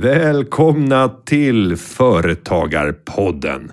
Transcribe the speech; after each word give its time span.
Välkomna 0.00 1.08
till 1.08 1.76
Företagarpodden 1.76 3.72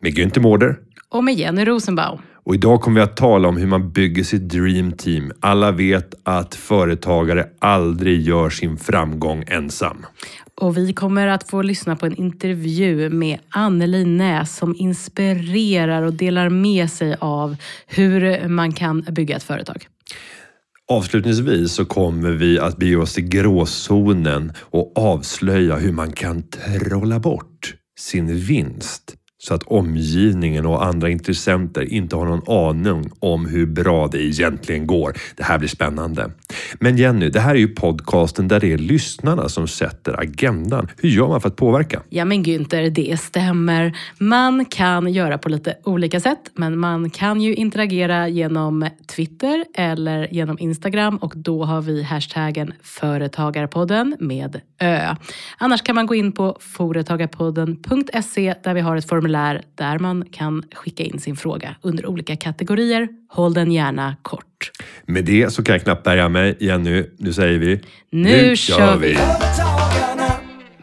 med 0.00 0.18
Günther 0.18 0.40
Mårder. 0.40 0.76
Och 1.08 1.24
med 1.24 1.34
Jenny 1.34 1.64
Rosenbaum. 1.64 2.18
Och 2.44 2.54
idag 2.54 2.80
kommer 2.80 3.00
vi 3.00 3.04
att 3.04 3.16
tala 3.16 3.48
om 3.48 3.56
hur 3.56 3.66
man 3.66 3.92
bygger 3.92 4.24
sitt 4.24 4.48
dream 4.48 4.92
team. 4.92 5.32
Alla 5.40 5.70
vet 5.70 6.14
att 6.22 6.54
företagare 6.54 7.46
aldrig 7.58 8.20
gör 8.20 8.50
sin 8.50 8.76
framgång 8.76 9.44
ensam. 9.46 10.06
Och 10.54 10.76
vi 10.76 10.92
kommer 10.92 11.26
att 11.26 11.50
få 11.50 11.62
lyssna 11.62 11.96
på 11.96 12.06
en 12.06 12.16
intervju 12.16 13.10
med 13.10 13.38
Anneli 13.48 14.04
Näs 14.04 14.56
som 14.56 14.76
inspirerar 14.76 16.02
och 16.02 16.12
delar 16.12 16.48
med 16.48 16.90
sig 16.90 17.16
av 17.20 17.56
hur 17.86 18.48
man 18.48 18.72
kan 18.72 19.00
bygga 19.00 19.36
ett 19.36 19.42
företag. 19.42 19.86
Avslutningsvis 20.88 21.72
så 21.72 21.84
kommer 21.84 22.30
vi 22.30 22.58
att 22.58 22.76
bege 22.76 22.96
oss 22.96 23.14
till 23.14 23.28
gråzonen 23.28 24.52
och 24.58 24.98
avslöja 24.98 25.76
hur 25.76 25.92
man 25.92 26.12
kan 26.12 26.42
trolla 26.42 27.18
bort 27.18 27.74
sin 27.98 28.36
vinst 28.36 29.14
så 29.38 29.54
att 29.54 29.62
omgivningen 29.62 30.66
och 30.66 30.86
andra 30.86 31.10
intressenter 31.10 31.92
inte 31.92 32.16
har 32.16 32.26
någon 32.26 32.68
aning 32.68 33.10
om 33.20 33.46
hur 33.46 33.66
bra 33.66 34.08
det 34.08 34.22
egentligen 34.22 34.86
går. 34.86 35.16
Det 35.36 35.42
här 35.42 35.58
blir 35.58 35.68
spännande. 35.68 36.30
Men 36.80 36.96
Jenny, 36.96 37.28
det 37.28 37.40
här 37.40 37.54
är 37.54 37.58
ju 37.58 37.68
podcasten 37.68 38.48
där 38.48 38.60
det 38.60 38.72
är 38.72 38.78
lyssnarna 38.78 39.48
som 39.48 39.68
sätter 39.68 40.20
agendan. 40.20 40.88
Hur 40.98 41.08
gör 41.08 41.28
man 41.28 41.40
för 41.40 41.48
att 41.48 41.56
påverka? 41.56 42.02
Ja 42.08 42.24
men 42.24 42.44
Günther, 42.44 42.90
det 42.90 43.20
stämmer. 43.20 43.96
Man 44.18 44.64
kan 44.64 45.12
göra 45.12 45.38
på 45.38 45.48
lite 45.48 45.74
olika 45.84 46.20
sätt, 46.20 46.50
men 46.54 46.78
man 46.78 47.10
kan 47.10 47.40
ju 47.40 47.54
interagera 47.54 48.28
genom 48.28 48.88
Twitter 49.16 49.64
eller 49.74 50.34
genom 50.34 50.58
Instagram 50.58 51.16
och 51.16 51.32
då 51.36 51.64
har 51.64 51.80
vi 51.80 52.02
hashtaggen 52.02 52.72
Företagarpodden 52.82 54.16
med 54.20 54.60
Ö. 54.80 55.14
Annars 55.58 55.82
kan 55.82 55.94
man 55.94 56.06
gå 56.06 56.14
in 56.14 56.32
på 56.32 56.56
företagarpodden.se 56.60 58.54
där 58.64 58.74
vi 58.74 58.80
har 58.80 58.96
ett 58.96 59.08
formulär 59.08 59.25
där 59.74 59.98
man 59.98 60.24
kan 60.24 60.62
skicka 60.74 61.02
in 61.02 61.18
sin 61.18 61.36
fråga 61.36 61.76
under 61.82 62.06
olika 62.06 62.36
kategorier. 62.36 63.08
Håll 63.28 63.54
den 63.54 63.72
gärna 63.72 64.16
kort. 64.22 64.70
Med 65.06 65.24
det 65.24 65.50
så 65.50 65.62
kan 65.62 65.72
jag 65.72 65.82
knappt 65.82 66.04
bärga 66.04 66.28
mig. 66.28 66.56
Jenny, 66.60 67.04
nu 67.18 67.32
säger 67.32 67.58
vi... 67.58 67.80
Nu 68.10 68.56
kör 68.56 68.96
vi. 68.96 69.14
Företagarna. 69.14 70.32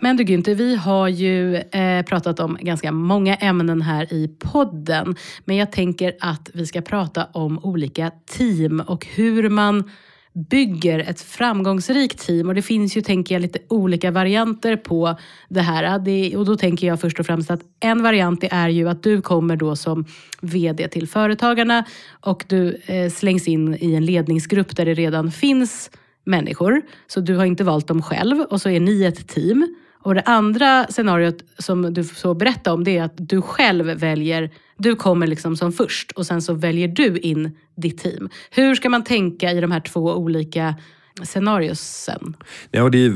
Men 0.03 0.17
du 0.17 0.23
Günther, 0.23 0.55
vi 0.55 0.75
har 0.75 1.07
ju 1.07 1.55
eh, 1.55 2.05
pratat 2.05 2.39
om 2.39 2.57
ganska 2.61 2.91
många 2.91 3.35
ämnen 3.35 3.81
här 3.81 4.13
i 4.13 4.27
podden. 4.39 5.15
Men 5.45 5.55
jag 5.55 5.71
tänker 5.71 6.13
att 6.19 6.49
vi 6.53 6.65
ska 6.65 6.81
prata 6.81 7.25
om 7.25 7.59
olika 7.59 8.11
team 8.37 8.79
och 8.79 9.05
hur 9.05 9.49
man 9.49 9.91
bygger 10.33 10.99
ett 10.99 11.21
framgångsrikt 11.21 12.19
team. 12.19 12.49
Och 12.49 12.55
det 12.55 12.61
finns 12.61 12.97
ju, 12.97 13.01
tänker 13.01 13.35
jag, 13.35 13.41
lite 13.41 13.59
olika 13.67 14.11
varianter 14.11 14.75
på 14.75 15.17
det 15.49 15.61
här. 15.61 15.99
Det, 15.99 16.37
och 16.37 16.45
då 16.45 16.55
tänker 16.55 16.87
jag 16.87 17.01
först 17.01 17.19
och 17.19 17.25
främst 17.25 17.51
att 17.51 17.61
en 17.79 18.03
variant 18.03 18.43
är 18.51 18.69
ju 18.69 18.89
att 18.89 19.03
du 19.03 19.21
kommer 19.21 19.55
då 19.55 19.75
som 19.75 20.05
VD 20.41 20.87
till 20.87 21.07
Företagarna 21.07 21.85
och 22.21 22.45
du 22.47 22.81
eh, 22.85 23.09
slängs 23.09 23.47
in 23.47 23.77
i 23.79 23.93
en 23.93 24.05
ledningsgrupp 24.05 24.75
där 24.75 24.85
det 24.85 24.93
redan 24.93 25.31
finns 25.31 25.91
människor. 26.25 26.81
Så 27.07 27.19
du 27.19 27.35
har 27.35 27.45
inte 27.45 27.63
valt 27.63 27.87
dem 27.87 28.01
själv 28.01 28.39
och 28.39 28.61
så 28.61 28.69
är 28.69 28.79
ni 28.79 29.03
ett 29.03 29.27
team. 29.27 29.75
Och 30.03 30.15
det 30.15 30.21
andra 30.21 30.87
scenariot 30.89 31.43
som 31.57 31.93
du 31.93 32.03
så 32.03 32.33
berätta 32.33 32.73
om 32.73 32.83
det 32.83 32.97
är 32.97 33.03
att 33.03 33.13
du 33.15 33.41
själv 33.41 33.85
väljer, 33.85 34.49
du 34.77 34.95
kommer 34.95 35.27
liksom 35.27 35.57
som 35.57 35.71
först 35.71 36.11
och 36.11 36.25
sen 36.25 36.41
så 36.41 36.53
väljer 36.53 36.87
du 36.87 37.17
in 37.17 37.57
ditt 37.75 37.97
team. 37.97 38.29
Hur 38.51 38.75
ska 38.75 38.89
man 38.89 39.03
tänka 39.03 39.51
i 39.51 39.61
de 39.61 39.71
här 39.71 39.79
två 39.79 39.99
olika 39.99 40.75
scenariosen? 41.23 42.33
Ja, 42.71 42.83
och 42.83 42.91
det 42.91 43.05
är 43.05 43.13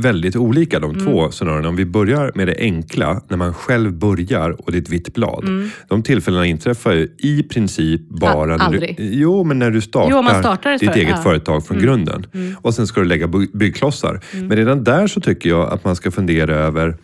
väldigt 0.00 0.36
olika 0.36 0.78
de 0.80 0.90
Mm. 0.90 1.04
två 1.06 1.30
scenarierna. 1.30 1.68
Om 1.68 1.76
vi 1.76 1.84
börjar 1.86 2.32
med 2.34 2.46
det 2.48 2.56
enkla, 2.58 3.20
när 3.28 3.36
man 3.36 3.54
själv 3.54 3.92
börjar 3.92 4.50
och 4.50 4.72
det 4.72 4.78
är 4.78 4.82
ett 4.82 4.88
vitt 4.88 5.14
blad. 5.14 5.70
De 5.88 6.02
tillfällena 6.02 6.46
inträffar 6.46 6.92
ju 6.92 7.08
i 7.18 7.42
princip 7.42 8.00
bara 8.08 8.42
Mm. 8.44 8.60
A- 8.60 8.64
när 8.64 8.70
du, 8.70 8.76
aldrig. 8.76 8.96
jo, 8.98 9.44
men 9.44 9.58
när 9.58 9.70
du 9.70 9.80
startar, 9.80 10.10
Jo, 10.16 10.22
man 10.22 10.38
startar 10.40 10.72
ditt 10.72 10.80
för- 10.90 10.96
eget 10.96 11.08
ja. 11.08 11.12
Mm. 11.14 11.22
företag 11.22 11.66
från 11.66 11.78
grunden. 11.78 12.26
Och 12.62 12.74
sen 12.74 12.86
ska 12.86 13.00
du 13.00 13.06
lägga 13.06 13.26
by- 13.26 13.50
byggklossar. 13.54 14.20
Men 14.32 14.56
redan 14.56 14.84
där 14.84 15.06
så 15.06 15.20
tycker 15.20 15.48
jag 15.48 15.72
att 15.72 15.84
man 15.84 15.96
ska 15.96 16.10
fundera 16.10 16.54
över 16.54 16.96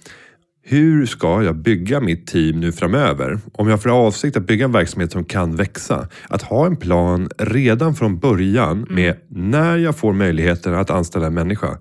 hur 0.69 1.07
ska 1.07 1.43
jag 1.43 1.57
bygga 1.57 2.01
mitt 2.01 2.27
team 2.27 2.61
nu 2.61 2.73
framöver? 2.73 3.39
Om 3.53 3.69
jag 3.69 3.83
för 3.83 3.91
avsikt 3.91 4.37
att 4.37 4.47
bygga 4.47 4.65
en 4.65 4.73
verksamhet 4.73 5.13
som 5.13 5.25
kan 5.25 5.57
växa. 5.57 6.09
Att 6.29 6.43
ha 6.43 6.67
en 6.67 6.77
plan 6.77 7.29
redan 7.39 7.95
från 7.95 8.19
början 8.19 8.73
Mm. 8.73 8.95
med 8.95 9.17
när 9.29 9.77
jag 9.77 9.97
får 9.97 10.13
möjligheten 10.13 10.75
att 10.75 10.91
anställa 10.91 11.27
en 11.27 11.35
människa. 11.35 11.79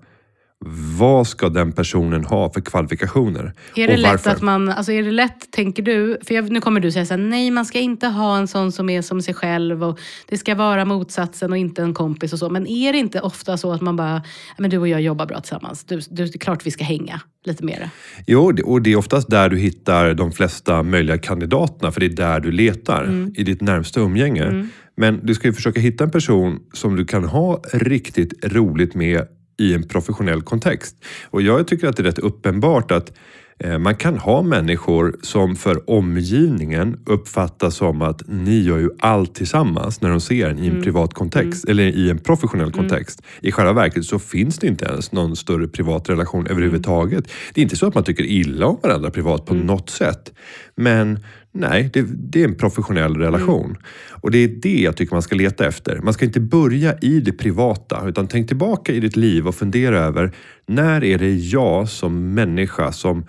Vad 0.98 1.26
ska 1.26 1.48
den 1.48 1.72
personen 1.72 2.24
ha 2.24 2.52
för 2.52 2.60
kvalifikationer? 2.60 3.52
Är 3.76 3.86
det 3.86 3.92
och 3.92 3.98
lätt 3.98 4.10
varför? 4.10 4.30
att 4.30 4.42
man, 4.42 4.68
alltså 4.68 4.92
är 4.92 5.02
det 5.02 5.10
lätt, 5.10 5.50
tänker 5.50 5.82
du, 5.82 6.18
för 6.24 6.34
jag, 6.34 6.50
nu 6.50 6.60
kommer 6.60 6.80
du 6.80 6.92
säga 6.92 7.06
så 7.06 7.14
här, 7.14 7.18
nej 7.22 7.50
man 7.50 7.64
ska 7.64 7.78
inte 7.78 8.06
ha 8.06 8.38
en 8.38 8.48
sån 8.48 8.72
som 8.72 8.90
är 8.90 9.02
som 9.02 9.22
sig 9.22 9.34
själv 9.34 9.84
och 9.84 9.98
det 10.28 10.38
ska 10.38 10.54
vara 10.54 10.84
motsatsen 10.84 11.52
och 11.52 11.58
inte 11.58 11.82
en 11.82 11.94
kompis 11.94 12.32
och 12.32 12.38
så. 12.38 12.50
Men 12.50 12.66
är 12.66 12.92
det 12.92 12.98
inte 12.98 13.20
ofta 13.20 13.56
så 13.56 13.72
att 13.72 13.80
man 13.80 13.96
bara, 13.96 14.14
"Ja, 14.48 14.54
men 14.58 14.70
du 14.70 14.78
och 14.78 14.88
jag 14.88 15.00
jobbar 15.00 15.26
bra 15.26 15.40
tillsammans, 15.40 15.84
du, 15.84 15.96
du, 16.10 16.24
det 16.26 16.34
är 16.36 16.38
klart 16.38 16.66
vi 16.66 16.70
ska 16.70 16.84
hänga 16.84 17.20
lite 17.44 17.64
mer. 17.64 17.90
Jo, 18.26 18.52
och 18.64 18.82
det 18.82 18.92
är 18.92 18.96
oftast 18.96 19.30
där 19.30 19.48
du 19.48 19.58
hittar 19.58 20.14
de 20.14 20.32
flesta 20.32 20.82
möjliga 20.82 21.18
kandidaterna, 21.18 21.92
för 21.92 22.00
det 22.00 22.06
är 22.06 22.10
där 22.16 22.40
du 22.40 22.52
letar 22.52 23.04
Mm. 23.04 23.32
i 23.36 23.42
ditt 23.42 23.60
närmsta 23.60 24.00
umgänge. 24.00 24.68
Men 24.96 25.20
du 25.26 25.34
ska 25.34 25.48
ju 25.48 25.52
försöka 25.54 25.80
hitta 25.80 26.04
en 26.04 26.10
person 26.10 26.60
som 26.72 26.96
du 26.96 27.04
kan 27.04 27.24
ha 27.24 27.60
riktigt 27.72 28.44
roligt 28.44 28.94
med 28.94 29.22
i 29.58 29.74
en 29.74 29.88
professionell 29.88 30.42
kontext. 30.42 30.96
Och 31.30 31.42
jag 31.42 31.66
tycker 31.66 31.88
att 31.88 31.96
det 31.96 32.02
är 32.02 32.04
rätt 32.04 32.18
uppenbart 32.18 32.90
att 32.90 33.12
eh, 33.58 33.78
man 33.78 33.96
kan 33.96 34.18
ha 34.18 34.42
människor 34.42 35.16
som 35.22 35.56
för 35.56 35.90
omgivningen 35.90 37.00
uppfattas 37.06 37.74
som 37.76 38.02
att 38.02 38.22
ni 38.28 38.60
gör 38.60 38.78
ju 38.78 38.90
allt 38.98 39.34
tillsammans 39.34 40.00
när 40.00 40.10
de 40.10 40.20
ser 40.20 40.48
en 40.48 40.58
i 40.58 40.66
en 40.66 40.82
privat 40.82 41.14
kontext 41.14 41.64
eller 41.64 41.82
i 41.82 42.10
en 42.10 42.18
professionell 42.18 42.72
kontext. 42.72 43.22
I 43.40 43.52
själva 43.52 43.72
verket 43.72 44.04
så 44.04 44.18
finns 44.18 44.58
det 44.58 44.66
inte 44.66 44.84
ens 44.84 45.12
någon 45.12 45.36
större 45.36 45.68
privat 45.68 46.08
relation 46.08 46.46
överhuvudtaget. 46.46 47.24
Det 47.54 47.60
är 47.60 47.62
inte 47.62 47.76
så 47.76 47.86
att 47.86 47.94
man 47.94 48.04
tycker 48.04 48.24
illa 48.24 48.66
om 48.66 48.78
varandra 48.82 49.10
privat 49.10 49.46
på 49.46 49.54
något 49.54 49.90
sätt. 49.90 50.32
Men 50.74 51.20
nej, 51.58 51.90
det, 51.92 52.02
det 52.02 52.40
är 52.40 52.48
en 52.48 52.54
professionell 52.54 53.16
relation. 53.16 53.76
Och 54.10 54.30
det 54.30 54.38
är 54.38 54.48
det 54.48 54.80
jag 54.80 54.96
tycker 54.96 55.14
man 55.14 55.22
ska 55.22 55.36
leta 55.36 55.66
efter. 55.66 56.00
Man 56.02 56.14
ska 56.14 56.24
inte 56.24 56.40
börja 56.40 56.98
i 56.98 57.20
det 57.20 57.32
privata 57.32 58.08
utan 58.08 58.28
tänk 58.28 58.48
tillbaka 58.48 58.92
i 58.92 59.00
ditt 59.00 59.16
liv 59.16 59.48
och 59.48 59.54
fundera 59.54 59.98
över 59.98 60.32
när 60.66 61.04
är 61.04 61.18
det 61.18 61.34
jag 61.34 61.88
som 61.88 62.34
människa, 62.34 62.92
som 62.92 63.26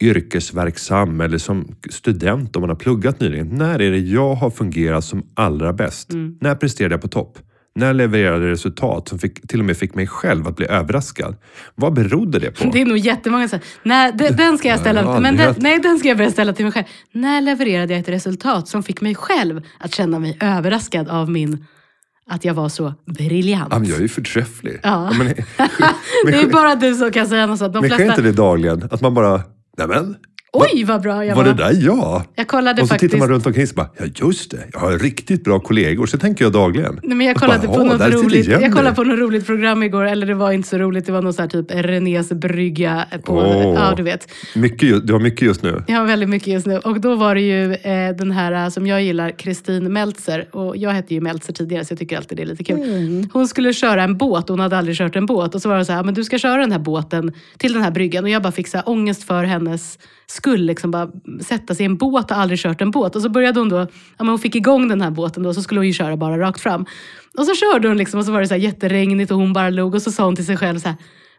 yrkesverksam 0.00 1.20
eller 1.20 1.38
som 1.38 1.76
student 1.90 2.56
om 2.56 2.60
man 2.60 2.70
har 2.70 2.76
pluggat 2.76 3.20
nyligen. 3.20 3.48
När 3.48 3.82
är 3.82 3.90
det 3.90 3.98
jag 3.98 4.34
har 4.34 4.50
fungerat 4.50 5.04
som 5.04 5.22
allra 5.34 5.72
bäst? 5.72 6.10
När 6.40 6.54
presterade 6.54 6.94
jag 6.94 7.02
på 7.02 7.08
topp? 7.08 7.38
När 7.78 7.94
levererade 7.94 8.50
resultat 8.50 9.08
som 9.08 9.18
fick, 9.18 9.48
till 9.48 9.58
och 9.58 9.64
med 9.64 9.76
fick 9.76 9.94
mig 9.94 10.06
själv 10.06 10.48
att 10.48 10.56
bli 10.56 10.66
överraskad? 10.66 11.36
Vad 11.74 11.92
berodde 11.92 12.38
det 12.38 12.50
på? 12.50 12.70
Det 12.70 12.80
är 12.80 12.86
nog 12.86 12.98
jättemånga 12.98 13.48
som 13.48 13.58
nej, 13.82 14.12
den, 14.14 14.36
den 14.36 14.58
ska 14.58 14.68
jag 14.68 14.80
ställa, 14.80 15.02
men 15.02 15.26
aldrig 15.26 15.38
den, 15.38 15.54
nej, 15.58 15.78
den 15.78 15.98
ska 15.98 16.08
jag 16.08 16.16
börja 16.16 16.30
ställa 16.30 16.52
till 16.52 16.64
mig 16.64 16.72
själv. 16.72 16.86
När 17.12 17.40
levererade 17.40 17.92
jag 17.92 18.00
ett 18.00 18.08
resultat 18.08 18.68
som 18.68 18.82
fick 18.82 19.00
mig 19.00 19.14
själv 19.14 19.62
att 19.78 19.94
känna 19.94 20.18
mig 20.18 20.38
överraskad 20.40 21.08
av 21.08 21.30
min, 21.30 21.66
att 22.30 22.44
jag 22.44 22.54
var 22.54 22.68
så 22.68 22.94
briljant? 23.06 23.68
Ja, 23.70 23.78
men 23.78 23.88
jag 23.88 23.98
är 23.98 24.02
ju 24.02 24.08
förträfflig. 24.08 24.80
Ja. 24.82 25.12
men, 25.18 25.26
men, 25.26 25.34
det 26.32 26.40
är 26.40 26.50
bara 26.50 26.74
du 26.74 26.94
som 26.94 27.12
kan 27.12 27.26
säga 27.26 27.46
något 27.46 27.58
sånt. 27.58 27.72
De 27.72 27.80
men 27.80 27.90
sker 27.90 27.96
flesta, 27.96 28.14
inte 28.14 28.22
det 28.22 28.32
dagligen? 28.32 28.88
Att 28.90 29.00
man 29.00 29.14
bara, 29.14 29.42
nämen, 29.76 30.16
oj 30.52 30.84
vad 30.84 31.02
bra 31.02 31.24
jag 31.24 31.36
var 31.36 31.44
var. 31.44 31.52
det 31.54 31.62
där 31.64 31.86
jag? 31.86 32.22
Jag 32.34 32.48
kollade 32.48 32.82
och 32.82 32.88
så 32.88 32.94
faktiskt. 32.94 33.12
tittar 33.12 33.18
man 33.26 33.28
runt 33.34 33.46
omkring 33.46 33.66
och 33.70 33.74
bara, 33.74 33.88
ja 33.98 34.04
just 34.28 34.50
det, 34.50 34.64
jag 34.72 34.80
har 34.80 34.98
riktigt 34.98 35.44
bra 35.44 35.60
kollegor. 35.60 36.06
Så 36.06 36.18
tänker 36.18 36.44
jag 36.44 36.52
dagligen. 36.52 37.00
Nej, 37.02 37.16
men 37.16 37.26
jag 37.26 37.36
kollade, 37.36 37.68
bara, 37.68 37.76
på 37.76 37.86
"Ja, 37.86 37.96
något 37.96 38.24
roligt, 38.24 38.48
Jenny." 38.48 38.62
jag 38.64 38.72
kollade 38.72 38.96
på 38.96 39.04
något 39.04 39.18
roligt 39.18 39.46
program 39.46 39.82
igår, 39.82 40.04
eller 40.04 40.26
det 40.26 40.34
var 40.34 40.52
inte 40.52 40.68
så 40.68 40.78
roligt, 40.78 41.06
det 41.06 41.12
var 41.12 41.22
någon 41.22 41.32
så 41.32 41.42
här 41.42 41.48
typ 41.48 41.66
Renés 41.70 42.28
brygga 42.32 43.04
på, 43.24 43.32
Åh. 43.32 43.74
ja 43.74 43.94
du 43.96 44.02
vet. 44.02 44.28
Mycket, 44.54 45.06
du 45.06 45.12
har 45.12 45.20
mycket 45.20 45.42
just 45.42 45.62
nu. 45.62 45.82
Jag 45.86 45.96
har 45.96 46.06
väldigt 46.06 46.28
mycket 46.28 46.48
just 46.48 46.66
nu. 46.66 46.78
Och 46.78 47.00
då 47.00 47.14
var 47.16 47.34
det 47.34 47.40
ju 47.40 47.74
eh, 47.74 48.16
den 48.16 48.30
här 48.30 48.64
eh, 48.64 48.68
som 48.70 48.86
jag 48.86 49.02
gillar, 49.02 49.30
Kristin 49.30 49.92
Meltzer. 49.92 50.48
Och 50.56 50.76
jag 50.76 50.90
hette 50.90 51.14
ju 51.14 51.20
Meltzer 51.20 51.52
tidigare 51.52 51.84
så 51.84 51.92
jag 51.92 51.98
tycker 51.98 52.16
alltid 52.16 52.38
det 52.38 52.42
är 52.42 52.46
lite 52.46 52.64
kul. 52.64 53.26
Hon 53.32 53.48
skulle 53.48 53.72
köra 53.72 54.02
en 54.02 54.16
båt, 54.16 54.48
hon 54.48 54.60
hade 54.60 54.78
aldrig 54.78 54.96
kört 54.96 55.16
en 55.16 55.26
båt. 55.26 55.54
Och 55.54 55.62
så 55.62 55.68
var 55.68 55.78
det 55.78 55.84
så 55.84 55.92
här, 55.92 56.04
men 56.04 56.14
du 56.14 56.24
ska 56.24 56.38
köra 56.38 56.56
den 56.60 56.72
här 56.72 56.78
båten 56.78 57.32
till 57.58 57.72
den 57.72 57.82
här 57.82 57.90
bryggan. 57.90 58.24
Och 58.24 58.30
jag 58.30 58.42
bara 58.42 58.52
fick 58.52 58.68
så 58.68 58.76
här 58.76 58.88
ångest 58.88 59.22
för 59.24 59.44
hennes 59.44 59.98
skull. 60.38 60.60
Liksom 60.66 60.90
bara 60.90 61.10
sätta 61.42 61.74
sig 61.74 61.82
i 61.82 61.86
en 61.86 61.96
båt 61.96 62.30
och 62.30 62.36
aldrig 62.38 62.58
kört 62.60 62.80
en 62.80 62.90
båt. 62.90 63.16
Och 63.16 63.22
så 63.22 63.28
började 63.28 63.60
hon 63.60 63.68
då, 63.68 63.76
ja, 63.78 63.86
men 64.18 64.28
hon 64.28 64.38
fick 64.38 64.54
igång 64.54 64.88
den 64.88 65.00
här 65.00 65.10
båten 65.10 65.42
då, 65.42 65.54
så 65.54 65.62
skulle 65.62 65.80
hon 65.80 65.86
ju 65.86 65.92
köra 65.92 66.16
bara 66.16 66.38
rakt 66.38 66.60
fram. 66.60 66.86
Och 67.38 67.46
så 67.46 67.54
körde 67.54 67.88
hon 67.88 67.96
liksom 67.96 68.20
och 68.20 68.26
så 68.26 68.32
var 68.32 68.40
det 68.40 68.48
så 68.48 68.54
här 68.54 68.60
jätteregnigt 68.60 69.30
och 69.30 69.38
hon 69.38 69.52
bara 69.52 69.70
log. 69.70 69.94
Och 69.94 70.02
så 70.02 70.12
sa 70.12 70.24
hon 70.24 70.36
till 70.36 70.46
sig 70.46 70.56
själv 70.56 70.78
så 70.78 70.88
här, 70.88 70.96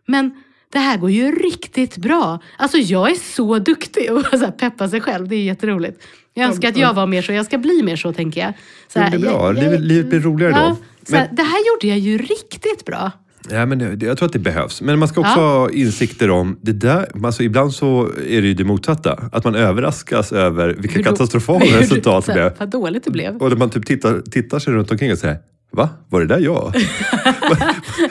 men 0.07 0.31
det 0.72 0.80
här 0.80 0.98
går 0.98 1.12
ju 1.12 1.31
riktigt 1.31 1.98
bra. 1.98 2.40
Alltså 2.57 2.78
jag 2.78 3.12
är 3.12 3.16
så 3.16 3.60
duktig 3.60 4.12
och 4.13 4.25
så 4.40 4.51
peppa 4.51 4.90
sig 4.90 5.02
själv. 5.02 5.28
Det 5.28 5.36
är 5.36 5.44
jätteroligt. 5.44 6.04
Jag 6.34 6.48
önskar 6.50 6.69
att 6.69 6.78
jag 6.78 6.94
var 6.94 7.07
mer 7.07 7.22
så. 7.22 7.31
Jag 7.34 7.45
ska 7.45 7.57
bli 7.57 7.84
mer 7.84 7.95
så, 7.95 8.13
tänker 8.13 8.42
jag. 8.42 8.54
Så 8.94 9.00
här, 9.00 9.12
det 9.12 9.18
är 9.18 9.19
bra. 9.19 9.30
jag- 9.31 9.57
jag- 9.57 9.63
Livet- 9.63 9.81
livet 9.81 10.10
blir 10.10 10.19
roligare 10.19 10.52
ja, 10.54 10.68
då. 10.69 10.75
Så 11.10 11.16
här, 11.16 11.25
Men- 11.28 11.36
Det 11.36 11.44
här 11.44 11.57
gjorde 11.68 11.88
jag 11.88 12.00
ju 12.00 12.18
riktigt 12.18 12.86
bra. 12.86 13.12
Ja, 13.51 13.65
men 13.65 13.80
det- 14.00 14.06
jag 14.06 14.18
tror 14.18 14.25
att 14.25 14.33
det 14.33 14.39
behövs. 14.39 14.81
Men 14.81 15.00
man 15.00 15.07
ska 15.07 15.21
också 15.21 15.39
ha 15.39 15.69
insikter 15.71 16.30
om 16.30 16.59
det 16.62 16.71
där. 16.74 17.07
Alltså 17.24 17.44
ibland 17.44 17.74
så 17.74 18.03
är 18.30 18.41
det 18.41 18.47
ju 18.47 18.53
det 18.53 18.63
motsatta. 18.63 19.30
Att 19.31 19.44
man 19.44 19.56
överraskas 19.56 20.31
över 20.31 20.75
vilka 20.80 20.95
Hur 20.95 21.03
katastrofala 21.03 21.65
hur- 21.65 21.80
resultat 21.80 22.25
det 22.25 22.33
blev. 22.33 22.51
Vad 22.59 22.69
dåligt 22.69 23.03
det 23.03 23.12
blev. 23.12 23.36
Och 23.38 23.57
man 23.57 23.69
typ 23.69 23.86
tittar, 23.86 24.21
tittar 24.31 24.59
sig 24.59 24.74
runt 24.74 24.91
omkring 24.91 25.12
och 25.12 25.18
säger 25.18 25.38
Va? 25.71 25.89
Var 26.09 26.19
det 26.19 26.25
där 26.27 26.39
jag? 26.39 26.53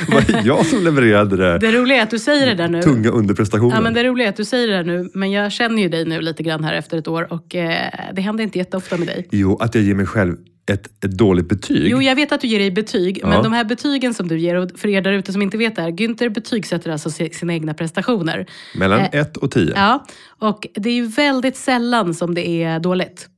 var, 0.08 0.32
det 0.32 0.42
jag 0.44 0.66
som 0.66 0.84
levererade 0.84 1.36
det 1.36 1.58
Det 1.58 1.72
roliga 1.72 1.98
är 1.98 2.02
att 2.02 2.10
du 2.10 2.18
säger 2.18 2.46
det 2.46 2.54
där 2.54 2.68
nu. 2.68 2.82
tunga 2.82 3.10
underprestationen? 3.10 3.70
Ja, 3.74 3.80
men 3.80 3.94
det 3.94 4.04
roliga 4.04 4.26
är 4.26 4.30
att 4.30 4.36
du 4.36 4.44
säger 4.44 4.68
det 4.68 4.74
där 4.74 4.84
nu, 4.84 5.10
men 5.14 5.30
jag 5.30 5.52
känner 5.52 5.82
ju 5.82 5.88
dig 5.88 6.04
nu 6.04 6.20
lite 6.20 6.42
grann 6.42 6.64
här 6.64 6.74
efter 6.74 6.98
ett 6.98 7.08
år 7.08 7.32
och 7.32 7.54
eh, 7.54 7.90
det 8.14 8.20
händer 8.22 8.44
inte 8.44 8.58
jätteofta 8.58 8.96
med 8.96 9.06
dig. 9.06 9.28
Jo, 9.30 9.56
att 9.60 9.74
jag 9.74 9.84
ger 9.84 9.94
mig 9.94 10.06
själv 10.06 10.36
ett, 10.70 11.04
ett 11.04 11.18
dåligt 11.18 11.48
betyg. 11.48 11.88
Jo, 11.90 12.02
jag 12.02 12.14
vet 12.14 12.32
att 12.32 12.40
du 12.40 12.46
ger 12.48 12.58
dig 12.58 12.70
betyg, 12.70 13.18
Ja. 13.22 13.28
men 13.28 13.42
de 13.42 13.52
här 13.52 13.64
betygen 13.64 14.14
som 14.14 14.28
du 14.28 14.38
ger, 14.38 14.54
och 14.54 14.70
för 14.76 14.88
er 14.88 15.02
där 15.02 15.12
ute 15.12 15.32
som 15.32 15.42
inte 15.42 15.56
vet 15.56 15.76
det 15.76 15.82
här, 15.82 15.90
Günther 15.90 16.28
betygsätter 16.28 16.90
alltså 16.90 17.10
si- 17.10 17.30
sina 17.30 17.52
egna 17.54 17.74
prestationer. 17.74 18.46
Mellan 18.78 19.00
Eh, 19.00 19.08
1 19.20 19.36
och 19.36 19.50
10. 19.50 19.72
Ja. 19.76 20.06
Ja, 20.40 20.48
och 20.48 20.66
det 20.74 20.88
är 20.90 20.94
ju 20.94 21.06
väldigt 21.06 21.56
sällan 21.56 22.14
som 22.14 22.34
det 22.34 22.48
är 22.48 22.80
dåligt. 22.80 23.28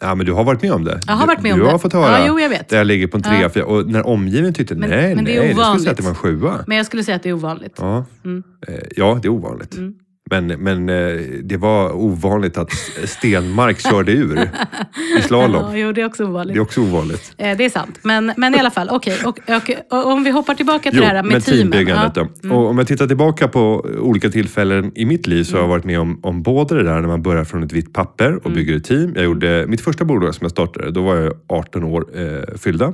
men 0.00 0.18
du 0.18 0.32
har 0.32 0.44
varit 0.44 0.62
med 0.62 0.72
om 0.72 0.84
det. 0.84 1.00
Jag 1.06 1.14
har 1.14 1.26
varit 1.26 1.42
med 1.42 1.50
du, 1.50 1.52
om 1.52 1.58
du 1.58 1.64
har 1.64 1.72
det. 1.72 1.78
fått 1.78 1.92
höra 1.92 2.18
Ja, 2.18 2.24
jo, 2.28 2.40
jag 2.40 2.48
vet. 2.48 2.68
där 2.68 2.76
jag 2.78 2.86
ligger 2.86 3.06
på 3.06 3.16
en 3.16 3.22
trea. 3.22 3.50
Ja. 3.54 3.64
Och 3.64 3.90
när 3.90 4.06
omgivningen 4.06 4.54
tyckte 4.54 4.74
Men- 4.74 4.90
nej, 4.90 5.14
men 5.14 5.24
det 5.24 5.36
är 5.36 5.40
nej, 5.40 5.48
du 5.48 5.54
skulle 5.62 5.78
säga 5.78 5.90
att 5.90 5.96
det 5.96 6.02
var 6.02 6.10
en 6.10 6.16
sjua. 6.16 6.64
Men 6.66 6.76
jag 6.76 6.86
skulle 6.86 7.04
säga 7.04 7.16
att 7.16 7.22
det 7.22 7.28
är 7.28 7.32
ovanligt. 7.32 7.74
Ja, 7.78 8.04
Mm. 8.24 8.42
Eh, 8.68 8.74
ja 8.96 9.18
det 9.22 9.28
är 9.28 9.30
ovanligt. 9.30 9.76
Men, 10.40 10.46
men 10.46 10.88
eh, 10.88 11.20
det 11.42 11.56
var 11.56 11.92
ovanligt 11.92 12.56
att 12.58 12.70
Stenmark 13.04 13.80
körde 13.80 14.12
ur 14.12 14.48
i 15.18 15.22
slalom. 15.22 15.62
Ja, 15.72 15.76
jo, 15.76 15.92
det 15.92 16.00
är 16.00 16.06
också 16.06 16.22
Det 16.24 16.28
ovanligt. 16.30 16.56
är 16.56 16.60
också 16.60 16.80
ovanligt. 16.80 17.34
Eh, 17.38 17.56
Det 17.56 17.64
är 17.64 17.70
sant. 17.70 17.98
Men, 18.02 18.32
men 18.36 18.54
i 18.54 18.58
alla 18.58 18.70
fall, 18.70 18.88
okej. 18.90 19.16
Och, 19.26 19.38
och, 19.48 19.70
och 19.98 20.12
om 20.12 20.24
vi 20.24 20.30
hoppar 20.30 20.54
tillbaka 20.54 20.90
till 20.90 20.98
Jo, 20.98 21.00
det 21.00 21.06
här 21.06 21.22
med 21.22 21.44
teamen. 21.44 21.70
teambyggandet 21.72 22.12
Ja. 22.16 22.28
då. 22.42 22.54
Och 22.54 22.66
om 22.70 22.78
jag 22.78 22.86
tittar 22.86 23.06
tillbaka 23.06 23.48
på 23.48 23.86
olika 24.00 24.30
tillfällen 24.30 24.92
i 24.94 25.04
mitt 25.04 25.26
liv 25.26 25.44
så 25.44 25.52
har 25.52 25.58
jag 25.58 25.64
Mm. 25.64 25.70
varit 25.70 25.84
med 25.84 26.00
om, 26.00 26.20
om 26.22 26.42
både 26.42 26.74
det 26.74 26.82
där 26.84 27.00
när 27.00 27.08
man 27.08 27.22
börjar 27.22 27.44
från 27.44 27.62
ett 27.62 27.72
vitt 27.72 27.92
papper 27.92 28.38
och 28.46 28.50
bygger 28.50 28.76
ett 28.76 28.84
team. 28.84 29.12
Jag 29.14 29.24
gjorde 29.24 29.64
mitt 29.68 29.80
första 29.80 30.04
bolag 30.04 30.34
som 30.34 30.44
jag 30.44 30.50
startade, 30.50 30.90
då 30.90 31.02
var 31.02 31.16
jag 31.16 31.32
18 31.48 31.84
år 31.84 32.06
eh, 32.14 32.56
fyllda. 32.58 32.92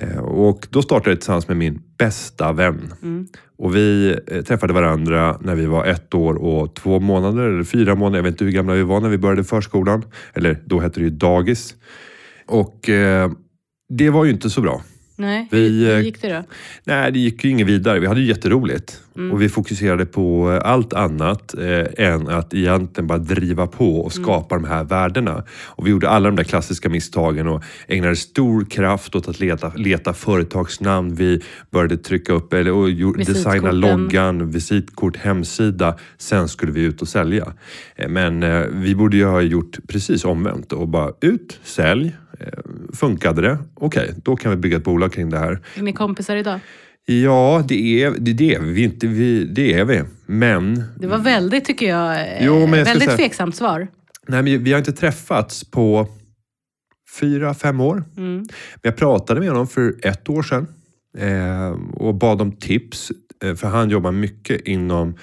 Eh, 0.00 0.18
och 0.18 0.66
då 0.70 0.82
startade 0.82 1.10
jag 1.10 1.20
tillsammans 1.20 1.48
med 1.48 1.56
min 1.56 1.82
bästa 1.98 2.52
vän. 2.52 2.94
Mm. 3.02 3.26
Och 3.58 3.76
vi 3.76 4.18
eh, 4.26 4.42
träffade 4.42 4.72
varandra 4.72 5.38
när 5.40 5.54
vi 5.54 5.66
var 5.66 5.84
ett 5.84 6.14
år 6.14 6.34
och 6.34 6.74
två 6.74 7.00
månader, 7.00 7.42
eller 7.42 7.64
fyra 7.64 7.94
månader. 7.94 8.18
Jag 8.18 8.22
vet 8.22 8.32
inte 8.32 8.44
hur 8.44 8.52
gamla 8.52 8.74
vi 8.74 8.82
var 8.82 9.00
när 9.00 9.08
vi 9.08 9.18
började 9.18 9.44
förskolan. 9.44 10.02
Eller 10.34 10.62
då 10.64 10.80
hette 10.80 11.00
det 11.00 11.04
ju 11.04 11.10
dagis. 11.10 11.74
Och 12.46 12.88
eh, 12.88 13.30
det 13.88 14.10
var 14.10 14.24
ju 14.24 14.30
inte 14.30 14.50
så 14.50 14.60
bra. 14.60 14.82
Nej, 15.16 15.48
Vi, 15.50 15.84
hur 15.84 15.94
eh, 15.94 16.00
gick 16.00 16.22
det 16.22 16.32
då? 16.32 16.42
Nej, 16.84 17.12
det 17.12 17.18
gick 17.18 17.44
ju 17.44 17.50
inget 17.50 17.66
vidare. 17.66 18.00
Vi 18.00 18.06
hade 18.06 18.20
ju 18.20 18.26
jätteroligt. 18.26 19.00
Mm. 19.16 19.32
Och 19.32 19.42
vi 19.42 19.48
fokuserade 19.48 20.06
på 20.06 20.52
eh, 20.52 20.70
allt 20.70 20.92
annat 20.92 21.54
eh, 21.54 22.06
än 22.06 22.28
att 22.28 22.54
egentligen 22.54 23.06
bara 23.06 23.18
driva 23.18 23.66
på 23.66 24.00
och 24.00 24.16
Mm. 24.16 24.24
skapa 24.24 24.54
de 24.54 24.64
här 24.64 24.84
värdena. 24.84 25.44
Och 25.64 25.86
vi 25.86 25.90
gjorde 25.90 26.08
alla 26.08 26.28
de 26.28 26.36
där 26.36 26.44
klassiska 26.44 26.88
misstagen 26.88 27.48
och 27.48 27.62
ägnade 27.88 28.16
stor 28.16 28.64
kraft 28.64 29.14
åt 29.14 29.28
att 29.28 29.40
leta, 29.40 29.72
leta 29.76 30.12
företagsnamn. 30.12 31.14
Vi 31.14 31.42
började 31.70 31.96
trycka 31.96 32.32
upp 32.32 32.52
eller 32.52 32.72
och 32.72 33.16
designa 33.16 33.70
loggan, 33.72 34.50
visitkort, 34.50 35.16
hemsida. 35.16 35.96
Sen 36.18 36.48
skulle 36.48 36.72
vi 36.72 36.82
ut 36.82 37.02
och 37.02 37.08
sälja. 37.08 37.52
Eh, 37.96 38.08
Men 38.08 38.42
eh, 38.42 38.64
vi 38.72 38.94
borde 38.94 39.16
ju 39.16 39.24
ha 39.24 39.40
gjort 39.40 39.78
precis 39.88 40.24
omvänt 40.24 40.72
och 40.72 40.88
bara 40.88 41.12
ut, 41.20 41.60
sälj. 41.64 42.16
Eh, 42.40 42.46
Funkade 42.94 43.42
det? 43.42 43.58
Okej, 43.74 44.14
då 44.24 44.36
kan 44.36 44.50
vi 44.50 44.56
bygga 44.56 44.76
ett 44.76 44.84
bolag 44.84 45.12
kring 45.12 45.30
det 45.30 45.38
här. 45.38 45.60
Är 45.74 45.82
ni 45.82 45.92
kompisar 45.92 46.36
idag? 46.36 46.60
Ja, 47.06 47.64
det 47.68 48.02
är 48.02 48.10
det. 48.10 48.32
det 48.32 48.54
är 48.54 48.60
vi. 48.60 48.82
Inte, 48.82 49.06
vi 49.06 49.44
det 49.44 49.72
är 49.74 49.84
vi. 49.84 50.02
Men, 50.26 50.82
Det 50.98 51.06
var 51.06 51.18
väldigt, 51.18 51.64
tycker 51.64 51.88
jag, 51.88 52.20
eh, 52.20 52.44
Jo, 52.46 52.66
men 52.66 52.78
jag 52.78 52.84
väldigt 52.86 53.04
säga- 53.08 53.16
tveksamt 53.16 53.56
svar. 53.56 53.88
nej, 54.28 54.42
men 54.42 54.64
vi 54.64 54.72
har 54.72 54.78
inte 54.78 54.92
träffats 54.92 55.64
på 55.70 56.08
fyra, 57.20 57.54
fem 57.54 57.80
år. 57.80 58.04
Mm. 58.16 58.36
Men 58.36 58.48
jag 58.82 58.96
pratade 58.96 59.40
med 59.40 59.48
honom 59.48 59.68
för 59.68 59.94
ett 60.02 60.28
år 60.28 60.42
sedan 60.42 60.66
eh, 61.18 61.70
och 61.94 62.14
bad 62.14 62.42
om 62.42 62.52
tips. 62.52 63.12
Eh, 63.44 63.54
för 63.54 63.68
han 63.68 63.90
jobbar 63.90 64.12
mycket 64.12 64.60
inom 64.60 65.14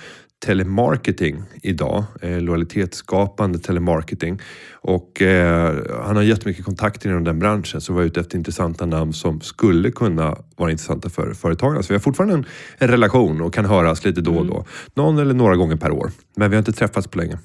telemarketing 0.43 1.43
idag. 1.61 2.03
Eh, 2.21 2.41
lojalitetsskapande 2.41 3.59
telemarketing. 3.59 4.39
Och 4.73 5.21
eh, 5.21 5.75
han 6.05 6.15
har 6.15 6.23
jättemycket 6.23 6.65
kontakter 6.65 7.09
inom 7.09 7.23
den 7.23 7.39
branschen 7.39 7.81
så 7.81 7.93
var 7.93 8.03
ute 8.03 8.19
efter 8.19 8.37
intressanta 8.37 8.85
namn 8.85 9.13
som 9.13 9.41
skulle 9.41 9.91
kunna 9.91 10.37
vara 10.55 10.71
intressanta 10.71 11.09
för 11.09 11.33
företagen. 11.33 11.83
Så 11.83 11.87
vi 11.87 11.95
har 11.95 11.99
fortfarande 11.99 12.35
en, 12.35 12.45
en 12.77 12.87
relation 12.87 13.41
och 13.41 13.53
kan 13.53 13.65
höras 13.65 14.05
lite 14.05 14.21
då 14.21 14.35
och 14.35 14.45
då. 14.45 14.65
Någon 14.93 15.17
eller 15.17 15.33
några 15.33 15.55
gånger 15.55 15.75
per 15.75 15.91
år. 15.91 16.11
Men 16.35 16.49
vi 16.49 16.55
har 16.55 16.59
inte 16.59 16.71
träffats 16.71 17.07
på 17.07 17.17
länge. 17.17 17.37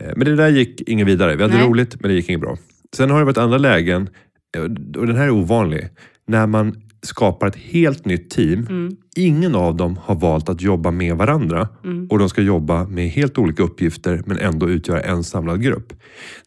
Eh, 0.00 0.12
Men 0.16 0.26
det 0.26 0.36
där 0.36 0.48
gick 0.48 0.88
inget 0.88 1.06
vidare. 1.06 1.36
Vi 1.36 1.42
hade 1.42 1.54
Nej. 1.54 1.66
roligt 1.66 2.00
men 2.00 2.08
det 2.10 2.14
gick 2.14 2.28
inget 2.28 2.40
bra. 2.40 2.56
Sen 2.96 3.10
har 3.10 3.18
det 3.18 3.24
varit 3.24 3.38
andra 3.38 3.58
lägen, 3.58 4.08
eh, 4.56 4.62
och 5.00 5.06
den 5.06 5.16
här 5.16 5.24
är 5.24 5.30
ovanlig, 5.30 5.88
när 6.26 6.46
man 6.46 6.83
skapar 7.06 7.46
ett 7.46 7.56
helt 7.56 8.04
nytt 8.04 8.30
team. 8.30 8.66
Mm. 8.70 8.96
Ingen 9.16 9.54
av 9.54 9.76
dem 9.76 9.98
har 10.02 10.14
valt 10.14 10.48
att 10.48 10.62
jobba 10.62 10.90
med 10.90 11.16
varandra 11.16 11.68
Mm. 11.84 12.06
och 12.10 12.18
de 12.18 12.28
ska 12.28 12.42
jobba 12.42 12.84
med 12.84 13.08
helt 13.08 13.38
olika 13.38 13.62
uppgifter 13.62 14.22
men 14.26 14.38
ändå 14.38 14.70
utgöra 14.70 15.00
en 15.00 15.24
samlad 15.24 15.62
grupp. 15.62 15.92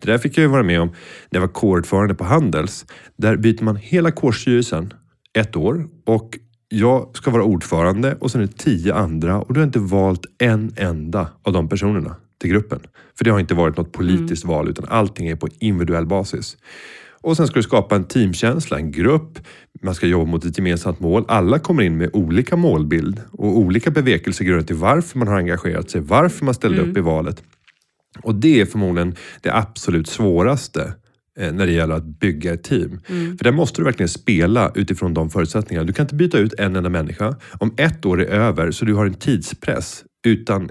Det 0.02 0.12
där 0.12 0.18
fick 0.18 0.38
jag 0.38 0.42
ju 0.42 0.48
vara 0.48 0.64
med 0.64 0.82
om 0.82 0.88
när 0.88 0.96
jag 1.30 1.42
var 1.42 1.48
kårordförande 1.48 2.16
på 2.16 2.24
Handels. 2.24 2.86
Där 3.18 3.38
byter 3.38 3.64
man 3.64 3.76
hela 3.76 4.12
kårstyrelsen 4.12 4.94
ett 5.34 5.56
år 5.56 5.88
och 6.06 6.38
jag 6.70 7.10
ska 7.14 7.32
vara 7.32 7.44
ordförande 7.44 8.18
och 8.20 8.32
sen 8.32 8.42
är 8.42 8.46
det 8.46 8.58
tio 8.58 8.94
andra 8.94 9.42
och 9.42 9.54
du 9.54 9.60
har 9.60 9.66
inte 9.68 9.80
valt 9.80 10.26
en 10.38 10.74
enda 10.76 11.28
av 11.44 11.54
de 11.54 11.70
personerna 11.70 12.16
till 12.42 12.50
gruppen. 12.50 12.80
För 13.18 13.26
det 13.26 13.32
har 13.32 13.40
inte 13.40 13.54
varit 13.54 13.78
något 13.78 13.92
politiskt 13.92 14.46
val 14.46 14.70
utan 14.70 14.86
allting 14.90 15.28
är 15.28 15.36
på 15.36 15.48
individuell 15.60 16.06
basis. 16.06 16.58
Och 17.22 17.38
sen 17.38 17.48
ska 17.48 17.56
du 17.56 17.64
skapa 17.64 17.96
en 17.96 18.04
teamkänsla, 18.04 18.78
en 18.78 18.92
grupp. 18.92 19.40
Man 19.82 19.96
ska 19.96 20.08
jobba 20.08 20.32
mot 20.32 20.46
ett 20.46 20.58
gemensamt 20.58 21.00
mål. 21.00 21.26
Alla 21.28 21.60
kommer 21.60 21.84
in 21.84 21.98
med 21.98 22.10
olika 22.14 22.56
målbild 22.56 23.22
och 23.32 23.58
olika 23.58 23.92
bevekelsegrunder 23.92 24.66
till 24.66 24.76
varför 24.76 25.20
man 25.20 25.28
har 25.28 25.36
engagerat 25.36 25.90
sig, 25.90 26.02
varför 26.02 26.46
man 26.46 26.54
ställde 26.54 26.82
upp 26.82 26.98
i 26.98 27.02
valet. 27.02 27.44
Och 28.24 28.36
det 28.36 28.62
är 28.62 28.66
förmodligen 28.66 29.16
det 29.42 29.56
absolut 29.56 30.08
svåraste 30.08 30.94
eh, 31.40 31.52
när 31.54 31.66
det 31.66 31.72
gäller 31.72 31.96
att 31.96 32.06
bygga 32.06 32.54
ett 32.54 32.64
team. 32.64 33.00
För 33.38 33.44
där 33.44 33.52
måste 33.52 33.82
du 33.82 33.86
verkligen 33.86 34.10
spela 34.10 34.72
utifrån 34.76 35.14
de 35.14 35.30
förutsättningarna. 35.30 35.88
Du 35.88 35.94
kan 35.94 36.04
inte 36.04 36.16
byta 36.16 36.38
ut 36.38 36.54
en 36.58 36.76
enda 36.76 36.90
människa. 36.90 37.36
Om 37.60 37.74
ett 37.78 38.06
år 38.06 38.22
är 38.22 38.26
över 38.26 38.72
så 38.72 38.86
du 38.86 38.94
har 38.94 39.06
en 39.06 39.14
tidspress 39.14 40.04
utan 40.26 40.70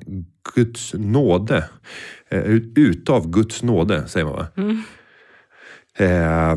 Guds 0.55 0.95
nåde. 0.95 1.69
Eh, 2.31 2.45
utav 2.77 3.31
Guds 3.31 3.63
nåde, 3.63 4.09
säger 4.09 4.27
man 4.27 4.35
va? 4.35 4.47
Eh, 5.97 6.57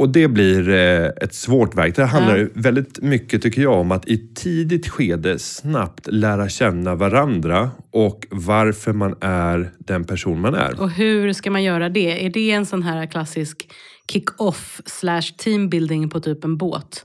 och 0.00 0.08
det 0.08 0.28
blir 0.28 0.68
eh, 0.68 1.06
ett 1.06 1.34
svårt 1.34 1.74
verk. 1.74 1.96
Det 1.96 2.04
handlar 2.04 2.36
Ja. 2.36 2.46
väldigt 2.54 3.02
mycket, 3.02 3.42
tycker 3.42 3.62
jag, 3.62 3.72
om 3.80 3.92
att 3.92 4.08
i 4.08 4.34
tidigt 4.34 4.88
skede 4.88 5.38
snabbt 5.38 6.06
lära 6.06 6.48
känna 6.48 6.94
varandra 6.94 7.70
och 7.92 8.26
varför 8.30 8.92
man 8.92 9.14
är 9.20 9.70
den 9.78 10.04
person 10.04 10.40
man 10.40 10.54
är. 10.54 10.80
Och 10.80 10.90
hur 10.90 11.32
ska 11.32 11.50
man 11.50 11.62
göra 11.62 11.88
det? 11.88 12.26
Är 12.26 12.30
det 12.30 12.50
en 12.50 12.66
sån 12.66 12.82
här 12.82 13.06
klassisk 13.06 13.68
kick-off 14.12 14.80
slash 14.86 15.22
teambuilding 15.38 16.08
på 16.10 16.20
typ 16.20 16.44
en 16.44 16.56
båt? 16.56 17.04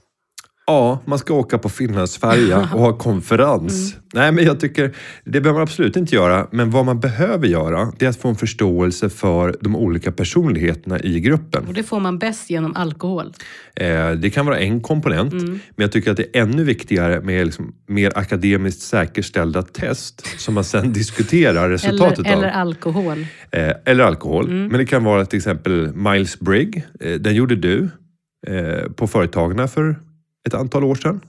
Ja, 0.66 1.00
man 1.06 1.20
ska 1.20 1.34
åka 1.34 1.58
på 1.58 1.70
Finlandsfärja 1.70 2.60
och 2.60 2.80
ha 2.80 2.98
konferens. 2.98 3.96
Nej, 4.14 4.32
men 4.32 4.44
jag 4.46 4.60
tycker 4.60 4.96
det 5.24 5.42
behöver 5.42 5.54
man 5.54 5.62
absolut 5.62 5.96
inte 5.96 6.16
göra. 6.16 6.48
Men 6.52 6.72
vad 6.72 6.86
man 6.86 7.00
behöver 7.00 7.48
göra, 7.48 7.92
det 8.00 8.06
är 8.06 8.10
att 8.10 8.18
få 8.18 8.30
en 8.30 8.36
förståelse 8.36 9.10
för 9.10 9.56
de 9.62 9.76
olika 9.76 10.12
personligheterna 10.12 11.00
i 11.00 11.20
gruppen. 11.20 11.68
Och 11.68 11.74
det 11.74 11.84
får 11.84 12.00
man 12.00 12.20
bäst 12.20 12.50
genom 12.50 12.76
alkohol. 12.76 13.34
Eh, 13.76 14.12
det 14.12 14.30
kan 14.30 14.46
vara 14.46 14.60
en 14.60 14.82
komponent, 14.82 15.34
men 15.34 15.60
jag 15.76 15.92
tycker 15.92 16.12
att 16.12 16.18
det 16.18 16.36
är 16.36 16.42
ännu 16.42 16.64
viktigare 16.64 17.22
med 17.22 17.46
liksom 17.46 17.74
mer 17.88 18.12
akademiskt 18.18 18.82
säkerställda 18.82 19.62
test 19.62 20.28
som 20.38 20.54
man 20.54 20.64
sen 20.64 20.94
diskuterar 20.94 21.70
resultatet 21.70 22.20
Eller, 22.28 22.38
eller 22.38 22.48
av. 22.50 22.60
alkohol. 22.62 23.26
Eh, 23.52 23.72
eller 23.86 24.04
alkohol. 24.04 24.50
Men 24.50 24.78
det 24.78 24.86
kan 24.86 25.04
vara 25.04 25.26
till 25.26 25.38
exempel 25.38 25.94
Miles 25.96 26.40
Brigg. 26.40 26.84
Eh, 27.00 27.14
den 27.14 27.36
gjorde 27.36 27.56
du 27.56 27.90
eh, 28.48 28.92
på 28.92 29.08
Företagarna 29.08 29.68
för 29.68 29.96
ett 30.48 30.54
antal 30.54 30.84
år 30.84 30.96
sedan. 30.96 31.22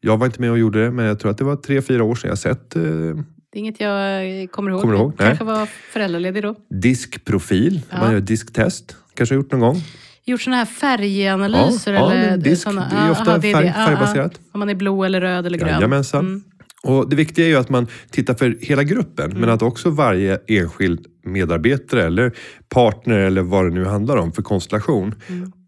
Jag 0.00 0.16
var 0.16 0.26
inte 0.26 0.40
med 0.40 0.50
och 0.50 0.58
gjorde 0.58 0.84
det, 0.84 0.90
men 0.90 1.04
jag 1.04 1.18
tror 1.18 1.30
att 1.30 1.38
det 1.38 1.44
var 1.44 1.56
tre, 1.56 1.82
fyra 1.82 2.04
år 2.04 2.14
sedan 2.14 2.28
jag 2.28 2.38
sett 2.38 2.76
eh, 2.76 2.82
Det 2.82 2.88
är 2.88 3.58
inget 3.58 3.80
jag 3.80 4.40
eh, 4.42 4.46
kommer 4.46 4.70
ihåg. 4.70 4.80
Kommer 4.80 4.94
ihåg? 4.94 5.12
Nej. 5.18 5.28
Kanske 5.28 5.44
var 5.44 5.66
föräldraledig 5.92 6.42
då. 6.42 6.54
diskprofil. 6.70 7.80
Ja. 7.90 7.98
Man 7.98 8.12
gör 8.12 8.20
disktest. 8.20 8.96
Kanske 9.14 9.34
har 9.34 9.36
gjort 9.42 9.52
någon 9.52 9.60
gång. 9.60 9.76
Gjort 10.24 10.40
sådana 10.40 10.56
här 10.56 10.64
färganalyser? 10.64 11.92
Ja, 11.92 12.00
ja, 12.00 12.12
eller 12.20 12.36
disk, 12.36 12.62
såna, 12.62 12.88
det 12.90 12.96
är 12.96 13.10
ofta 13.10 13.30
aha, 13.32 13.40
färg- 13.40 13.52
Ja, 13.52 13.62
ja. 13.80 13.86
färgbaserat. 13.86 14.40
Om 14.52 14.58
man 14.58 14.68
är 14.68 14.74
blå 14.74 15.04
eller 15.04 15.20
röd 15.20 15.46
eller 15.46 15.58
grön. 15.58 15.68
Jajamensan. 15.68 16.20
Mm. 16.26 16.42
Och 16.82 17.08
Det 17.10 17.16
viktiga 17.16 17.44
är 17.44 17.48
ju 17.48 17.56
att 17.56 17.68
man 17.68 17.86
tittar 18.10 18.34
för 18.34 18.56
hela 18.60 18.82
gruppen, 18.82 19.40
men 19.40 19.48
att 19.48 19.62
också 19.62 19.90
varje 19.90 20.38
enskild 20.46 21.06
medarbetare 21.24 22.04
eller 22.04 22.32
partner 22.68 23.18
eller 23.18 23.42
vad 23.42 23.64
det 23.64 23.70
nu 23.70 23.84
handlar 23.84 24.16
om 24.16 24.32
för 24.32 24.42
konstellation 24.42 25.14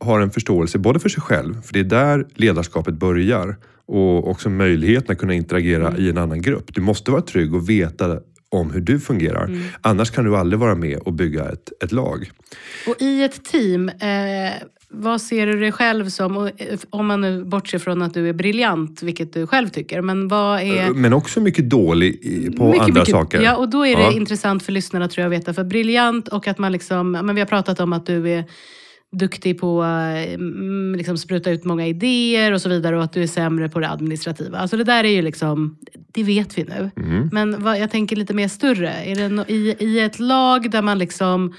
har 0.01 0.21
en 0.21 0.31
förståelse 0.31 0.79
både 0.79 1.01
för 1.01 1.09
sig 1.09 1.23
själv, 1.23 1.63
för 1.63 1.73
det 1.73 1.81
är 1.81 1.85
där 1.85 2.27
ledarskapet 2.35 2.95
börjar 2.95 3.57
och 3.87 4.29
också 4.29 4.51
möjligheten 4.51 5.13
att 5.13 5.19
kunna 5.19 5.35
interagera 5.35 5.97
i 5.97 6.11
en 6.11 6.19
annan 6.19 6.43
grupp. 6.43 6.75
Du 6.75 6.81
måste 6.81 7.11
vara 7.11 7.23
trygg 7.23 7.55
och 7.55 7.71
veta 7.71 8.21
om 8.49 8.71
hur 8.71 8.81
du 8.81 9.01
fungerar. 9.01 9.51
Annars 9.81 10.11
kan 10.11 10.25
du 10.25 10.37
aldrig 10.37 10.61
vara 10.61 10.75
med 10.75 10.99
och 10.99 11.13
bygga 11.13 11.45
ett, 11.45 11.73
ett 11.85 11.93
lag. 11.93 12.31
Och 12.87 13.03
i 13.03 13.23
ett 13.23 13.45
team, 13.45 13.89
eh, 13.89 14.53
vad 14.97 15.21
ser 15.21 15.47
du 15.47 15.61
dig 15.61 15.73
själv 15.73 16.09
som? 16.09 16.37
Eh, 16.37 16.51
om 16.91 17.07
man 17.07 17.21
nu 17.21 17.45
bortser 17.45 17.79
från 17.79 18.03
att 18.03 18.15
du 18.15 18.29
är 18.29 18.33
briljant, 18.33 19.03
vilket 19.03 19.33
du 19.33 19.47
själv 19.47 19.69
tycker. 19.69 20.01
Men 20.01 20.29
vad 20.29 20.61
är... 20.61 20.91
Men 20.91 21.13
också 21.13 21.41
mycket 21.41 21.71
dålig 21.71 22.21
på 22.57 22.65
Mycket, 22.67 22.83
andra 22.83 23.01
mycket- 23.01 23.11
saker. 23.15 23.43
Ja, 23.43 23.57
och 23.57 23.69
då 23.71 23.87
är 23.87 23.97
det 23.97 24.03
Ja. 24.03 24.13
intressant 24.13 24.63
för 24.63 24.73
lyssnarna 24.73 25.09
tror 25.09 25.23
jag 25.23 25.35
att 25.35 25.41
veta. 25.41 25.55
För 25.55 25.65
briljant 25.65 26.29
och 26.29 26.49
att 26.49 26.59
man 26.59 26.73
liksom, 26.73 27.13
men 27.13 27.35
vi 27.35 27.41
har 27.41 27.47
pratat 27.49 27.81
om 27.81 27.93
att 27.93 28.07
du 28.07 28.29
är 28.31 28.45
duktig 29.17 29.61
på 29.61 29.83
att 29.83 30.27
mm, 30.29 30.95
liksom 30.95 31.19
spruta 31.19 31.51
ut 31.51 31.65
många 31.65 31.87
idéer 31.87 32.53
och 32.53 32.61
så 32.61 32.69
vidare 32.69 32.97
och 32.97 33.05
att 33.05 33.13
du 33.13 33.23
är 33.23 33.27
sämre 33.27 33.69
på 33.69 33.81
det 33.81 33.89
administrativa. 33.91 34.59
Alltså 34.59 34.77
det 34.77 34.85
där 34.85 35.05
är 35.05 35.09
ju 35.09 35.23
liksom, 35.23 35.77
det 36.15 36.23
vet 36.23 36.59
vi 36.59 36.65
nu. 36.65 36.91
Mm. 36.97 37.29
Men 37.33 37.63
vad, 37.63 37.79
jag 37.81 37.91
tänker 37.91 38.17
lite 38.17 38.35
mer 38.35 38.49
större. 38.49 38.91
Är 38.93 39.15
det 39.17 39.29
no, 39.29 39.45
i, 39.49 39.77
I 39.79 40.01
ett 40.01 40.21
lag 40.21 40.71
där 40.71 40.83
man 40.83 40.99
liksom 40.99 41.55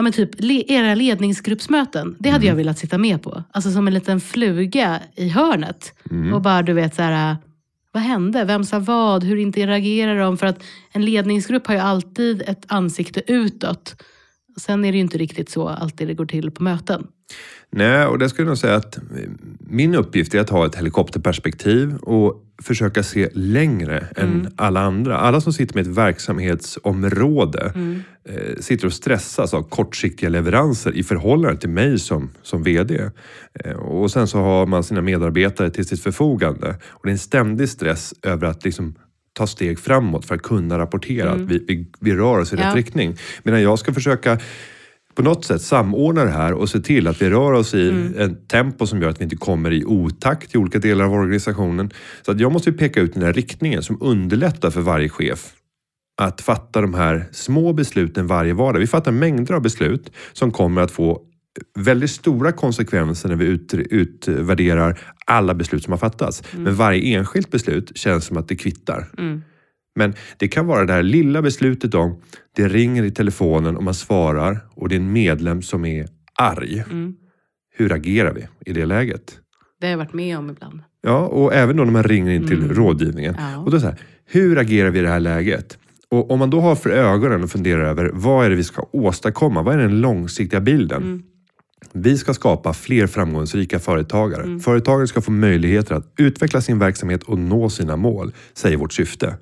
Ja 0.00 0.02
men 0.02 0.12
typ 0.12 0.30
le, 0.38 0.64
era 0.68 0.94
ledningsgruppsmöten, 0.94 2.16
det 2.18 2.30
hade 2.30 2.46
jag 2.46 2.54
velat 2.54 2.78
sitta 2.78 2.98
med 2.98 3.22
på. 3.22 3.44
Alltså 3.52 3.70
som 3.70 3.86
en 3.86 3.94
liten 3.94 4.20
fluga 4.20 5.00
i 5.16 5.28
hörnet. 5.28 5.94
Och 6.34 6.42
bara 6.42 6.62
du 6.62 6.72
vet 6.72 6.94
så 6.94 7.02
här, 7.02 7.36
vad 7.92 8.02
hände? 8.02 8.44
Vem 8.44 8.64
sa 8.64 8.78
vad? 8.78 9.24
Hur 9.24 9.36
interagerar 9.36 10.18
de? 10.18 10.38
För 10.38 10.46
att 10.46 10.62
en 10.92 11.04
ledningsgrupp 11.04 11.66
har 11.66 11.74
ju 11.74 11.80
alltid 11.80 12.42
ett 12.46 12.64
ansikte 12.68 13.32
utåt. 13.32 14.02
Sen 14.56 14.84
är 14.84 14.92
det 14.92 14.96
ju 14.96 15.02
inte 15.02 15.18
riktigt 15.18 15.50
så 15.50 15.68
alltid 15.68 16.08
det 16.08 16.14
går 16.14 16.26
till 16.26 16.50
på 16.50 16.62
möten. 16.62 17.06
Nej, 17.72 18.06
och 18.06 18.18
det 18.18 18.28
skulle 18.28 18.46
jag 18.46 18.50
nog 18.50 18.58
säga 18.58 18.74
att 18.74 18.96
eh, 18.96 19.02
min 19.60 19.94
uppgift 19.94 20.34
är 20.34 20.40
att 20.40 20.50
ha 20.50 20.66
ett 20.66 20.74
helikopterperspektiv 20.74 21.96
och 21.96 22.44
försöka 22.62 23.02
se 23.02 23.28
längre 23.32 24.06
än 24.16 24.48
alla 24.56 24.80
andra. 24.80 25.18
Alla 25.18 25.40
som 25.40 25.52
sitter 25.52 25.74
med 25.74 25.86
ett 25.86 25.96
verksamhetsområde 25.96 27.72
eh, 28.28 28.60
sitter 28.60 28.86
och 28.86 28.92
stressas 28.92 29.54
av 29.54 29.62
kortsiktiga 29.62 30.28
leveranser 30.28 30.92
i 30.92 31.02
förhållande 31.02 31.60
till 31.60 31.70
mig 31.70 31.98
som, 31.98 32.30
som 32.42 32.62
VD. 32.62 33.10
Eh, 33.54 33.76
och 33.76 34.10
sen 34.10 34.28
så 34.28 34.38
har 34.38 34.66
man 34.66 34.84
sina 34.84 35.02
medarbetare 35.02 35.70
till 35.70 35.86
sitt 35.86 36.02
förfogande. 36.02 36.68
Och 36.88 37.00
det 37.02 37.08
är 37.08 37.12
en 37.12 37.18
ständig 37.18 37.68
stress 37.68 38.14
över 38.22 38.46
att 38.46 38.64
liksom 38.64 38.94
ta 39.32 39.46
steg 39.46 39.78
framåt 39.78 40.24
för 40.26 40.34
att 40.34 40.42
kunna 40.42 40.78
rapportera 40.78 41.30
att 41.30 41.40
vi, 41.40 41.64
vi, 41.68 41.86
vi 42.00 42.14
rör 42.14 42.38
oss 42.38 42.52
i 42.52 42.56
Ja. 42.56 42.68
rätt 42.68 42.74
riktning. 42.74 43.16
Medan 43.42 43.62
jag 43.62 43.78
ska 43.78 43.92
försöka 43.94 44.38
på 45.14 45.22
något 45.22 45.44
sätt 45.44 45.62
samordna 45.62 46.24
det 46.24 46.30
här 46.30 46.52
och 46.52 46.68
se 46.68 46.80
till 46.80 47.06
att 47.06 47.22
vi 47.22 47.30
rör 47.30 47.52
oss 47.52 47.74
i 47.74 47.88
Mm. 47.90 48.14
ett 48.18 48.48
tempo 48.48 48.86
som 48.86 49.02
gör 49.02 49.08
att 49.08 49.20
vi 49.20 49.24
inte 49.24 49.36
kommer 49.36 49.72
i 49.72 49.84
otakt 49.84 50.54
i 50.54 50.58
olika 50.58 50.78
delar 50.78 51.04
av 51.04 51.12
organisationen. 51.12 51.90
Så 52.22 52.32
att 52.32 52.40
jag 52.40 52.52
måste 52.52 52.70
ju 52.70 52.76
peka 52.76 53.00
ut 53.00 53.14
den 53.14 53.22
här 53.22 53.32
riktningen 53.32 53.82
som 53.82 53.98
underlättar 54.00 54.70
för 54.70 54.80
varje 54.80 55.08
chef 55.08 55.52
att 56.22 56.40
fatta 56.40 56.80
de 56.80 56.94
här 56.94 57.26
små 57.32 57.72
besluten 57.72 58.26
varje 58.26 58.52
vardag. 58.54 58.80
Vi 58.80 58.86
fattar 58.86 59.12
mängder 59.12 59.54
av 59.54 59.62
beslut 59.62 60.12
som 60.32 60.50
kommer 60.50 60.82
att 60.82 60.90
få 60.90 61.22
väldigt 61.78 62.10
stora 62.10 62.52
konsekvenser 62.52 63.28
när 63.28 63.36
vi 63.36 63.44
ut, 63.44 63.74
utvärderar 63.74 65.00
alla 65.26 65.54
beslut 65.54 65.84
som 65.84 65.92
har 65.92 65.98
fattats. 65.98 66.42
Mm. 66.52 66.64
Men 66.64 66.74
varje 66.74 67.18
enskilt 67.18 67.50
beslut 67.50 67.96
känns 67.96 68.24
som 68.24 68.36
att 68.36 68.48
det 68.48 68.56
kvittar. 68.56 69.08
Men 69.96 70.14
det 70.36 70.48
kan 70.48 70.66
vara 70.66 70.84
det 70.84 70.92
här 70.92 71.02
lilla 71.02 71.42
beslutet 71.42 71.94
om 71.94 72.22
det 72.56 72.68
ringer 72.68 73.04
i 73.04 73.10
telefonen 73.10 73.76
och 73.76 73.84
man 73.84 73.94
svarar 73.94 74.60
och 74.74 74.88
det 74.88 74.94
är 74.94 75.00
en 75.00 75.12
medlem 75.12 75.62
som 75.62 75.84
är 75.84 76.08
arg. 76.38 76.84
Mm. 76.90 77.14
Hur 77.76 77.92
agerar 77.92 78.32
vi 78.32 78.46
i 78.66 78.72
det 78.72 78.86
läget? 78.86 79.38
Det 79.80 79.86
har 79.86 79.90
jag 79.90 79.98
varit 79.98 80.14
med 80.14 80.38
om 80.38 80.50
ibland. 80.50 80.80
Ja, 81.02 81.26
och 81.26 81.54
även 81.54 81.76
då 81.76 81.84
när 81.84 81.92
man 81.92 82.04
ringer 82.04 82.30
in 82.30 82.46
till 82.46 82.68
rådgivningen. 82.68 83.34
Mm. 83.34 83.52
Ja. 83.52 83.58
Och 83.58 83.70
då 83.70 83.80
så 83.80 83.86
här, 83.86 83.96
hur 84.26 84.58
agerar 84.58 84.90
vi 84.90 84.98
i 84.98 85.02
det 85.02 85.08
här 85.08 85.20
läget? 85.20 85.78
Och 86.10 86.30
om 86.30 86.38
man 86.38 86.50
då 86.50 86.60
har 86.60 86.74
för 86.74 86.90
ögonen 86.90 87.42
och 87.42 87.50
funderar 87.50 87.84
över 87.84 88.10
vad 88.14 88.46
är 88.46 88.50
det 88.50 88.56
vi 88.56 88.64
ska 88.64 88.88
åstadkomma? 88.92 89.62
Vad 89.62 89.74
är 89.74 89.78
den 89.78 90.00
långsiktiga 90.00 90.60
bilden? 90.60 91.02
Mm. 91.02 91.22
Vi 91.92 92.18
ska 92.18 92.34
skapa 92.34 92.72
fler 92.72 93.06
framgångsrika 93.06 93.78
företagare. 93.78 94.42
Mm. 94.42 94.60
Företagare 94.60 95.06
ska 95.06 95.20
få 95.20 95.30
möjligheter 95.30 95.94
att 95.94 96.12
utveckla 96.18 96.60
sin 96.60 96.78
verksamhet 96.78 97.22
och 97.22 97.38
nå 97.38 97.70
sina 97.70 97.96
mål, 97.96 98.32
säger 98.54 98.76
vårt 98.76 98.92
syfte. 98.92 99.36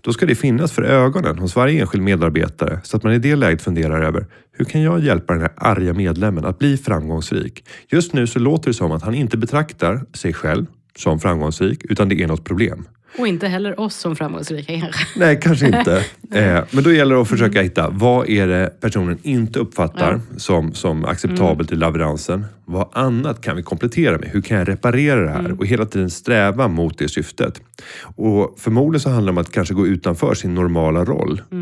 Då 0.00 0.12
ska 0.12 0.26
det 0.26 0.34
finnas 0.34 0.72
för 0.72 0.82
ögonen 0.82 1.38
hos 1.38 1.56
varje 1.56 1.80
enskild 1.80 2.04
medarbetare 2.04 2.80
så 2.84 2.96
att 2.96 3.02
man 3.02 3.12
i 3.12 3.18
det 3.18 3.36
läget 3.36 3.62
funderar 3.62 4.02
över 4.02 4.26
hur 4.52 4.64
kan 4.64 4.82
jag 4.82 5.00
hjälpa 5.00 5.32
den 5.32 5.42
här 5.42 5.52
arga 5.56 5.92
medlemmen 5.92 6.44
att 6.44 6.58
bli 6.58 6.76
framgångsrik? 6.76 7.64
Just 7.88 8.12
nu 8.12 8.26
så 8.26 8.38
låter 8.38 8.70
det 8.70 8.74
som 8.74 8.92
att 8.92 9.02
han 9.02 9.14
inte 9.14 9.36
betraktar 9.36 10.02
sig 10.14 10.32
själv 10.32 10.66
som 10.96 11.20
framgångsrik 11.20 11.84
utan 11.84 12.08
det 12.08 12.22
är 12.22 12.26
något 12.26 12.44
problem. 12.44 12.86
Och 13.18 13.26
inte 13.28 13.48
heller 13.48 13.80
oss 13.80 13.94
som 13.94 14.16
framgångsrika 14.16 14.80
kanske. 14.80 15.06
Nej, 15.16 15.40
kanske 15.42 15.66
inte. 15.78 16.04
eh, 16.34 16.64
men 16.70 16.84
då 16.84 16.92
gäller 16.92 17.14
det 17.14 17.20
att 17.20 17.28
försöka 17.28 17.62
hitta 17.62 17.90
vad 17.90 18.28
är 18.28 18.46
det 18.46 18.80
personen 18.80 19.18
inte 19.22 19.58
uppfattar 19.58 20.20
som, 20.36 20.74
som 20.74 21.04
acceptabelt 21.04 21.72
i 21.72 21.74
leveransen. 21.76 22.44
Vad 22.64 22.88
annat 22.92 23.40
kan 23.40 23.56
vi 23.56 23.62
komplettera 23.62 24.18
med? 24.18 24.28
Hur 24.28 24.40
kan 24.40 24.58
jag 24.58 24.68
reparera 24.68 25.20
det 25.22 25.30
här? 25.30 25.60
Och 25.60 25.66
hela 25.66 25.86
tiden 25.86 26.10
sträva 26.10 26.68
mot 26.68 26.98
det 26.98 27.08
syftet. 27.08 27.60
Och 28.16 28.54
förmodligen 28.58 29.00
så 29.00 29.10
handlar 29.10 29.32
det 29.32 29.38
om 29.38 29.42
att 29.42 29.52
kanske 29.52 29.74
gå 29.74 29.86
utanför 29.86 30.34
sin 30.34 30.54
normala 30.54 31.04
roll. 31.04 31.42
Eh, 31.52 31.58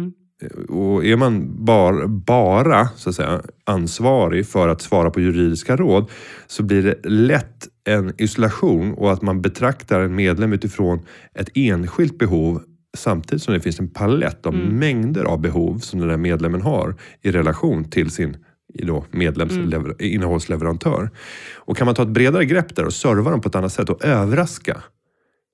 Och 0.68 1.04
är 1.04 1.16
man 1.16 1.64
bar, 1.64 2.06
bara 2.06 2.88
så 2.96 3.10
att 3.10 3.16
säga, 3.16 3.42
ansvarig 3.64 4.46
för 4.46 4.68
att 4.68 4.80
svara 4.80 5.10
på 5.10 5.20
juridiska 5.20 5.76
råd 5.76 6.10
så 6.46 6.62
blir 6.62 6.82
det 6.82 7.08
lätt 7.08 7.68
en 7.84 8.12
isolation 8.18 8.94
och 8.94 9.12
att 9.12 9.22
man 9.22 9.42
betraktar 9.42 10.00
en 10.00 10.14
medlem 10.14 10.52
utifrån 10.52 11.00
ett 11.34 11.48
enskilt 11.54 12.18
behov 12.18 12.62
samtidigt 12.96 13.42
som 13.42 13.54
det 13.54 13.60
finns 13.60 13.80
en 13.80 13.88
palett 13.88 14.46
av 14.46 14.54
mängder 14.54 15.24
av 15.24 15.40
behov 15.40 15.78
som 15.78 16.00
den 16.00 16.08
där 16.08 16.16
medlemmen 16.16 16.62
har 16.62 16.94
i 17.22 17.30
relation 17.30 17.90
till 17.90 18.10
sin 18.10 18.36
i 18.74 18.84
då 18.84 19.04
medlems 19.10 19.52
lever- 19.52 20.02
innehållsleverantör. 20.02 21.10
Och 21.56 21.76
kan 21.76 21.84
man 21.84 21.94
ta 21.94 22.02
ett 22.02 22.08
bredare 22.08 22.44
grepp 22.44 22.76
där 22.76 22.84
och 22.84 22.92
serva 22.92 23.30
dem 23.30 23.40
på 23.40 23.48
ett 23.48 23.54
annat 23.54 23.72
sätt 23.72 23.90
och 23.90 24.04
överraska 24.04 24.82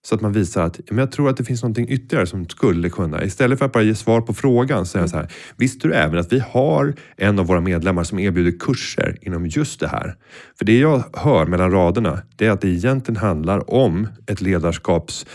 så 0.06 0.14
att 0.14 0.20
man 0.20 0.32
visar 0.32 0.64
att 0.64 0.80
men 0.90 0.98
jag 0.98 1.12
tror 1.12 1.30
att 1.30 1.36
det 1.36 1.44
finns 1.44 1.62
någonting 1.62 1.88
ytterligare 1.88 2.26
som 2.26 2.48
skulle 2.48 2.90
kunna. 2.90 3.24
Istället 3.24 3.58
för 3.58 3.66
att 3.66 3.72
bara 3.72 3.82
ge 3.82 3.94
svar 3.94 4.20
på 4.20 4.34
frågan 4.34 4.86
säga 4.86 5.08
så 5.08 5.16
här. 5.16 5.28
Visste 5.56 5.88
du 5.88 5.94
även 5.94 6.18
att 6.18 6.32
vi 6.32 6.38
har 6.38 6.94
en 7.16 7.38
av 7.38 7.46
våra 7.46 7.60
medlemmar 7.60 8.04
som 8.04 8.18
erbjuder 8.18 8.58
kurser 8.58 9.18
inom 9.20 9.46
just 9.46 9.80
det 9.80 9.88
här? 9.88 10.16
För 10.58 10.64
det 10.64 10.78
jag 10.78 11.04
hör 11.12 11.46
mellan 11.46 11.70
raderna 11.70 12.22
det 12.36 12.46
är 12.46 12.50
att 12.50 12.60
det 12.60 12.68
egentligen 12.68 13.16
handlar 13.16 13.70
om 13.70 14.08
ett 14.26 14.40
ledarskaps 14.40 15.26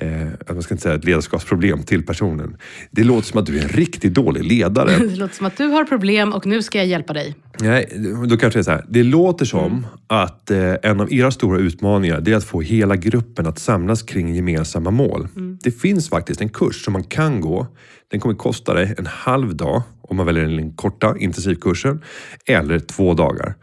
Eh, 0.00 0.28
jag 0.46 0.62
ska 0.62 0.74
inte 0.74 0.82
säga 0.82 0.94
ett 0.94 1.04
ledarskapsproblem 1.04 1.82
till 1.82 2.06
personen. 2.06 2.56
Det 2.90 3.04
låter 3.04 3.28
som 3.28 3.40
att 3.40 3.46
du 3.46 3.58
är 3.58 3.62
en 3.62 3.68
riktigt 3.68 4.14
dålig 4.14 4.44
ledare. 4.44 4.90
Det 4.98 5.16
låter 5.16 5.34
som 5.34 5.46
att 5.46 5.56
du 5.56 5.64
har 5.64 5.84
problem 5.84 6.32
och 6.32 6.46
nu 6.46 6.62
ska 6.62 6.78
jag 6.78 6.86
hjälpa 6.86 7.12
dig. 7.12 7.34
Nej, 7.60 7.88
då 8.28 8.36
kanske 8.36 8.58
det 8.58 8.60
är 8.60 8.62
så 8.62 8.70
här. 8.70 8.84
Det 8.88 9.02
låter 9.02 9.44
som 9.44 9.86
att 10.06 10.50
eh, 10.50 10.74
en 10.82 11.00
av 11.00 11.12
era 11.12 11.30
stora 11.30 11.58
utmaningar 11.58 12.20
det 12.20 12.32
är 12.32 12.36
att 12.36 12.44
få 12.44 12.60
hela 12.60 12.96
gruppen 12.96 13.46
att 13.46 13.58
samlas 13.58 14.02
kring 14.02 14.34
gemensamma 14.34 14.90
mål. 14.90 15.28
Det 15.62 15.70
finns 15.70 16.08
faktiskt 16.08 16.40
en 16.40 16.48
kurs 16.48 16.84
som 16.84 16.92
man 16.92 17.04
kan 17.04 17.40
gå. 17.40 17.66
Den 18.10 18.20
kommer 18.20 18.34
kosta 18.34 18.74
dig 18.74 18.94
en 18.98 19.06
halv 19.06 19.56
dag 19.56 19.82
om 20.00 20.16
man 20.16 20.26
väljer 20.26 20.44
den 20.44 20.72
korta 20.72 21.16
intensivkursen 21.18 22.02
eller 22.46 22.78
två 22.78 23.14
dagar. 23.14 23.54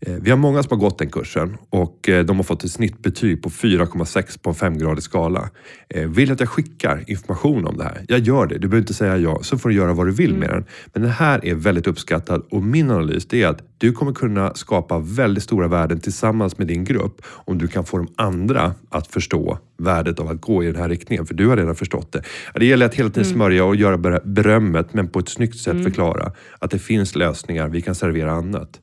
Eh, 0.00 0.14
Vi 0.20 0.30
har 0.30 0.36
många 0.38 0.62
som 0.62 0.70
har 0.80 0.88
gått 0.88 0.98
den 0.98 1.10
kursen 1.10 1.56
och 1.70 2.08
eh, 2.08 2.24
de 2.24 2.36
har 2.36 2.44
fått 2.44 2.64
ett 2.64 2.70
snittbetyg 2.70 3.42
på 3.42 3.50
4,6 3.50 4.38
på 4.42 4.50
en 4.50 4.54
femgradig 4.56 5.02
skala. 5.02 5.50
Eh, 5.88 6.08
Vill 6.08 6.32
att 6.32 6.40
jag 6.40 6.48
skickar 6.48 7.04
information 7.06 7.66
om 7.66 7.76
det 7.76 7.84
här? 7.84 8.04
Jag 8.08 8.18
gör 8.20 8.46
det. 8.46 8.54
Du 8.54 8.60
behöver 8.68 8.78
inte 8.78 8.94
säga 8.94 9.16
ja, 9.16 9.38
så 9.42 9.58
får 9.58 9.68
du 9.68 9.74
göra 9.74 9.92
vad 9.92 10.06
du 10.06 10.12
vill 10.12 10.34
med 10.34 10.48
den. 10.50 10.64
Men 10.92 11.02
den 11.02 11.10
här 11.12 11.44
är 11.44 11.54
väldigt 11.54 11.86
uppskattad 11.86 12.42
och 12.50 12.62
min 12.62 12.90
analys 12.90 13.32
är 13.32 13.46
att 13.46 13.62
du 13.78 13.92
kommer 13.92 14.12
kunna 14.12 14.54
skapa 14.54 14.98
väldigt 14.98 15.42
stora 15.44 15.68
värden 15.68 16.00
tillsammans 16.00 16.58
med 16.58 16.66
din 16.66 16.84
grupp 16.84 17.20
om 17.26 17.58
du 17.58 17.68
kan 17.68 17.84
få 17.84 17.96
de 17.98 18.08
andra 18.16 18.74
att 18.88 19.06
förstå 19.06 19.58
värdet 19.78 20.20
av 20.20 20.28
att 20.28 20.40
gå 20.40 20.62
i 20.64 20.66
den 20.66 20.76
här 20.76 20.88
riktningen. 20.88 21.26
För 21.26 21.34
du 21.34 21.46
har 21.46 21.56
redan 21.56 21.74
förstått 21.74 22.12
det. 22.12 22.22
Det 22.54 22.66
gäller 22.66 22.86
att 22.86 22.94
hela 22.94 23.10
tiden 23.10 23.24
smörja 23.30 23.64
och 23.64 23.76
göra 23.76 23.96
ber- 23.98 24.20
berömmet 24.24 24.94
men 24.94 25.08
på 25.08 25.18
ett 25.18 25.28
snyggt 25.28 25.58
sätt 25.58 25.82
förklara 25.84 26.32
att 26.58 26.70
det 26.70 26.78
finns 26.78 27.14
lösningar. 27.14 27.68
Vi 27.68 27.82
kan 27.82 27.94
servera 27.94 28.32
annat. 28.32 28.80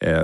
Eh, 0.00 0.22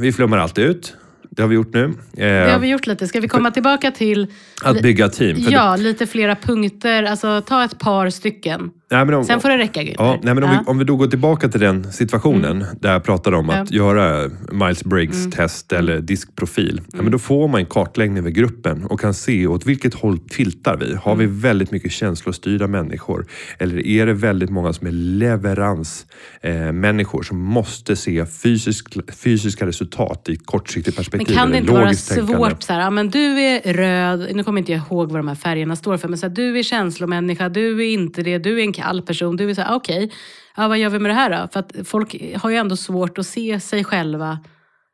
vi 0.00 0.12
flummar 0.12 0.38
allt 0.38 0.58
ut. 0.58 0.94
Det 1.30 1.42
har 1.42 1.48
vi 1.48 1.54
gjort 1.54 1.74
nu. 1.74 1.84
Eh, 1.84 1.92
Det 2.16 2.50
har 2.52 2.58
vi 2.58 2.68
gjort 2.68 2.86
lite. 2.86 3.06
Ska 3.08 3.20
vi 3.20 3.28
komma 3.28 3.50
tillbaka 3.50 3.90
till 3.90 4.26
Att 4.62 4.82
bygga 4.82 5.08
team. 5.08 5.36
Ja, 5.38 5.76
lite 5.76 6.06
flera 6.06 6.36
punkter? 6.36 7.02
Alltså 7.02 7.40
ta 7.40 7.64
ett 7.64 7.78
par 7.78 8.10
stycken. 8.10 8.70
Nej, 8.90 9.04
men 9.04 9.14
om, 9.14 9.24
Sen 9.24 9.40
får 9.40 9.48
det 9.48 9.58
räcka 9.58 9.80
Günther. 9.82 9.94
Ja, 9.98 10.18
nej, 10.22 10.34
men 10.34 10.44
om, 10.44 10.50
Ja. 10.50 10.62
vi, 10.66 10.70
om 10.70 10.78
vi 10.78 10.84
då 10.84 10.96
går 10.96 11.06
tillbaka 11.06 11.48
till 11.48 11.60
den 11.60 11.92
situationen 11.92 12.64
där 12.80 12.92
jag 12.92 13.04
pratade 13.04 13.36
om 13.36 13.50
att 13.50 13.70
göra 13.70 14.30
Miles 14.52 14.84
Briggs 14.84 15.16
Mm. 15.18 15.30
test 15.30 15.72
eller 15.72 16.00
diskprofil. 16.00 16.80
Ja, 16.92 17.02
men 17.02 17.12
då 17.12 17.18
får 17.18 17.48
man 17.48 17.60
en 17.60 17.66
kartläggning 17.66 18.18
över 18.18 18.30
gruppen 18.30 18.84
och 18.84 19.00
kan 19.00 19.14
se 19.14 19.46
åt 19.46 19.66
vilket 19.66 19.94
håll 19.94 20.18
tiltar 20.18 20.76
vi. 20.76 20.94
Har 20.94 21.16
vi 21.16 21.24
Mm. 21.24 21.40
väldigt 21.40 21.70
mycket 21.70 21.92
känslostyrda 21.92 22.66
människor? 22.66 23.26
Eller 23.58 23.86
är 23.86 24.06
det 24.06 24.12
väldigt 24.14 24.50
många 24.50 24.72
som 24.72 24.86
är 24.86 24.90
leveransmänniskor 24.92 27.20
eh, 27.20 27.24
som 27.24 27.38
måste 27.38 27.96
se 27.96 28.26
fysisk, 28.26 28.96
fysiska 29.22 29.66
resultat 29.66 30.28
i 30.28 30.32
ett 30.32 30.46
kortsiktigt 30.46 30.96
Men 30.96 31.04
perspektiv? 31.04 31.34
kan 31.34 31.50
det 31.50 31.58
inte 31.58 31.72
vara 31.72 31.92
tänkande? 31.94 32.34
svårt 32.36 32.62
så 32.62 32.72
här, 32.72 32.80
ja, 32.80 32.90
men 32.90 33.10
du 33.10 33.40
är 33.40 33.72
röd, 33.72 34.28
nu 34.36 34.44
kommer 34.44 34.58
inte 34.58 34.72
jag 34.72 34.80
ihåg 34.90 35.10
vad 35.12 35.18
de 35.18 35.28
här 35.28 35.34
färgerna 35.34 35.76
står 35.76 35.96
för, 35.96 36.08
men 36.08 36.18
så 36.18 36.26
här, 36.28 36.34
du 36.34 36.58
är 36.58 36.62
känslomänniska, 36.62 37.48
du 37.48 37.84
är 37.84 37.88
inte 37.92 38.22
det, 38.22 38.38
du 38.38 38.58
är 38.60 38.64
en 38.64 38.72
kall 38.82 39.02
person, 39.02 39.36
du 39.36 39.50
är 39.50 39.54
så 39.54 39.60
här, 39.60 39.72
ah, 39.72 39.76
okej, 39.76 40.12
ja, 40.56 40.68
vad 40.68 40.78
gör 40.78 40.90
vi 40.90 40.98
med 40.98 41.10
det 41.10 41.14
här 41.14 41.30
då? 41.30 41.48
För 41.52 41.60
att 41.60 41.88
folk 41.88 42.36
har 42.36 42.50
ju 42.50 42.56
ändå 42.56 42.76
svårt 42.76 43.18
att 43.18 43.26
se 43.26 43.60
sig 43.60 43.84
själva 43.84 44.38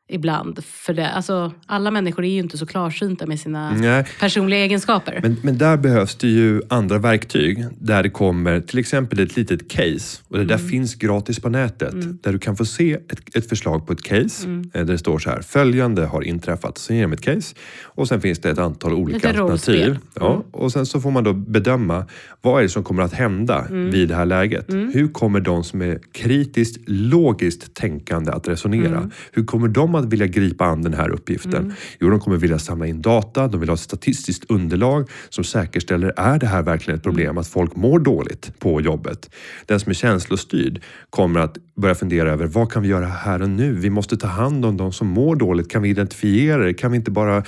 ibland. 0.07 0.63
För 0.65 0.93
det. 0.93 1.09
Alltså, 1.09 1.53
alla 1.65 1.91
människor 1.91 2.25
är 2.25 2.29
ju 2.29 2.39
inte 2.39 2.57
så 2.57 2.65
klarsynta 2.65 3.25
med 3.25 3.39
sina 3.39 3.71
Nej. 3.73 4.05
personliga 4.19 4.59
egenskaper. 4.59 5.19
Men, 5.23 5.37
men 5.43 5.57
där 5.57 5.77
behövs 5.77 6.15
det 6.15 6.27
ju 6.27 6.61
andra 6.69 6.97
verktyg 6.97 7.65
där 7.79 8.03
det 8.03 8.09
kommer 8.09 8.59
till 8.61 8.79
exempel 8.79 9.19
ett 9.19 9.35
litet 9.35 9.69
case 9.69 10.21
och 10.27 10.37
det 10.37 10.45
där 10.45 10.55
Mm. 10.55 10.67
finns 10.69 10.95
gratis 10.95 11.39
på 11.39 11.49
nätet 11.49 12.23
där 12.23 12.31
du 12.33 12.39
kan 12.39 12.55
få 12.57 12.65
se 12.65 12.93
ett, 12.93 13.35
ett 13.35 13.49
förslag 13.49 13.87
på 13.87 13.93
ett 13.93 14.03
case 14.03 14.45
Mm. 14.47 14.61
eh, 14.73 14.85
där 14.85 14.93
det 14.93 14.97
står 14.97 15.19
så 15.19 15.29
här 15.29 15.41
följande 15.41 16.05
har 16.05 16.21
inträffat. 16.21 16.77
Sen 16.77 16.95
ger 16.95 17.03
de 17.03 17.13
ett 17.13 17.21
case 17.21 17.55
och 17.83 18.07
sen 18.07 18.21
finns 18.21 18.39
det 18.39 18.49
ett 18.49 18.59
antal 18.59 18.93
olika 18.93 19.27
Lite 19.27 19.41
alternativ. 19.41 19.97
Ja, 20.13 20.31
Mm. 20.33 20.41
och 20.51 20.71
sen 20.71 20.85
så 20.85 21.01
får 21.01 21.11
man 21.11 21.23
då 21.23 21.33
bedöma 21.33 22.05
vad 22.41 22.59
är 22.59 22.63
det 22.63 22.69
som 22.69 22.83
kommer 22.83 23.03
att 23.03 23.13
hända 23.13 23.65
Mm. 23.69 23.91
vid 23.91 24.09
det 24.09 24.15
här 24.15 24.25
läget. 24.25 24.65
Hur 24.69 25.07
kommer 25.13 25.39
de 25.39 25.63
som 25.63 25.81
är 25.81 25.99
kritiskt 26.13 26.77
logiskt 26.87 27.73
tänkande 27.73 28.31
att 28.31 28.47
resonera? 28.47 28.97
Mm. 28.97 29.11
Hur 29.31 29.45
kommer 29.45 29.67
de 29.67 29.94
att 29.97 30.05
vilja 30.05 30.27
gripa 30.27 30.65
an 30.65 30.81
den 30.81 30.93
här 30.93 31.09
uppgiften? 31.09 31.73
Jo, 31.99 32.09
de 32.09 32.19
kommer 32.19 32.37
vilja 32.37 32.59
samla 32.59 32.87
in 32.87 33.01
data, 33.01 33.47
de 33.47 33.59
vill 33.59 33.69
ha 33.69 33.73
ett 33.73 33.79
statistiskt 33.79 34.51
underlag 34.51 35.09
som 35.29 35.43
säkerställer, 35.43 36.13
är 36.17 36.39
det 36.39 36.47
här 36.47 36.63
verkligen 36.63 36.97
ett 36.97 37.03
problem 37.03 37.37
att 37.37 37.47
folk 37.47 37.75
mår 37.75 37.99
dåligt 37.99 38.59
på 38.59 38.81
jobbet? 38.81 39.29
Den 39.65 39.79
som 39.79 39.89
är 39.89 39.93
känslostyrd 39.93 40.81
kommer 41.09 41.39
att 41.39 41.57
börja 41.75 41.95
fundera 41.95 42.31
över 42.31 42.45
vad 42.45 42.71
kan 42.71 42.81
vi 42.81 42.87
göra 42.87 43.05
här 43.05 43.41
och 43.41 43.49
nu? 43.49 43.73
Vi 43.73 43.89
måste 43.89 44.17
ta 44.17 44.27
hand 44.27 44.65
om 44.65 44.77
de 44.77 44.91
som 44.91 45.07
mår 45.07 45.35
dåligt. 45.35 45.71
Kan 45.71 45.81
vi 45.81 45.89
identifiera 45.89 46.63
det? 46.63 46.73
Kan 46.73 46.91
vi 46.91 46.97
inte 46.97 47.11
bara 47.11 47.43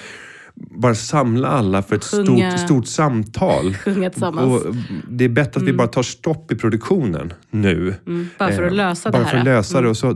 bara 0.59 0.95
samla 0.95 1.47
alla 1.47 1.81
för 1.81 1.95
ett 1.95 2.03
Sjunga- 2.03 2.49
stort, 2.57 2.59
stort 2.65 2.87
samtal. 2.87 3.73
Sjunga 3.73 4.09
tillsammans. 4.09 4.65
Och 4.65 4.75
det 5.09 5.25
är 5.25 5.29
bättre 5.29 5.61
att 5.61 5.67
vi 5.67 5.73
bara 5.73 5.87
tar 5.87 6.03
stopp 6.03 6.51
i 6.51 6.55
produktionen 6.55 7.33
nu. 7.51 7.93
Mm, 8.07 8.29
bara 8.39 8.51
för 8.51 8.63
att 8.63 8.71
Eh, 8.71 8.75
lösa 8.75 9.11
bara 9.11 9.17
det 9.19 9.23
här. 9.25 9.31
för 9.31 9.37
att 9.37 9.45
lösa 9.45 9.77
Mm. 9.77 9.83
det. 9.83 9.89
Och 9.89 9.97
så, 9.97 10.09
eh, 10.09 10.15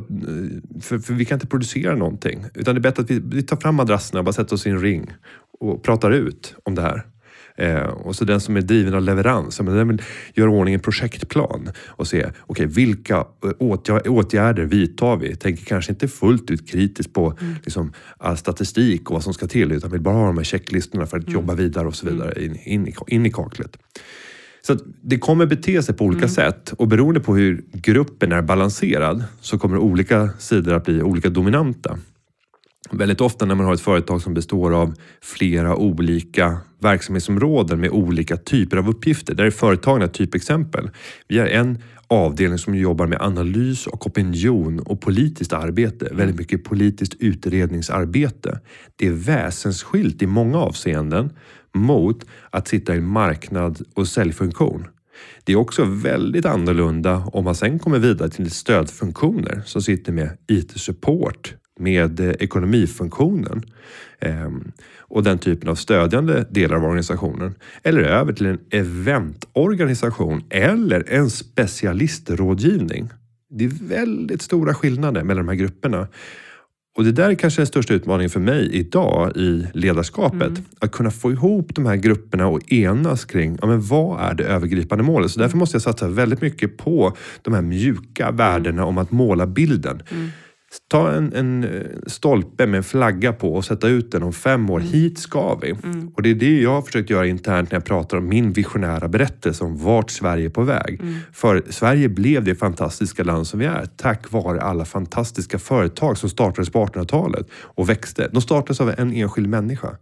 för, 0.81 0.99
för 0.99 1.13
vi 1.13 1.25
kan 1.25 1.35
inte 1.35 1.47
producera 1.47 1.95
någonting. 1.95 2.45
Utan 2.53 2.75
det 2.75 2.79
är 2.79 2.81
bättre 2.83 3.03
att 3.03 3.09
vi, 3.11 3.19
vi 3.25 3.43
tar 3.43 3.57
fram 3.57 3.75
madrasserna 3.75 4.19
och 4.19 4.25
bara 4.25 4.33
sätter 4.33 4.53
oss 4.53 4.67
i 4.67 4.69
en 4.69 4.79
ring 4.81 5.11
och 5.59 5.83
pratar 5.83 6.11
ut 6.11 6.55
om 6.63 6.75
det 6.75 6.81
här. 6.81 7.05
Eh, 7.55 7.83
och 7.83 8.15
så 8.15 8.25
den 8.25 8.41
som 8.41 8.57
är 8.57 8.61
driven 8.61 8.93
av 8.93 9.01
leverans, 9.01 9.61
men 9.61 9.75
den 9.75 9.87
vill 9.87 10.01
göra 10.33 10.49
ordning 10.49 10.73
en 10.73 10.79
projektplan 10.79 11.69
och 11.87 12.07
se 12.07 12.25
okej, 12.41 12.65
vilka 12.65 13.15
eh, 13.15 13.49
åtgär- 13.59 14.07
åtgärder 14.07 14.65
vidtar 14.65 15.17
vi? 15.17 15.35
Tänker 15.35 15.65
kanske 15.65 15.91
inte 15.91 16.07
fullt 16.07 16.51
ut 16.51 16.69
kritiskt 16.69 17.13
på 17.13 17.37
liksom, 17.63 17.93
all 18.17 18.37
statistik 18.37 19.09
och 19.09 19.13
vad 19.13 19.23
som 19.23 19.33
ska 19.33 19.47
till 19.47 19.71
utan 19.71 19.91
vill 19.91 20.01
bara 20.01 20.15
ha 20.15 20.25
de 20.25 20.37
här 20.37 20.43
checklistorna 20.43 21.05
för 21.05 21.17
att 21.17 21.29
jobba 21.29 21.53
vidare 21.53 21.87
och 21.87 21.95
så 21.95 22.09
vidare 22.09 22.45
in, 22.45 22.55
in, 22.63 22.87
i, 22.87 22.95
in 23.07 23.25
i 23.25 23.31
kaklet. 23.31 23.77
Så 24.63 24.77
det 25.01 25.17
kommer 25.19 25.45
bete 25.45 25.83
sig 25.83 25.95
på 25.95 26.05
olika 26.05 26.27
sätt 26.27 26.73
och 26.77 26.87
beroende 26.87 27.19
på 27.19 27.35
hur 27.35 27.63
gruppen 27.73 28.31
är 28.31 28.41
balanserad 28.41 29.23
så 29.41 29.57
kommer 29.57 29.77
olika 29.77 30.29
sidor 30.39 30.73
att 30.73 30.85
bli 30.85 31.01
olika 31.01 31.29
dominanta. 31.29 31.97
Väldigt 32.93 33.21
ofta 33.21 33.45
när 33.45 33.55
man 33.55 33.65
har 33.65 33.73
ett 33.73 33.81
företag 33.81 34.21
som 34.21 34.33
består 34.33 34.73
av 34.73 34.93
flera 35.21 35.75
olika 35.75 36.57
verksamhetsområden 36.79 37.79
med 37.79 37.89
olika 37.89 38.37
typer 38.37 38.77
av 38.77 38.89
uppgifter. 38.89 39.35
Där 39.35 39.43
är 39.43 39.51
företagen 39.51 40.01
ett 40.01 40.13
typexempel. 40.13 40.89
Vi 41.27 41.39
har 41.39 41.47
en 41.47 41.77
avdelning 42.07 42.57
som 42.57 42.75
jobbar 42.75 43.07
med 43.07 43.21
analys 43.21 43.87
och 43.87 44.07
opinion 44.07 44.79
och 44.79 45.01
politiskt 45.01 45.53
arbete. 45.53 46.09
Väldigt 46.11 46.37
mycket 46.37 46.63
politiskt 46.63 47.15
utredningsarbete. 47.19 48.59
Det 48.95 49.07
är 49.07 49.11
väsensskilt 49.11 50.21
i 50.21 50.27
många 50.27 50.57
avseenden 50.57 51.29
mot 51.73 52.25
att 52.49 52.67
sitta 52.67 52.95
i 52.95 53.01
marknad 53.01 53.81
och 53.93 54.07
säljfunktion. 54.07 54.87
Det 55.43 55.51
är 55.51 55.55
också 55.55 55.85
väldigt 55.85 56.45
annorlunda 56.45 57.17
om 57.33 57.43
man 57.43 57.55
sen 57.55 57.79
kommer 57.79 57.99
vidare 57.99 58.29
till 58.29 58.51
stödfunktioner 58.51 59.61
som 59.65 59.81
sitter 59.81 60.11
med 60.11 60.37
IT-support, 60.47 61.53
med 61.81 62.19
eh, 62.19 62.29
ekonomifunktionen 62.39 63.65
ehm, 64.19 64.71
och 64.97 65.23
den 65.23 65.37
typen 65.37 65.69
av 65.69 65.75
stödjande 65.75 66.45
delar 66.49 66.75
av 66.75 66.83
organisationen. 66.83 67.55
Eller 67.83 68.01
över 68.01 68.33
till 68.33 68.45
en 68.45 68.59
eventorganisation 68.69 70.43
eller 70.49 71.09
en 71.09 71.29
specialistrådgivning. 71.29 73.09
Det 73.49 73.65
är 73.65 73.87
väldigt 73.87 74.41
stora 74.41 74.73
skillnader 74.73 75.23
mellan 75.23 75.45
de 75.45 75.51
här 75.51 75.59
grupperna. 75.59 76.07
Och 76.97 77.03
det 77.03 77.11
där 77.11 77.29
är 77.29 77.35
kanske 77.35 77.61
den 77.61 77.67
största 77.67 77.93
utmaningen 77.93 78.29
för 78.29 78.39
mig 78.39 78.69
idag 78.73 79.37
i 79.37 79.67
ledarskapet. 79.73 80.51
Att 80.79 80.91
kunna 80.91 81.11
få 81.11 81.31
ihop 81.31 81.75
de 81.75 81.85
här 81.85 81.95
grupperna 81.95 82.47
och 82.47 82.71
enas 82.71 83.25
kring 83.25 83.57
ja, 83.61 83.67
men 83.67 83.81
vad 83.81 84.21
är 84.21 84.33
det 84.33 84.43
övergripande 84.43 85.03
målet. 85.03 85.31
Så 85.31 85.39
därför 85.39 85.57
måste 85.57 85.75
jag 85.75 85.81
satsa 85.81 86.07
väldigt 86.07 86.41
mycket 86.41 86.77
på 86.77 87.17
de 87.41 87.53
här 87.53 87.61
mjuka 87.61 88.31
värdena 88.31 88.85
om 88.85 88.97
att 88.97 89.11
måla 89.11 89.47
bilden. 89.47 90.01
Ta 90.87 91.11
en, 91.11 91.33
en 91.33 91.63
eh, 91.63 91.69
stolpe 92.07 92.67
med 92.67 92.77
en 92.77 92.83
flagga 92.83 93.33
på 93.33 93.53
och 93.55 93.65
sätta 93.65 93.87
ut 93.87 94.11
den 94.11 94.23
om 94.23 94.33
fem 94.33 94.69
år. 94.69 94.79
Hit 94.79 95.19
ska 95.19 95.55
vi. 95.55 95.75
Och 96.15 96.21
det 96.21 96.29
är 96.29 96.35
det 96.35 96.61
jag 96.61 96.69
har 96.69 96.81
försökt 96.81 97.09
göra 97.09 97.27
internt 97.27 97.71
när 97.71 97.75
jag 97.75 97.85
pratar 97.85 98.17
om 98.17 98.29
min 98.29 98.51
visionära 98.51 99.07
berättelse 99.07 99.63
om 99.63 99.77
vart 99.77 100.11
Sverige 100.11 100.45
är 100.45 100.49
på 100.49 100.61
väg. 100.61 101.01
För 101.33 101.63
Sverige 101.69 102.09
blev 102.09 102.43
det 102.43 102.55
fantastiska 102.55 103.23
land 103.23 103.47
som 103.47 103.59
vi 103.59 103.65
är 103.65 103.85
tack 103.97 104.31
vare 104.31 104.61
alla 104.61 104.85
fantastiska 104.85 105.59
företag 105.59 106.17
som 106.17 106.29
startades 106.29 106.69
på 106.69 106.85
1800-talet 106.85 107.47
och 107.51 107.89
växte. 107.89 108.29
De 108.31 108.41
startades 108.41 108.81
av 108.81 108.93
en 108.97 109.13
enskild 109.13 109.49
människa. 109.49 109.97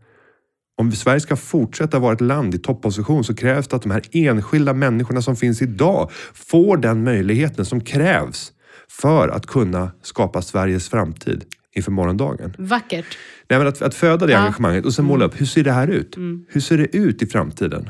Om 0.78 0.92
Sverige 0.92 1.20
ska 1.20 1.36
fortsätta 1.36 2.00
vara 2.00 2.14
ett 2.14 2.22
land 2.22 2.56
i 2.56 2.58
topposition 2.58 3.24
så 3.24 3.36
krävs 3.36 3.68
det 3.68 3.76
att 3.76 3.82
de 3.82 3.92
här 3.92 4.02
enskilda 4.12 4.74
människorna 4.74 5.22
som 5.22 5.36
finns 5.36 5.62
idag 5.62 6.12
får 6.34 6.78
den 6.78 7.04
möjligheten 7.04 7.66
som 7.66 7.82
krävs 7.82 8.52
för 8.92 9.28
att 9.30 9.46
kunna 9.46 9.92
skapa 10.02 10.42
Sveriges 10.42 10.90
framtid 10.90 11.44
inför 11.76 11.92
morgondagen. 11.92 12.54
Vackert. 12.58 13.18
Nej, 13.50 13.60
men 13.60 13.68
att, 13.68 13.82
att 13.82 13.96
föda 13.96 14.26
det 14.26 14.34
Ja. 14.34 14.40
engagemanget 14.40 14.86
och 14.86 14.94
sen 14.94 15.06
måla 15.06 15.26
upp, 15.26 15.42
hur 15.42 15.46
ser 15.46 15.64
det 15.64 15.72
här 15.72 15.88
ut? 15.88 16.16
Hur 16.50 16.62
ser 16.62 16.78
det 16.78 16.96
ut 16.98 17.22
i 17.22 17.26
framtiden? 17.28 17.90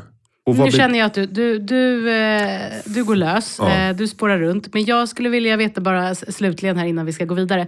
Nu 0.65 0.71
känner 0.71 0.99
jag 0.99 1.05
att 1.05 1.13
du, 1.13 1.25
du, 1.25 1.59
du, 1.59 2.11
eh, 2.11 2.61
du 2.85 3.03
går 3.03 3.15
lös, 3.15 3.55
Ja. 3.59 3.69
eh, 3.89 3.95
du 3.95 4.07
spårar 4.07 4.37
runt. 4.39 4.73
Men 4.73 4.85
jag 4.85 5.09
skulle 5.09 5.29
vilja 5.29 5.57
veta 5.57 5.81
bara 5.81 6.15
slutligen 6.15 6.77
här 6.77 6.85
innan 6.85 7.05
vi 7.05 7.13
ska 7.13 7.25
gå 7.25 7.33
vidare. 7.35 7.61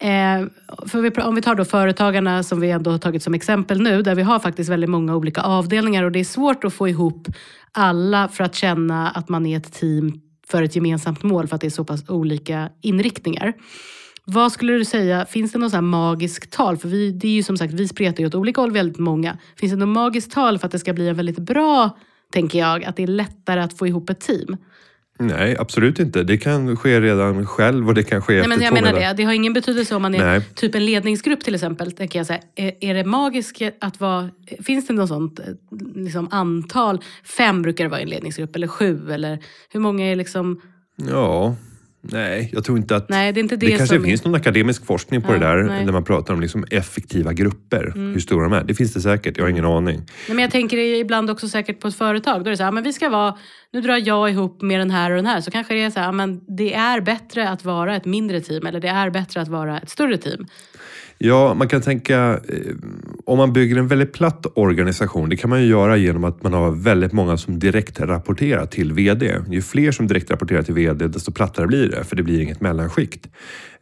Eh, 0.00 0.46
för 0.88 1.00
vi, 1.00 1.10
om 1.10 1.34
vi 1.34 1.42
tar 1.42 1.54
då 1.54 1.64
företagarna 1.64 2.42
som 2.42 2.60
vi 2.60 2.70
ändå 2.70 2.90
har 2.90 2.98
tagit 2.98 3.22
som 3.22 3.34
exempel 3.34 3.82
nu, 3.82 4.02
där 4.02 4.14
vi 4.14 4.22
har 4.22 4.38
faktiskt 4.38 4.70
väldigt 4.70 4.90
många 4.90 5.16
olika 5.16 5.40
avdelningar 5.40 6.04
och 6.04 6.12
det 6.12 6.20
är 6.20 6.24
svårt 6.24 6.64
att 6.64 6.74
få 6.74 6.88
ihop 6.88 7.28
alla 7.72 8.28
för 8.28 8.44
att 8.44 8.54
känna 8.54 9.10
att 9.10 9.28
man 9.28 9.46
är 9.46 9.56
ett 9.56 9.72
team 9.72 10.20
för 10.50 10.62
ett 10.62 10.76
gemensamt 10.76 11.22
mål 11.22 11.48
för 11.48 11.54
att 11.54 11.60
det 11.60 11.66
är 11.66 11.70
så 11.70 11.84
pass 11.84 12.08
olika 12.08 12.70
inriktningar. 12.80 13.54
Vad 14.24 14.52
skulle 14.52 14.72
du 14.72 14.84
säga, 14.84 15.26
finns 15.26 15.52
det 15.52 15.58
något 15.58 15.72
så 15.72 15.82
magiskt 15.82 16.50
tal? 16.52 16.76
För 16.76 16.88
vi, 16.88 17.10
det 17.10 17.28
är 17.28 17.32
ju 17.32 17.42
som 17.42 17.56
sagt, 17.56 17.74
vi 17.74 17.88
spretar 17.88 18.20
ju 18.20 18.26
åt 18.26 18.34
olika 18.34 18.60
håll 18.60 18.72
väldigt 18.72 18.98
många. 18.98 19.38
Finns 19.56 19.72
det 19.72 19.78
något 19.78 19.88
magiskt 19.88 20.32
tal 20.32 20.58
för 20.58 20.66
att 20.66 20.72
det 20.72 20.78
ska 20.78 20.92
bli 20.92 21.08
en 21.08 21.16
väldigt 21.16 21.38
bra, 21.38 21.98
tänker 22.32 22.58
jag, 22.58 22.84
att 22.84 22.96
det 22.96 23.02
är 23.02 23.06
lättare 23.06 23.60
att 23.60 23.78
få 23.78 23.86
ihop 23.86 24.10
ett 24.10 24.20
team? 24.20 24.56
Nej, 25.20 25.56
absolut 25.58 25.98
inte. 25.98 26.22
Det 26.22 26.38
kan 26.38 26.76
ske 26.76 27.00
redan 27.00 27.46
själv 27.46 27.88
och 27.88 27.94
det 27.94 28.02
kan 28.02 28.22
ske 28.22 28.32
Nej, 28.32 28.40
efter 28.40 28.48
men 28.48 28.62
jag 28.64 28.74
menar 28.74 28.92
det. 28.92 29.14
Det 29.16 29.24
har 29.24 29.32
ingen 29.32 29.52
betydelse 29.52 29.94
om 29.94 30.02
man 30.02 30.14
är 30.14 30.24
Nej. 30.24 30.44
typ 30.54 30.74
en 30.74 30.84
ledningsgrupp 30.86 31.44
till 31.44 31.54
exempel. 31.54 31.92
Tänker 31.92 32.18
jag 32.18 32.26
så 32.26 32.32
här, 32.32 32.42
är, 32.54 32.72
är 32.80 32.94
det 32.94 33.04
magiskt 33.04 33.62
att 33.80 34.00
vara... 34.00 34.30
Finns 34.62 34.86
det 34.86 34.92
något 34.92 35.08
sånt 35.08 35.40
liksom, 35.94 36.28
antal? 36.30 37.00
Fem 37.24 37.62
brukar 37.62 37.84
det 37.84 37.90
vara 37.90 38.00
i 38.00 38.02
en 38.02 38.08
ledningsgrupp, 38.08 38.56
eller 38.56 38.68
sju? 38.68 39.12
Eller 39.12 39.38
hur 39.70 39.80
många 39.80 40.04
är 40.04 40.16
liksom... 40.16 40.60
Ja, 40.96 41.56
Nej, 42.02 42.50
jag 42.52 42.64
tror 42.64 42.78
inte 42.78 42.96
att... 42.96 43.08
Nej, 43.08 43.32
det 43.32 43.40
inte 43.40 43.56
det, 43.56 43.66
Det 43.66 43.76
kanske 43.76 43.96
som... 43.96 44.04
finns 44.04 44.24
någon 44.24 44.34
akademisk 44.34 44.86
forskning 44.86 45.22
på 45.22 45.32
Ja, 45.32 45.38
det 45.38 45.46
där, 45.46 45.56
nej. 45.56 45.74
Mm. 45.74 45.84
när 45.84 45.92
man 45.92 46.04
pratar 46.04 46.34
om 46.34 46.40
liksom 46.40 46.64
effektiva 46.70 47.32
grupper. 47.32 47.92
Hur 47.94 48.20
stora 48.20 48.44
de 48.44 48.52
är. 48.52 48.64
Det 48.64 48.74
finns 48.74 48.94
det 48.94 49.00
säkert, 49.00 49.36
jag 49.36 49.44
har 49.44 49.50
ingen 49.50 49.64
aning. 49.64 49.96
Nej, 49.96 50.06
men 50.28 50.38
jag 50.38 50.50
tänker 50.50 50.76
ibland 50.76 51.30
också 51.30 51.48
säkert 51.48 51.80
på 51.80 51.88
ett 51.88 51.94
företag. 51.94 52.44
Då 52.44 52.48
är 52.48 52.50
det 52.50 52.56
så 52.56 52.62
här, 52.62 52.72
men 52.72 52.82
vi 52.82 52.92
ska 52.92 53.08
vara, 53.08 53.38
nu 53.72 53.80
drar 53.80 53.96
jag 54.06 54.30
ihop 54.30 54.62
med 54.62 54.80
den 54.80 54.90
här 54.90 55.10
och 55.10 55.16
den 55.16 55.26
här. 55.26 55.40
Så 55.40 55.50
kanske 55.50 55.74
det 55.74 55.82
är 55.82 55.90
så 55.90 56.00
här, 56.00 56.12
men 56.12 56.40
det 56.56 56.74
är 56.74 57.00
bättre 57.00 57.48
att 57.48 57.64
vara 57.64 57.96
ett 57.96 58.04
mindre 58.04 58.40
team. 58.40 58.66
Eller 58.66 58.80
det 58.80 58.88
är 58.88 59.10
bättre 59.10 59.40
att 59.40 59.48
vara 59.48 59.78
ett 59.78 59.90
större 59.90 60.16
team. 60.18 60.46
Ja, 61.22 61.54
man 61.54 61.68
kan 61.68 61.80
tänka, 61.80 62.40
eh, 62.48 62.74
om 63.24 63.38
man 63.38 63.52
bygger 63.52 63.76
en 63.76 63.88
väldigt 63.88 64.12
platt 64.12 64.46
organisation, 64.54 65.28
det 65.28 65.36
kan 65.36 65.50
man 65.50 65.60
ju 65.62 65.66
göra 65.66 65.96
genom 65.96 66.24
att 66.24 66.42
man 66.42 66.52
har 66.52 66.70
väldigt 66.70 67.12
många 67.12 67.36
som 67.36 67.58
direkt 67.58 68.00
rapporterar 68.00 68.66
till 68.66 68.92
VD. 68.92 69.36
Ju 69.50 69.62
fler 69.62 69.92
som 69.92 70.06
direkt 70.06 70.30
rapporterar 70.30 70.62
till 70.62 70.74
VD, 70.74 71.08
desto 71.08 71.32
plattare 71.32 71.66
blir 71.66 71.88
det, 71.88 72.04
för 72.04 72.16
det 72.16 72.22
blir 72.22 72.40
inget 72.40 72.60
mellanskikt. 72.60 73.28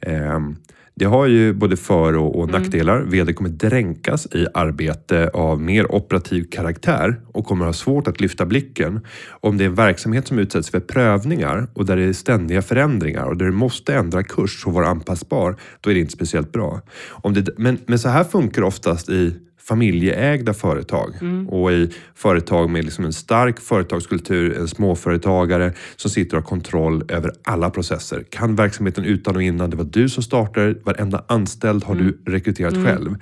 Ehm, 0.00 0.56
det 0.98 1.04
har 1.04 1.26
ju 1.26 1.52
både 1.52 1.76
för 1.76 2.16
och, 2.16 2.38
och 2.38 2.50
nackdelar. 2.50 3.00
VD 3.00 3.32
kommer 3.32 3.50
dränkas 3.50 4.26
i 4.26 4.46
arbete 4.54 5.30
av 5.34 5.60
mer 5.60 5.92
operativ 5.92 6.44
karaktär 6.50 7.20
och 7.32 7.46
kommer 7.46 7.64
ha 7.64 7.72
svårt 7.72 8.08
att 8.08 8.20
lyfta 8.20 8.46
blicken. 8.46 9.00
Om 9.28 9.58
det 9.58 9.64
är 9.64 9.68
en 9.68 9.74
verksamhet 9.74 10.26
som 10.26 10.38
utsätts 10.38 10.70
för 10.70 10.80
prövningar 10.80 11.68
och 11.74 11.86
där 11.86 11.96
det 11.96 12.02
är 12.02 12.12
ständiga 12.12 12.62
förändringar 12.62 13.26
och 13.26 13.36
där 13.36 13.46
du 13.46 13.52
måste 13.52 13.94
ändra 13.94 14.22
kurs 14.22 14.66
och 14.66 14.72
vara 14.72 14.88
anpassbar, 14.88 15.56
då 15.80 15.90
är 15.90 15.94
det 15.94 16.00
inte 16.00 16.12
speciellt 16.12 16.52
bra. 16.52 16.80
Om 17.08 17.34
det, 17.34 17.48
men, 17.58 17.78
men 17.86 17.98
så 17.98 18.08
här 18.08 18.24
funkar 18.24 18.62
oftast 18.62 19.08
i 19.08 19.34
familjeägda 19.68 20.54
företag 20.54 21.14
och 21.48 21.72
i 21.72 21.90
företag 22.14 22.70
med 22.70 22.84
liksom 22.84 23.04
en 23.04 23.12
stark 23.12 23.60
företagskultur, 23.60 24.56
en 24.56 24.68
småföretagare 24.68 25.72
som 25.96 26.10
sitter 26.10 26.36
och 26.36 26.42
har 26.42 26.48
kontroll 26.48 27.04
över 27.08 27.32
alla 27.44 27.70
processer. 27.70 28.24
Kan 28.30 28.56
verksamheten 28.56 29.04
utan 29.04 29.36
och 29.36 29.42
innan. 29.42 29.70
Det 29.70 29.76
var 29.76 29.84
du 29.84 30.08
som 30.08 30.22
startade, 30.22 30.74
varenda 30.84 31.24
anställd 31.28 31.84
har 31.84 31.94
du 31.94 32.18
rekryterat 32.26 32.74
själv. 32.86 33.16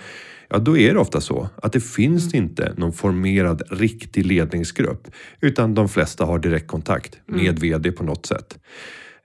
Ja, 0.48 0.58
då 0.58 0.78
är 0.78 0.94
det 0.94 1.00
ofta 1.00 1.20
så 1.20 1.48
att 1.62 1.72
det 1.72 1.80
finns 1.80 2.34
inte 2.34 2.72
någon 2.76 2.92
formerad 2.92 3.62
riktig 3.70 4.26
ledningsgrupp 4.26 5.08
utan 5.40 5.74
de 5.74 5.88
flesta 5.88 6.24
har 6.24 6.38
direktkontakt 6.38 7.18
med 7.26 7.58
VD 7.58 7.92
på 7.92 8.04
något 8.04 8.26
sätt. 8.26 8.58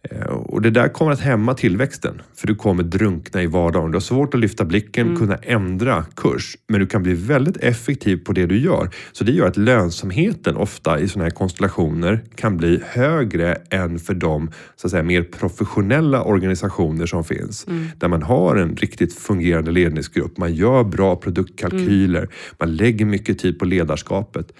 Eh, 0.09 0.25
Och 0.25 0.61
det 0.61 0.69
där 0.69 0.87
kommer 0.87 1.11
att 1.11 1.19
hämma 1.19 1.53
tillväxten, 1.53 2.21
för 2.35 2.47
du 2.47 2.55
kommer 2.55 2.83
drunkna 2.83 3.43
i 3.43 3.47
vardagen. 3.47 3.91
Du 3.91 3.95
har 3.95 4.01
svårt 4.01 4.33
att 4.33 4.39
lyfta 4.39 4.65
blicken, 4.65 5.15
kunna 5.17 5.35
ändra 5.35 6.05
kurs, 6.15 6.57
men 6.67 6.79
du 6.79 6.87
kan 6.87 7.03
bli 7.03 7.13
väldigt 7.13 7.57
effektiv 7.57 8.17
på 8.17 8.33
det 8.33 8.45
du 8.45 8.59
gör. 8.59 8.89
Så 9.11 9.23
det 9.23 9.31
gör 9.31 9.47
att 9.47 9.57
lönsamheten 9.57 10.55
ofta 10.55 10.99
i 10.99 11.07
sådana 11.07 11.23
här 11.25 11.31
konstellationer 11.31 12.23
kan 12.35 12.57
bli 12.57 12.81
högre 12.85 13.57
än 13.69 13.99
för 13.99 14.13
de 14.13 14.51
så 14.75 14.87
att 14.87 14.91
säga, 14.91 15.03
mer 15.03 15.23
professionella 15.23 16.23
organisationer 16.23 17.05
som 17.05 17.23
finns. 17.23 17.65
Där 17.97 18.07
man 18.07 18.23
har 18.23 18.55
en 18.55 18.75
riktigt 18.75 19.13
fungerande 19.13 19.71
ledningsgrupp, 19.71 20.37
man 20.37 20.53
gör 20.53 20.83
bra 20.83 21.15
produktkalkyler, 21.15 22.29
man 22.59 22.75
lägger 22.75 23.05
mycket 23.05 23.39
tid 23.39 23.59
på 23.59 23.65
ledarskapet. 23.65 24.51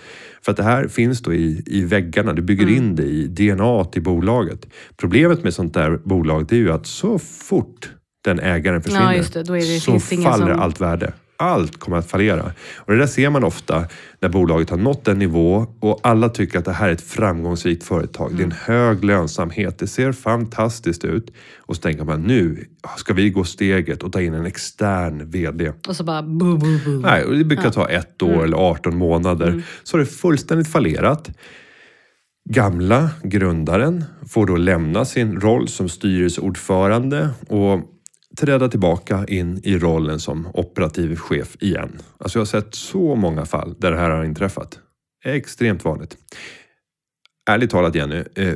För 0.45 0.51
att 0.51 0.58
det 0.58 0.63
här 0.63 0.88
finns 0.88 1.21
då 1.21 1.34
i, 1.34 1.63
i 1.65 1.84
väggarna, 1.84 2.34
du 2.34 2.41
bygger 2.41 2.69
in 2.69 2.95
det 2.95 3.04
i 3.04 3.27
DNA 3.27 3.86
till 3.86 4.01
bolaget. 4.04 4.67
Problemet 4.97 5.30
med 5.43 5.53
sånt 5.53 5.73
där 5.73 5.99
bolag 6.03 6.45
det 6.47 6.55
är 6.55 6.59
ju 6.59 6.71
att 6.71 6.85
så 6.85 7.19
fort 7.19 7.89
den 8.23 8.39
ägaren 8.39 8.81
försvinner 8.81 9.05
just 9.17 9.33
det. 9.33 9.43
Det- 9.43 9.79
så 9.79 9.91
faller 10.23 10.53
som- 10.53 10.61
allt 10.61 10.81
värde. 10.81 11.13
Allt 11.37 11.77
kommer 11.79 11.97
att 11.97 12.09
fallera. 12.09 12.51
Och 12.77 12.91
det 12.93 12.97
där 12.99 13.07
ser 13.07 13.29
man 13.29 13.43
ofta 13.43 13.85
när 14.19 14.29
bolaget 14.29 14.69
har 14.69 14.77
nått 14.77 15.07
en 15.07 15.19
nivå 15.19 15.67
och 15.79 15.99
alla 16.03 16.29
tycker 16.29 16.59
att 16.59 16.65
det 16.65 16.71
här 16.71 16.87
är 16.89 16.93
ett 16.93 17.01
framgångsrikt 17.01 17.83
företag. 17.83 18.31
Det 18.37 18.41
är 18.43 18.45
en 18.45 18.51
hög 18.51 19.03
lönsamhet. 19.03 19.79
Det 19.79 19.87
ser 19.87 20.11
fantastiskt 20.11 21.05
ut. 21.05 21.31
Och 21.59 21.75
så 21.75 21.81
tänker 21.81 22.03
man 22.03 22.21
nu 22.21 22.65
ska 22.97 23.13
vi 23.13 23.29
gå 23.29 23.43
steget 23.43 24.03
och 24.03 24.11
ta 24.13 24.21
in 24.21 24.33
en 24.33 24.45
extern 24.45 25.29
VD. 25.31 25.71
Och 25.87 25.95
så 25.95 26.03
bara 26.03 26.21
boo, 26.23 26.57
boo, 26.57 26.79
boo. 26.85 26.99
Nej, 27.01 27.23
och 27.25 27.33
det 27.37 27.43
brukar 27.45 27.69
ta 27.69 27.89
ett 27.89 28.21
år 28.23 28.43
eller 28.43 28.57
18 28.57 28.97
månader. 28.97 29.63
Så 29.83 29.97
har 29.97 29.99
det 29.99 30.05
fullständigt 30.11 30.67
fallerat. 30.67 31.29
Gamla 32.49 33.10
grundaren 33.23 34.04
får 34.30 34.45
då 34.45 34.56
lämna 34.56 35.06
sin 35.06 35.39
roll 35.39 35.67
som 35.67 35.89
styrelseordförande 35.89 37.30
och 37.47 37.80
träda 38.38 38.67
tillbaka 38.69 39.25
in 39.27 39.62
i 39.63 39.77
rollen 39.77 40.19
som 40.19 40.47
operativ 40.54 41.15
chef 41.15 41.56
igen. 41.60 41.99
Alltså 42.17 42.39
jag 42.39 42.41
har 42.41 42.45
sett 42.45 42.75
så 42.75 43.15
många 43.15 43.45
fall 43.45 43.75
där 43.77 43.91
det 43.91 43.97
här 43.97 44.10
har 44.10 44.23
inträffat. 44.23 44.80
Extremt 45.25 45.86
vanligt. 45.86 46.17
Ärligt 47.49 47.69
talat 47.69 47.95
Jenny, 47.95 48.23
eh, 48.36 48.54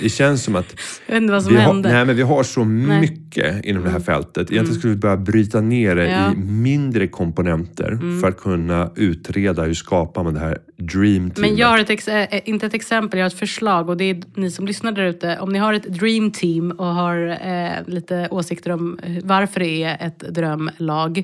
det 0.00 0.08
känns 0.08 0.44
som 0.44 0.56
att 0.56 0.74
Jag 1.06 1.14
vet 1.14 1.22
inte 1.22 1.32
vad 1.32 1.42
som 1.42 1.52
vi 1.52 1.58
har, 1.58 1.66
hände. 1.66 1.92
nej, 1.92 2.04
men 2.04 2.16
vi 2.16 2.22
har 2.22 2.42
så 2.42 2.64
Nej. 2.64 2.84
Mm. 2.84 3.00
mycket 3.00 3.64
inom 3.64 3.84
det 3.84 3.90
här 3.90 4.00
fältet. 4.00 4.50
Egentligen 4.50 4.78
skulle 4.78 4.92
vi 4.94 4.98
börja 5.00 5.16
bryta 5.16 5.60
ner 5.60 5.96
det 5.96 6.10
Ja. 6.10 6.32
i 6.32 6.36
mindre 6.36 7.06
komponenter 7.08 8.20
för 8.20 8.28
att 8.28 8.36
kunna 8.40 8.90
utreda 8.96 9.62
hur 9.62 9.74
skapar 9.74 10.24
man 10.24 10.34
det 10.34 10.40
här 10.40 10.58
dream 10.76 11.30
teamet. 11.30 11.38
Men 11.38 11.56
jag 11.56 11.68
har 11.68 11.78
ett 11.78 11.90
ex- 11.90 12.08
eh, 12.08 12.40
inte 12.44 12.66
ett 12.66 12.74
exempel, 12.74 13.18
jag 13.18 13.24
har 13.24 13.30
ett 13.30 13.38
förslag 13.38 13.88
och 13.88 13.96
det 13.96 14.04
är 14.04 14.22
ni 14.34 14.50
som 14.50 14.66
lyssnar 14.66 14.92
där 14.92 15.04
ute. 15.04 15.38
Om 15.40 15.52
ni 15.52 15.58
har 15.58 15.72
ett 15.74 15.86
dream 15.98 16.30
team 16.30 16.70
och 16.70 16.86
har 16.86 17.28
eh, 17.46 17.70
lite 17.86 18.28
åsikter 18.30 18.70
om 18.70 18.98
eh, 19.02 19.16
varför 19.24 19.60
det 19.60 19.82
är 19.82 20.06
ett 20.06 20.18
drömlag. 20.18 21.22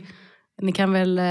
Ni 0.62 0.72
kan 0.72 0.92
väl 0.92 1.18
eh, 1.18 1.24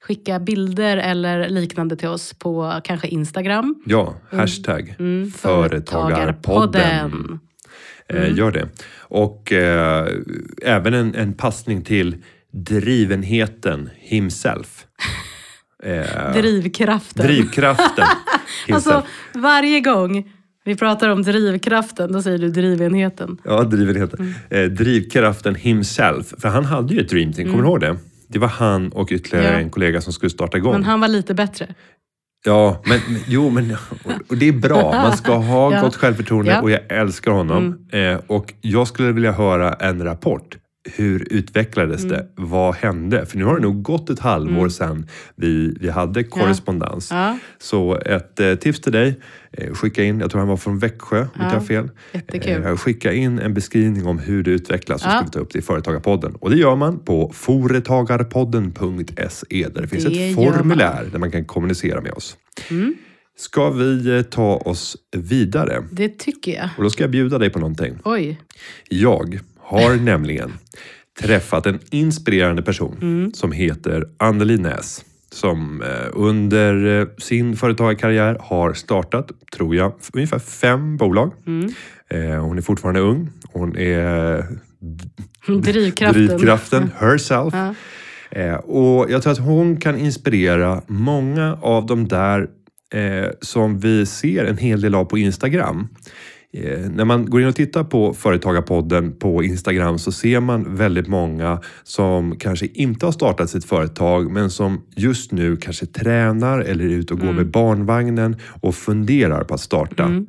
skicka 0.00 0.38
bilder 0.40 0.96
eller 0.96 1.48
liknande 1.48 1.96
till 1.96 2.08
oss 2.08 2.34
på 2.34 2.80
kanske 2.84 3.08
Instagram. 3.08 3.82
Ja, 3.86 4.14
hashtag 4.30 4.94
Mm, 4.98 5.30
företagarpodden. 5.30 7.38
Eh, 8.08 8.36
gör 8.38 8.50
det. 8.50 8.68
Och 8.98 9.52
eh, 9.52 10.08
även 10.62 10.94
en, 10.94 11.14
en 11.14 11.32
passning 11.34 11.82
till 11.82 12.16
drivenheten 12.52 13.90
himself. 13.98 14.86
Eh, 15.84 16.32
Drivkraften. 16.32 17.26
drivkraften 17.26 18.04
himself. 18.66 18.94
Alltså 18.94 19.06
varje 19.34 19.80
gång 19.80 20.32
vi 20.64 20.76
pratar 20.76 21.08
om 21.08 21.22
drivkraften, 21.22 22.12
då 22.12 22.22
säger 22.22 22.38
du 22.38 22.50
drivenheten. 22.50 23.38
Ja, 23.44 23.62
drivenheten. 23.64 24.34
Eh, 24.50 24.64
drivkraften 24.64 25.54
himself. 25.54 26.34
För 26.38 26.48
han 26.48 26.64
hade 26.64 26.94
ju 26.94 27.00
ett 27.00 27.08
dream 27.08 27.32
team, 27.32 27.48
kommer 27.50 27.62
du 27.62 27.68
ihåg 27.68 27.80
det? 27.80 27.96
Det 28.32 28.38
var 28.38 28.48
han 28.48 28.88
och 28.92 29.08
ytterligare 29.12 29.46
Mm. 29.46 29.58
Ja. 29.60 29.64
en 29.64 29.70
kollega 29.70 30.00
som 30.00 30.12
skulle 30.12 30.30
starta 30.30 30.56
igång. 30.58 30.72
Men 30.72 30.84
han 30.84 31.00
var 31.00 31.08
lite 31.08 31.34
bättre. 31.34 31.74
Ja, 32.44 32.82
men 32.84 33.00
jo, 33.26 33.50
men 33.50 33.76
och, 34.28 34.36
det 34.36 34.48
är 34.48 34.52
bra. 34.52 34.92
Man 34.92 35.16
ska 35.16 35.34
ha 35.36 35.72
Ja. 35.74 35.80
gott 35.80 35.96
självförtroende. 35.96 36.50
Mm. 36.52 36.64
och 36.64 36.70
jag 36.70 36.80
älskar 36.88 37.30
honom. 37.32 37.86
Eh, 37.92 38.20
och 38.26 38.54
jag 38.60 38.88
skulle 38.88 39.12
vilja 39.12 39.32
höra 39.32 39.72
en 39.72 40.04
rapport. 40.04 40.56
Hur 40.84 41.32
utvecklades 41.32 42.04
Mm. 42.04 42.16
det? 42.16 42.26
Vad 42.36 42.74
hände? 42.74 43.26
För 43.26 43.38
nu 43.38 43.44
har 43.44 43.56
det 43.56 43.62
nog 43.62 43.82
gått 43.82 44.10
ett 44.10 44.18
halvår 44.18 44.68
sedan 44.68 45.06
vi, 45.36 45.76
vi 45.80 45.90
hade 45.90 46.24
korrespondens. 46.24 47.10
Ja. 47.10 47.38
Så 47.58 47.98
ett 48.06 48.40
eh, 48.40 48.54
tips 48.54 48.80
till 48.80 48.92
dig. 48.92 49.20
Eh, 49.52 49.72
skicka 49.74 50.04
in, 50.04 50.20
jag 50.20 50.30
tror 50.30 50.38
han 50.38 50.48
var 50.48 50.56
från 50.56 50.78
Växjö, 50.78 51.20
om 51.20 51.26
inte 51.42 51.54
jag 51.54 51.66
fel. 51.66 51.88
Eh, 52.62 52.76
skicka 52.76 53.12
in 53.12 53.38
en 53.38 53.54
beskrivning 53.54 54.06
om 54.06 54.18
hur 54.18 54.42
det 54.42 54.50
utvecklas 54.50 55.02
så 55.02 55.08
Ja. 55.08 55.12
ska 55.16 55.24
vi 55.24 55.30
ta 55.30 55.38
upp 55.38 55.52
det 55.52 55.58
i 55.58 55.62
Företagarpodden. 55.62 56.34
Och 56.34 56.50
det 56.50 56.56
gör 56.56 56.76
man 56.76 56.98
på 56.98 57.32
foretagarpodden.se 57.34 59.68
där 59.74 59.82
det 59.82 59.88
finns 59.88 60.04
Det 60.04 60.28
ett 60.30 60.34
formulär 60.34 61.08
där 61.12 61.18
man 61.18 61.30
kan 61.30 61.44
kommunicera 61.44 62.00
med 62.00 62.12
oss. 62.12 62.36
Ska 63.36 63.70
vi 63.70 64.16
eh, 64.16 64.22
ta 64.22 64.56
oss 64.56 64.96
vidare? 65.16 65.82
Det 65.90 66.18
tycker 66.18 66.52
jag. 66.54 66.68
Och 66.76 66.82
då 66.82 66.90
ska 66.90 67.02
jag 67.02 67.10
bjuda 67.10 67.38
dig 67.38 67.50
på 67.50 67.58
någonting. 67.58 67.94
Oj. 68.04 68.40
Jag 68.88 69.40
har 69.72 69.96
nämligen 69.96 70.52
träffat 71.20 71.66
en 71.66 71.78
inspirerande 71.90 72.62
person 72.62 72.96
Mm. 73.02 73.32
som 73.34 73.52
heter 73.52 74.04
Anneli 74.18 74.58
Näs. 74.58 75.04
Som 75.32 75.82
eh, 75.82 75.88
under 76.12 77.00
eh, 77.00 77.06
sin 77.18 77.56
företagarkarriär 77.56 78.36
har 78.40 78.72
startat, 78.72 79.30
tror 79.56 79.76
jag, 79.76 79.92
ungefär 80.12 80.38
fem 80.38 80.96
bolag. 80.96 81.32
Mm. 81.46 81.72
Hon 82.40 82.58
är 82.58 82.62
fortfarande 82.62 83.00
ung. 83.00 83.30
Hon 83.52 83.76
är 83.76 84.44
Drivkraften. 85.62 86.26
drivkraften 86.26 86.90
herself. 86.98 87.54
Ja. 87.54 87.74
Och 88.58 89.10
jag 89.10 89.22
tror 89.22 89.32
att 89.32 89.38
hon 89.38 89.76
kan 89.76 89.98
inspirera 89.98 90.82
många 90.86 91.58
av 91.62 91.86
de 91.86 92.08
där 92.08 92.46
eh, 92.94 93.30
som 93.40 93.78
vi 93.78 94.06
ser 94.06 94.44
en 94.44 94.58
hel 94.58 94.80
del 94.80 94.94
av 94.94 95.04
på 95.04 95.18
Instagram. 95.18 95.88
Eh, 96.56 96.90
när 96.90 97.04
man 97.04 97.30
går 97.30 97.40
in 97.40 97.48
och 97.48 97.56
tittar 97.56 97.84
på 97.84 98.14
Företagarpodden 98.14 99.18
på 99.18 99.42
Instagram 99.42 99.98
så 99.98 100.12
ser 100.12 100.40
man 100.40 100.76
väldigt 100.76 101.08
många 101.08 101.60
som 101.82 102.36
kanske 102.36 102.66
inte 102.66 103.06
har 103.06 103.12
startat 103.12 103.50
sitt 103.50 103.64
företag 103.64 104.30
men 104.30 104.50
som 104.50 104.82
just 104.96 105.32
nu 105.32 105.56
kanske 105.56 105.86
tränar 105.86 106.58
eller 106.60 106.84
är 106.84 106.88
ute 106.88 107.14
och 107.14 107.20
går 107.20 107.32
med 107.32 107.50
barnvagnen 107.50 108.36
och 108.60 108.74
funderar 108.74 109.44
på 109.44 109.54
att 109.54 109.60
starta. 109.60 110.24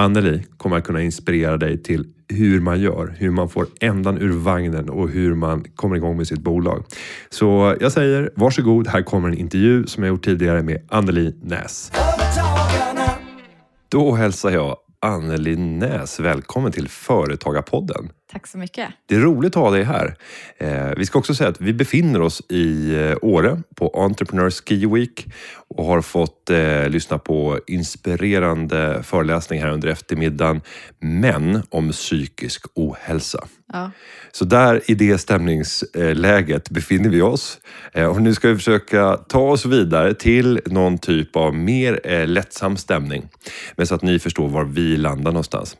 Anneli 0.00 0.46
kommer 0.56 0.76
att 0.76 0.84
kunna 0.84 1.02
inspirera 1.02 1.56
dig 1.56 1.82
till 1.82 2.06
hur 2.28 2.60
man 2.60 2.80
gör, 2.80 3.14
hur 3.18 3.30
man 3.30 3.48
får 3.48 3.66
ändan 3.80 4.18
ur 4.18 4.32
vagnen 4.32 4.90
och 4.90 5.08
hur 5.08 5.34
man 5.34 5.64
kommer 5.74 5.96
igång 5.96 6.16
med 6.16 6.26
sitt 6.26 6.40
bolag. 6.40 6.84
Så 7.30 7.76
jag 7.80 7.92
säger 7.92 8.30
varsågod, 8.36 8.88
här 8.88 9.02
kommer 9.02 9.28
en 9.28 9.38
intervju 9.38 9.86
som 9.86 10.02
jag 10.02 10.08
gjort 10.08 10.24
tidigare 10.24 10.62
med 10.62 10.86
Anneli 10.88 11.34
Näs. 11.42 11.92
Då 13.88 14.14
hälsar 14.14 14.50
jag 14.50 14.76
Anneli 15.02 15.56
Näs, 15.56 16.20
välkommen 16.20 16.72
till 16.72 16.88
Företagarpodden. 16.88 18.12
Tack 18.32 18.46
så 18.46 18.58
mycket. 18.58 18.88
Det 19.06 19.14
är 19.14 19.18
roligt 19.20 19.56
att 19.56 19.62
ha 19.62 19.70
dig 19.70 19.82
här. 19.82 20.14
Eh, 20.58 20.90
vi 20.96 21.06
ska 21.06 21.18
också 21.18 21.34
säga 21.34 21.50
att 21.50 21.60
vi 21.60 21.72
befinner 21.72 22.20
oss 22.20 22.42
i 22.48 22.94
eh, 22.94 23.16
Åre 23.22 23.62
på 23.74 23.88
Entrepreneur 23.94 24.50
Ski 24.50 24.86
Week 24.86 25.26
och 25.68 25.84
har 25.84 26.02
fått 26.02 26.50
eh, 26.50 26.88
lyssna 26.88 27.18
på 27.18 27.58
inspirerande 27.66 29.02
föreläsning 29.02 29.62
här 29.62 29.70
under 29.70 29.88
eftermiddagen, 29.88 30.60
men 30.98 31.62
om 31.68 31.92
psykisk 31.92 32.66
ohälsa. 32.74 33.48
Ja. 33.72 33.90
Så 34.32 34.44
där 34.44 34.80
i 34.86 34.94
det 34.94 35.18
stämningsläget 35.18 36.70
befinner 36.70 37.10
vi 37.10 37.22
oss. 37.22 37.58
Och 38.10 38.22
nu 38.22 38.34
ska 38.34 38.48
vi 38.48 38.56
försöka 38.56 39.16
ta 39.16 39.40
oss 39.40 39.66
vidare 39.66 40.14
till 40.14 40.60
någon 40.66 40.98
typ 40.98 41.36
av 41.36 41.54
mer 41.54 42.26
lättsam 42.26 42.76
stämning. 42.76 43.28
Men 43.76 43.86
så 43.86 43.94
att 43.94 44.02
ni 44.02 44.18
förstår 44.18 44.48
var 44.48 44.64
vi 44.64 44.96
landar 44.96 45.32
någonstans. 45.32 45.76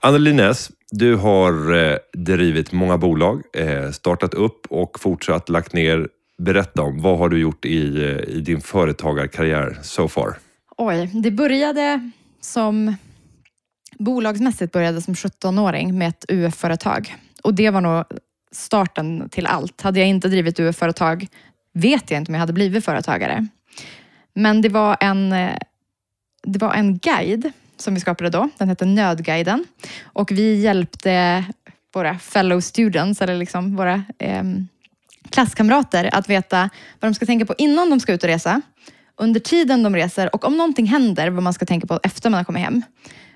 Anneli 0.00 0.32
Näs, 0.32 0.70
du 0.98 1.16
har 1.16 1.74
eh, 1.74 1.96
drivit 2.12 2.72
många 2.72 2.98
bolag, 2.98 3.42
eh, 3.52 3.90
startat 3.90 4.34
upp 4.34 4.66
och 4.70 5.00
fortsatt 5.00 5.48
lagt 5.48 5.72
ner. 5.72 6.08
Berätta 6.38 6.82
om 6.82 7.02
vad 7.02 7.18
har 7.18 7.28
du 7.28 7.38
gjort 7.38 7.64
i, 7.64 8.04
eh, 8.04 8.34
i 8.34 8.40
din 8.40 8.60
företagarkarriär 8.60 9.78
so 9.82 10.08
far? 10.08 10.36
Oj, 10.76 11.10
det 11.14 11.30
började 11.30 12.10
som... 12.40 12.96
Bolagsmässigt 13.98 14.72
började 14.72 15.02
som 15.02 15.14
17-åring 15.14 15.98
med 15.98 16.08
ett 16.08 16.24
UF-företag. 16.28 17.16
Och 17.42 17.54
det 17.54 17.70
var 17.70 17.80
nog 17.80 18.04
starten 18.52 19.28
till 19.28 19.46
allt. 19.46 19.80
Hade 19.80 20.00
jag 20.00 20.08
inte 20.08 20.28
drivit 20.28 20.60
UF-företag 20.60 21.26
vet 21.72 22.10
jag 22.10 22.20
inte 22.20 22.30
om 22.30 22.34
jag 22.34 22.40
hade 22.40 22.52
blivit 22.52 22.84
företagare. 22.84 23.46
Men 24.34 24.62
det 24.62 24.68
var 24.68 24.96
en, 25.00 25.32
eh, 25.32 25.56
det 26.42 26.58
var 26.58 26.74
en 26.74 26.98
guide 26.98 27.52
som 27.84 27.94
vi 27.94 28.00
skapade 28.00 28.30
då. 28.30 28.48
Den 28.58 28.68
hette 28.68 28.84
Nödguiden. 28.84 29.64
Och 30.02 30.30
vi 30.32 30.60
hjälpte 30.60 31.44
våra 31.94 32.18
fellow 32.18 32.60
students, 32.60 33.22
eller 33.22 33.34
liksom 33.34 33.76
våra 33.76 34.02
eh, 34.18 34.42
klasskamrater, 35.30 36.10
att 36.12 36.28
veta 36.30 36.70
vad 37.00 37.10
de 37.10 37.14
ska 37.14 37.26
tänka 37.26 37.46
på 37.46 37.54
innan 37.58 37.90
de 37.90 38.00
ska 38.00 38.12
ut 38.12 38.22
och 38.22 38.28
resa, 38.28 38.60
under 39.16 39.40
tiden 39.40 39.82
de 39.82 39.96
reser 39.96 40.34
och 40.34 40.44
om 40.44 40.56
någonting 40.56 40.86
händer, 40.86 41.30
vad 41.30 41.42
man 41.42 41.54
ska 41.54 41.66
tänka 41.66 41.86
på 41.86 42.00
efter 42.02 42.30
man 42.30 42.38
har 42.38 42.44
kommit 42.44 42.62
hem. 42.62 42.82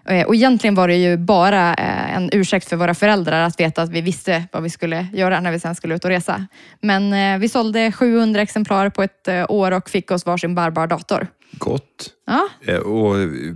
Eh, 0.08 0.26
och 0.26 0.34
egentligen 0.34 0.74
var 0.74 0.88
det 0.88 0.96
ju 0.96 1.16
bara 1.16 1.74
eh, 1.74 2.16
en 2.16 2.30
ursäkt 2.32 2.68
för 2.68 2.76
våra 2.76 2.94
föräldrar 2.94 3.42
att 3.42 3.60
veta 3.60 3.82
att 3.82 3.90
vi 3.90 4.00
visste 4.00 4.44
vad 4.52 4.62
vi 4.62 4.70
skulle 4.70 5.06
göra 5.12 5.40
när 5.40 5.52
vi 5.52 5.60
sen 5.60 5.74
skulle 5.74 5.94
ut 5.94 6.04
och 6.04 6.10
resa. 6.10 6.46
Men 6.80 7.12
eh, 7.12 7.38
vi 7.38 7.48
sålde 7.48 7.92
700 7.92 8.42
exemplar 8.42 8.90
på 8.90 9.02
ett 9.02 9.28
år 9.48 9.72
och 9.72 9.90
fick 9.90 10.10
oss 10.10 10.26
varsin 10.26 10.54
bärbar 10.54 10.86
dator. 10.86 11.26
Gott. 11.52 12.10
Ja, 12.26 12.48
Eh, 12.66 12.76
Och 12.76 13.14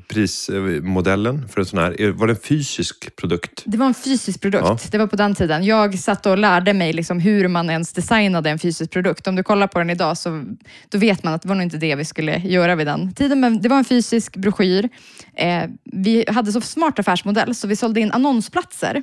prismodellen 0.09 1.48
för 1.48 1.61
en 1.61 1.66
sån 1.66 1.78
här, 1.78 2.12
var 2.12 2.26
det 2.26 2.33
en 2.33 2.37
fysisk 2.40 3.16
produkt? 3.16 3.62
det 3.66 3.76
var 3.78 3.87
en 3.87 3.94
fysisk 3.94 4.40
produkt. 4.40 4.64
Ja. 4.66 4.78
Det 4.90 4.98
var 4.98 5.07
på 5.07 5.16
den 5.16 5.35
tiden. 5.35 5.64
Jag 5.64 5.98
satt 5.98 6.26
och 6.26 6.38
lärde 6.38 6.72
mig 6.74 6.92
liksom 6.92 7.20
hur 7.20 7.48
man 7.48 7.70
ens 7.70 7.92
designade 7.92 8.50
en 8.50 8.59
fysisk 8.59 8.90
produkt. 8.90 9.26
Om 9.26 9.37
du 9.37 9.42
kollar 9.42 9.66
på 9.66 9.78
den 9.78 9.90
idag 9.90 10.18
så 10.18 10.44
då 10.88 10.98
vet 10.98 11.22
man 11.24 11.35
att 11.35 11.42
det 11.42 11.48
var 11.48 11.55
nog 11.55 11.62
inte 11.62 11.76
det 11.76 11.94
vi 11.94 12.05
skulle 12.05 12.38
göra 12.38 12.74
vid 12.74 12.87
den 12.87 13.14
tiden. 13.14 13.40
Men 13.40 13.61
det 13.62 13.68
var 13.68 13.78
en 13.78 13.85
fysisk 13.85 14.37
broschyr. 14.37 14.88
Eh, 15.35 15.64
vi 15.85 16.24
hade 16.28 16.52
så 16.52 16.61
smart 16.61 16.98
affärsmodell 16.98 17.55
så 17.55 17.66
vi 17.68 17.76
sålde 17.76 18.00
in 18.00 18.12
annonsplatser 18.12 19.02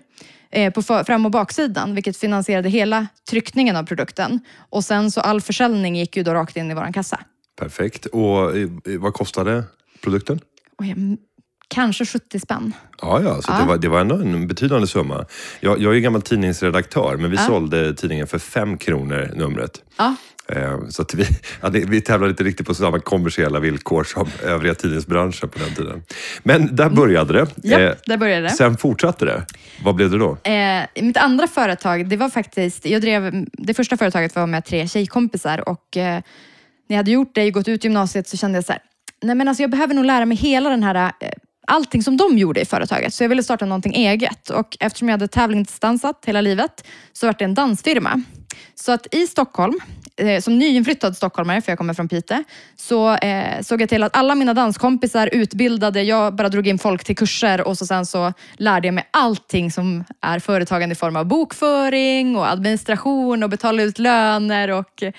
eh, 0.51 0.73
på 0.73 0.81
fram 0.81 1.25
och 1.25 1.31
baksidan, 1.31 1.95
vilket 1.95 2.17
finansierade 2.17 2.69
hela 2.69 3.07
tryckningen 3.29 3.75
av 3.75 3.83
produkten. 3.83 4.39
Och 4.69 4.83
sen 4.83 5.11
så 5.11 5.21
all 5.21 5.41
försäljning 5.41 5.95
gick 5.95 6.17
ju 6.17 6.23
då 6.23 6.33
rakt 6.33 6.57
in 6.57 6.71
i 6.71 6.73
vår 6.73 6.93
kassa. 6.93 7.19
Perfekt. 7.59 8.05
Och 8.05 8.57
eh, 8.57 8.67
vad 8.99 9.13
kostade 9.13 9.63
produkten? 10.03 10.39
Jag, 10.77 11.17
kanske 11.67 12.05
70 12.05 12.39
spänn. 12.39 12.73
Ja, 13.01 13.21
ja, 13.23 13.41
så 13.41 13.51
Ja. 13.51 13.59
Det, 13.61 13.65
var, 13.67 13.77
det 13.77 13.87
var 13.89 13.99
ändå 14.01 14.15
en 14.15 14.47
betydande 14.47 14.87
summa. 14.87 15.25
Jag, 15.59 15.79
jag 15.81 15.95
är 15.95 15.99
gammal 15.99 16.21
tidningsredaktör, 16.21 17.17
men 17.17 17.31
vi 17.31 17.37
Ja. 17.37 17.43
sålde 17.45 17.93
tidningen 17.93 18.27
för 18.27 18.39
fem 18.39 18.77
kronor 18.77 19.31
numret. 19.35 19.71
Ja, 19.97 20.15
Eh, 20.55 20.79
Så 20.89 21.01
att 21.01 21.13
vi, 21.13 21.25
ja, 21.61 21.69
vi 21.69 22.01
tävlade 22.01 22.29
inte 22.31 22.43
riktigt 22.43 22.67
på 22.67 22.73
samma 22.73 22.99
kommersiella 22.99 23.59
villkor 23.59 24.03
som 24.03 24.27
övriga 24.43 24.75
tidningsbranschen 24.75 25.49
på 25.49 25.59
den 25.59 25.75
tiden. 25.75 26.03
Men 26.43 26.75
där 26.75 26.89
började 26.89 27.33
det. 27.33 27.47
ja 27.63 27.79
Eh, 27.79 27.93
där 28.05 28.17
började 28.17 28.41
det. 28.41 28.49
Sen 28.49 28.77
fortsatte 28.77 29.25
det. 29.25 29.45
Vad 29.83 29.95
blev 29.95 30.09
det 30.11 30.17
då? 30.17 30.37
Eh, 30.43 30.83
mitt 31.03 31.17
andra 31.17 31.47
företag, 31.47 32.09
det 32.09 32.17
var 32.17 32.29
faktiskt, 32.29 32.85
jag 32.85 33.01
drev, 33.01 33.45
det 33.53 33.73
första 33.73 33.97
företaget 33.97 34.35
var 34.35 34.47
med 34.47 34.65
tre 34.65 34.87
tjejkompisar 34.87 35.69
och 35.69 35.97
eh, 35.97 36.21
när 36.89 36.95
jag 36.95 36.99
hade 36.99 37.11
gjort 37.11 37.35
det, 37.35 37.51
gått 37.51 37.67
ut 37.67 37.83
gymnasiet 37.83 38.27
så 38.27 38.37
kände 38.37 38.57
jag 38.57 38.65
så 38.65 38.71
här, 38.71 38.81
nej 39.21 39.35
men 39.35 39.47
alltså 39.47 39.63
jag 39.63 39.71
behöver 39.71 39.93
nog 39.93 40.05
lära 40.05 40.25
mig 40.25 40.37
hela 40.37 40.69
den 40.69 40.83
här, 40.83 40.95
eh, 41.19 41.29
allting 41.67 42.03
som 42.03 42.17
de 42.17 42.37
gjorde 42.37 42.61
i 42.61 42.65
företaget. 42.65 43.13
Så 43.13 43.23
jag 43.23 43.29
ville 43.29 43.43
starta 43.43 43.65
någonting 43.65 43.93
eget 43.93 44.49
och 44.49 44.77
eftersom 44.79 45.09
jag 45.09 45.13
hade 45.13 45.27
tävlingsdansat 45.27 46.23
hela 46.25 46.41
livet 46.41 46.87
så 47.13 47.25
var 47.25 47.35
det 47.39 47.45
en 47.45 47.53
dansfirma. 47.53 48.21
Så 48.75 48.91
att 48.91 49.15
i 49.15 49.27
Stockholm, 49.27 49.79
eh, 50.15 50.41
som 50.41 50.59
nyinflyttad 50.59 51.17
stockholmare, 51.17 51.61
för 51.61 51.71
jag 51.71 51.77
kommer 51.77 51.93
från 51.93 52.07
Piteå, 52.07 52.43
så 52.75 53.15
eh, 53.15 53.61
såg 53.61 53.81
jag 53.81 53.89
till 53.89 54.03
att 54.03 54.15
alla 54.15 54.35
mina 54.35 54.53
danskompisar 54.53 55.29
utbildade, 55.33 56.03
jag 56.03 56.35
bara 56.35 56.49
drog 56.49 56.67
in 56.67 56.79
folk 56.79 57.03
till 57.03 57.15
kurser 57.15 57.67
och 57.67 57.77
så 57.77 57.85
sen 57.85 58.05
så 58.05 58.33
lärde 58.53 58.87
jag 58.87 58.93
mig 58.93 59.09
allting 59.11 59.71
som 59.71 60.03
är 60.21 60.39
företagande 60.39 60.93
i 60.93 60.95
form 60.95 61.15
av 61.15 61.25
bokföring 61.25 62.35
och 62.35 62.51
administration 62.51 63.43
och 63.43 63.49
betala 63.49 63.83
ut 63.83 63.99
löner 63.99 64.71
och 64.71 65.03
eh, 65.03 65.13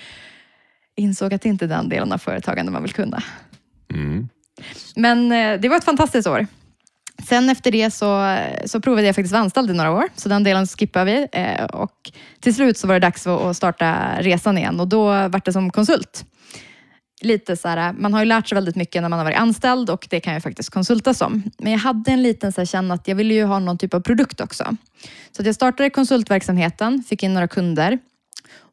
insåg 1.01 1.33
att 1.33 1.41
det 1.41 1.49
inte 1.49 1.65
är 1.65 1.69
den 1.69 1.89
delen 1.89 2.11
av 2.11 2.17
företagande 2.17 2.71
man 2.71 2.81
vill 2.81 2.93
kunna. 2.93 3.23
Mm. 3.93 4.29
Men 4.95 5.31
eh, 5.31 5.59
det 5.61 5.69
var 5.69 5.77
ett 5.77 5.83
fantastiskt 5.83 6.27
år. 6.27 6.47
Sen 7.27 7.49
efter 7.49 7.71
det 7.71 7.91
så, 7.91 8.37
så 8.65 8.81
provade 8.81 9.07
jag 9.07 9.15
faktiskt 9.15 9.31
vara 9.31 9.41
anställd 9.41 9.71
i 9.71 9.73
några 9.73 9.91
år, 9.91 10.03
så 10.15 10.29
den 10.29 10.43
delen 10.43 10.67
skippar 10.67 11.05
vi. 11.05 11.27
Eh, 11.31 11.65
och 11.65 12.11
till 12.39 12.55
slut 12.55 12.77
så 12.77 12.87
var 12.87 12.93
det 12.93 12.99
dags 12.99 13.27
att, 13.27 13.57
starta 13.57 14.17
resan 14.19 14.57
igen 14.57 14.79
och 14.79 14.87
då 14.87 15.05
var 15.05 15.41
det 15.45 15.53
som 15.53 15.71
konsult. 15.71 16.25
Lite 17.21 17.57
så 17.57 17.67
här, 17.67 17.93
man 17.93 18.13
har 18.13 18.19
ju 18.19 18.25
lärt 18.25 18.47
sig 18.47 18.55
väldigt 18.55 18.75
mycket 18.75 19.01
när 19.01 19.09
man 19.09 19.19
har 19.19 19.25
varit 19.25 19.37
anställd 19.37 19.89
och 19.89 20.07
det 20.09 20.19
kan 20.19 20.33
jag 20.33 20.43
faktiskt 20.43 20.69
konsultas 20.69 21.21
om. 21.21 21.43
Men 21.57 21.71
jag 21.71 21.79
hade 21.79 22.11
en 22.11 22.23
liten 22.23 22.51
så 22.51 22.61
här, 22.61 22.65
känna 22.65 22.93
att 22.93 23.07
jag 23.07 23.15
ville 23.15 23.33
ju 23.33 23.43
ha 23.43 23.59
någon 23.59 23.77
typ 23.77 23.93
av 23.93 23.99
produkt 23.99 24.41
också. 24.41 24.75
Så 25.31 25.43
jag 25.43 25.55
startade 25.55 25.89
konsultverksamheten, 25.89 27.03
fick 27.03 27.23
in 27.23 27.33
några 27.33 27.47
kunder 27.47 27.99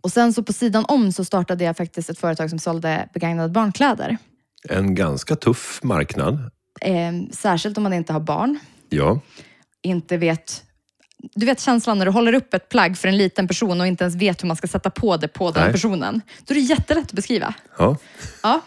och 0.00 0.12
sen 0.12 0.32
så 0.32 0.42
på 0.42 0.52
sidan 0.52 0.84
om 0.88 1.12
så 1.12 1.24
startade 1.24 1.64
jag 1.64 1.76
faktiskt 1.76 2.10
ett 2.10 2.18
företag 2.18 2.50
som 2.50 2.58
sålde 2.58 3.08
begagnade 3.14 3.48
barnkläder. 3.48 4.16
En 4.68 4.94
ganska 4.94 5.36
tuff 5.36 5.80
marknad. 5.82 6.50
Eh, 6.80 7.12
särskilt 7.32 7.76
om 7.76 7.82
man 7.82 7.92
inte 7.92 8.12
har 8.12 8.20
barn. 8.20 8.58
Ja, 8.88 9.20
Inte 9.82 10.16
vet... 10.16 10.64
Du 11.34 11.46
vet 11.46 11.60
känslan 11.60 11.98
när 11.98 12.04
du 12.06 12.12
håller 12.12 12.32
upp 12.32 12.54
ett 12.54 12.68
plagg 12.68 12.98
för 12.98 13.08
en 13.08 13.16
liten 13.16 13.48
person 13.48 13.80
och 13.80 13.86
inte 13.86 14.04
ens 14.04 14.14
vet 14.16 14.42
hur 14.42 14.46
man 14.46 14.56
ska 14.56 14.66
sätta 14.66 14.90
på 14.90 15.16
det 15.16 15.28
på 15.28 15.50
den 15.50 15.62
Nej. 15.62 15.72
personen. 15.72 16.20
Då 16.46 16.52
är 16.52 16.54
det 16.54 16.60
jättelätt 16.60 17.04
att 17.04 17.12
beskriva. 17.12 17.54
ja. 17.78 17.96
Ja. 18.42 18.60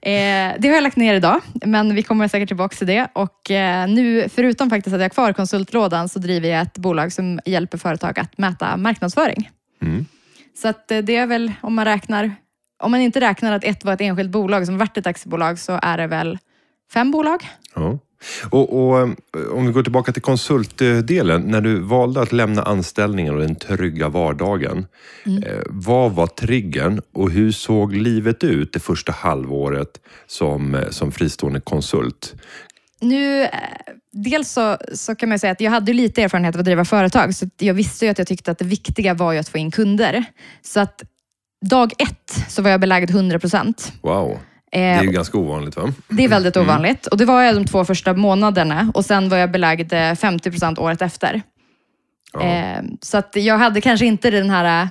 Eh, 0.00 0.54
det 0.58 0.68
har 0.68 0.74
jag 0.74 0.82
lagt 0.82 0.96
ner 0.96 1.14
idag, 1.14 1.40
men 1.64 1.94
vi 1.94 2.02
kommer 2.02 2.28
säkert 2.28 2.48
tillbaka 2.48 2.76
till 2.76 2.86
det. 2.86 3.08
Och 3.12 3.50
eh, 3.50 3.88
nu, 3.88 4.28
förutom 4.28 4.70
faktiskt 4.70 4.94
att 4.94 5.00
jag 5.00 5.04
har 5.04 5.08
kvar 5.14 5.32
konsultlådan, 5.32 6.08
så 6.08 6.18
driver 6.18 6.48
jag 6.48 6.62
ett 6.62 6.78
bolag 6.78 7.12
som 7.12 7.40
hjälper 7.44 7.78
företag 7.78 8.18
att 8.18 8.38
mäta 8.38 8.76
marknadsföring. 8.76 9.50
Mm. 9.82 10.06
Så 10.54 10.68
att 10.68 10.90
eh, 10.90 10.98
det 10.98 11.16
är 11.16 11.26
väl, 11.26 11.52
om 11.60 11.74
man 11.74 11.84
räknar, 11.84 12.34
om 12.82 12.90
man 12.90 13.00
inte 13.00 13.20
räknar 13.20 13.52
att 13.52 13.64
ett 13.64 13.84
var 13.84 13.92
ett 13.92 14.00
enskilt 14.00 14.30
bolag 14.30 14.66
som 14.66 14.78
vart 14.78 14.96
ett 14.96 15.06
aktiebolag, 15.06 15.58
så 15.58 15.78
är 15.82 15.98
det 15.98 16.06
väl 16.06 16.38
fem 16.92 17.10
bolag. 17.10 17.48
Ja. 17.74 17.98
Och, 18.50 18.88
och 18.88 19.00
eh, 19.00 19.08
om 19.52 19.66
vi 19.66 19.72
går 19.72 19.82
tillbaka 19.82 20.12
till 20.12 20.22
konsultdelen. 20.22 21.42
När 21.42 21.60
du 21.60 21.80
valde 21.80 22.20
att 22.20 22.32
lämna 22.32 22.62
anställningen 22.62 23.34
och 23.34 23.40
den 23.40 23.54
trygga 23.54 24.08
vardagen. 24.08 24.86
Eh, 25.24 25.62
vad 25.66 26.12
var 26.12 26.26
triggern 26.26 27.00
och 27.12 27.30
hur 27.30 27.52
såg 27.52 27.94
livet 27.96 28.44
ut 28.44 28.72
det 28.72 28.80
första 28.80 29.12
halvåret 29.12 30.00
som, 30.26 30.84
som 30.90 31.12
fristående 31.12 31.60
konsult? 31.60 32.34
Nu, 33.00 33.48
dels 34.12 34.50
så, 34.52 34.76
så 34.94 35.14
kan 35.14 35.28
man 35.28 35.38
säga 35.38 35.52
att 35.52 35.60
jag 35.60 35.70
hade 35.70 35.92
lite 35.92 36.22
erfarenhet 36.22 36.54
av 36.54 36.58
att 36.58 36.64
driva 36.64 36.84
företag, 36.84 37.34
så 37.34 37.46
jag 37.58 37.74
visste 37.74 38.04
ju 38.04 38.10
att 38.10 38.18
jag 38.18 38.26
tyckte 38.26 38.50
att 38.50 38.58
det 38.58 38.64
viktiga 38.64 39.14
var 39.14 39.32
ju 39.32 39.38
att 39.38 39.48
få 39.48 39.58
in 39.58 39.70
kunder. 39.70 40.24
Så 40.62 40.80
att 40.80 41.02
dag 41.64 41.92
ett 41.98 42.44
så 42.48 42.62
var 42.62 42.70
jag 42.70 42.80
belagd 42.80 43.10
100 43.10 43.38
procent. 43.38 43.92
Wow, 44.02 44.38
det 44.72 44.78
är 44.78 45.02
ju 45.02 45.10
ganska 45.10 45.38
ovanligt 45.38 45.76
va? 45.76 45.92
Det 46.08 46.24
är 46.24 46.28
väldigt 46.28 46.56
ovanligt. 46.56 47.06
Och 47.06 47.16
det 47.16 47.24
var 47.24 47.42
jag 47.42 47.54
de 47.54 47.64
två 47.64 47.84
första 47.84 48.14
månaderna 48.14 48.90
och 48.94 49.04
sen 49.04 49.28
var 49.28 49.36
jag 49.36 49.50
belagd 49.50 49.92
eh, 49.92 50.14
50 50.14 50.50
procent 50.50 50.78
året 50.78 51.02
efter. 51.02 51.42
Ja. 52.32 52.42
Eh, 52.42 52.82
Så 53.00 53.16
att 53.18 53.36
jag 53.36 53.58
hade 53.58 53.80
kanske 53.80 54.06
inte 54.06 54.30
den 54.30 54.50
här 54.50 54.82
eh, 54.82 54.88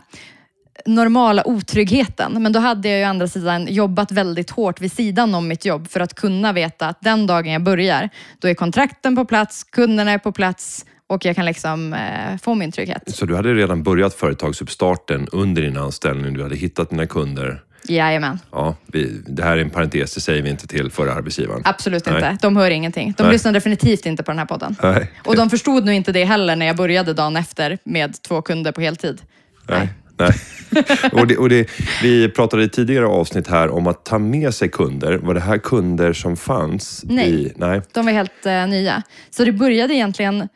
normala 0.85 1.47
otryggheten. 1.47 2.43
Men 2.43 2.51
då 2.51 2.59
hade 2.59 2.89
jag 2.89 2.99
ju 2.99 3.05
å 3.05 3.09
andra 3.09 3.27
sidan 3.27 3.67
jobbat 3.69 4.11
väldigt 4.11 4.49
hårt 4.49 4.81
vid 4.81 4.91
sidan 4.91 5.35
om 5.35 5.47
mitt 5.47 5.65
jobb 5.65 5.89
för 5.89 5.99
att 5.99 6.13
kunna 6.13 6.53
veta 6.53 6.87
att 6.87 7.01
den 7.01 7.27
dagen 7.27 7.51
jag 7.51 7.63
börjar, 7.63 8.09
då 8.39 8.47
är 8.47 8.53
kontrakten 8.53 9.15
på 9.15 9.25
plats, 9.25 9.63
kunderna 9.63 10.11
är 10.11 10.17
på 10.17 10.31
plats 10.31 10.85
och 11.07 11.25
jag 11.25 11.35
kan 11.35 11.45
liksom 11.45 11.93
eh, 11.93 12.37
få 12.41 12.55
min 12.55 12.71
trygghet. 12.71 13.03
Så 13.07 13.25
du 13.25 13.35
hade 13.35 13.53
redan 13.53 13.83
börjat 13.83 14.13
företagsuppstarten 14.13 15.27
under 15.31 15.61
din 15.61 15.77
anställning. 15.77 16.33
Du 16.33 16.43
hade 16.43 16.55
hittat 16.55 16.89
dina 16.89 17.07
kunder. 17.07 17.63
Jajamän. 17.87 18.39
Ja, 18.51 18.75
vi, 18.85 19.21
det 19.27 19.43
här 19.43 19.57
är 19.57 19.61
en 19.61 19.69
parentes, 19.69 20.15
det 20.15 20.21
säger 20.21 20.41
vi 20.41 20.49
inte 20.49 20.67
till 20.67 20.91
förra 20.91 21.13
arbetsgivaren. 21.13 21.61
Absolut 21.65 22.05
Nej. 22.05 22.15
inte. 22.15 22.37
De 22.41 22.57
hör 22.57 22.71
ingenting. 22.71 23.13
De 23.17 23.23
Nej. 23.23 23.31
lyssnar 23.31 23.51
definitivt 23.51 24.05
inte 24.05 24.23
på 24.23 24.31
den 24.31 24.39
här 24.39 24.45
podden. 24.45 24.75
Nej. 24.83 25.11
Och 25.23 25.35
de 25.35 25.49
förstod 25.49 25.85
nog 25.85 25.95
inte 25.95 26.11
det 26.11 26.25
heller 26.25 26.55
när 26.55 26.65
jag 26.65 26.75
började 26.75 27.13
dagen 27.13 27.37
efter 27.37 27.77
med 27.83 28.21
två 28.21 28.41
kunder 28.41 28.71
på 28.71 28.81
heltid. 28.81 29.21
Nej. 29.69 29.89
Nej. 30.21 30.33
och 31.11 31.27
det, 31.27 31.37
och 31.37 31.49
det, 31.49 31.69
vi 32.01 32.29
pratade 32.29 32.63
i 32.63 32.69
tidigare 32.69 33.05
avsnitt 33.05 33.47
här 33.47 33.69
om 33.69 33.87
att 33.87 34.05
ta 34.05 34.19
med 34.19 34.53
sig 34.53 34.69
kunder. 34.69 35.17
Var 35.17 35.33
det 35.33 35.39
här 35.39 35.57
kunder 35.57 36.13
som 36.13 36.37
fanns? 36.37 37.03
Nej. 37.03 37.29
I, 37.29 37.53
nej. 37.55 37.81
De 37.93 38.05
var 38.05 38.13
helt 38.13 38.45
eh, 38.45 38.67
nya. 38.67 39.03
Så 39.29 39.43
det 39.43 39.51
började 39.51 39.93
egentligen... 39.93 40.49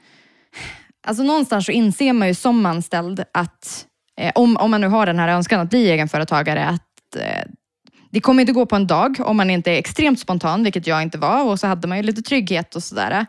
Alltså 1.07 1.23
någonstans 1.23 1.65
så 1.65 1.71
inser 1.71 2.13
man 2.13 2.27
ju 2.27 2.33
som 2.33 2.65
anställd 2.65 3.23
att 3.31 3.85
eh, 4.21 4.31
om, 4.35 4.57
om 4.57 4.71
man 4.71 4.81
nu 4.81 4.87
har 4.87 5.05
den 5.05 5.19
här 5.19 5.27
önskan 5.27 5.59
att 5.59 5.69
bli 5.69 5.91
egenföretagare, 5.91 6.65
att 6.65 7.15
eh, 7.15 7.51
det 8.11 8.21
kommer 8.21 8.41
inte 8.41 8.53
gå 8.53 8.65
på 8.65 8.75
en 8.75 8.87
dag 8.87 9.15
om 9.19 9.37
man 9.37 9.49
inte 9.49 9.71
är 9.71 9.77
extremt 9.77 10.19
spontan, 10.19 10.63
vilket 10.63 10.87
jag 10.87 11.01
inte 11.01 11.17
var. 11.17 11.43
Och 11.43 11.59
så 11.59 11.67
hade 11.67 11.87
man 11.87 11.97
ju 11.97 12.03
lite 12.03 12.21
trygghet 12.21 12.75
och 12.75 12.83
sådär. 12.83 13.25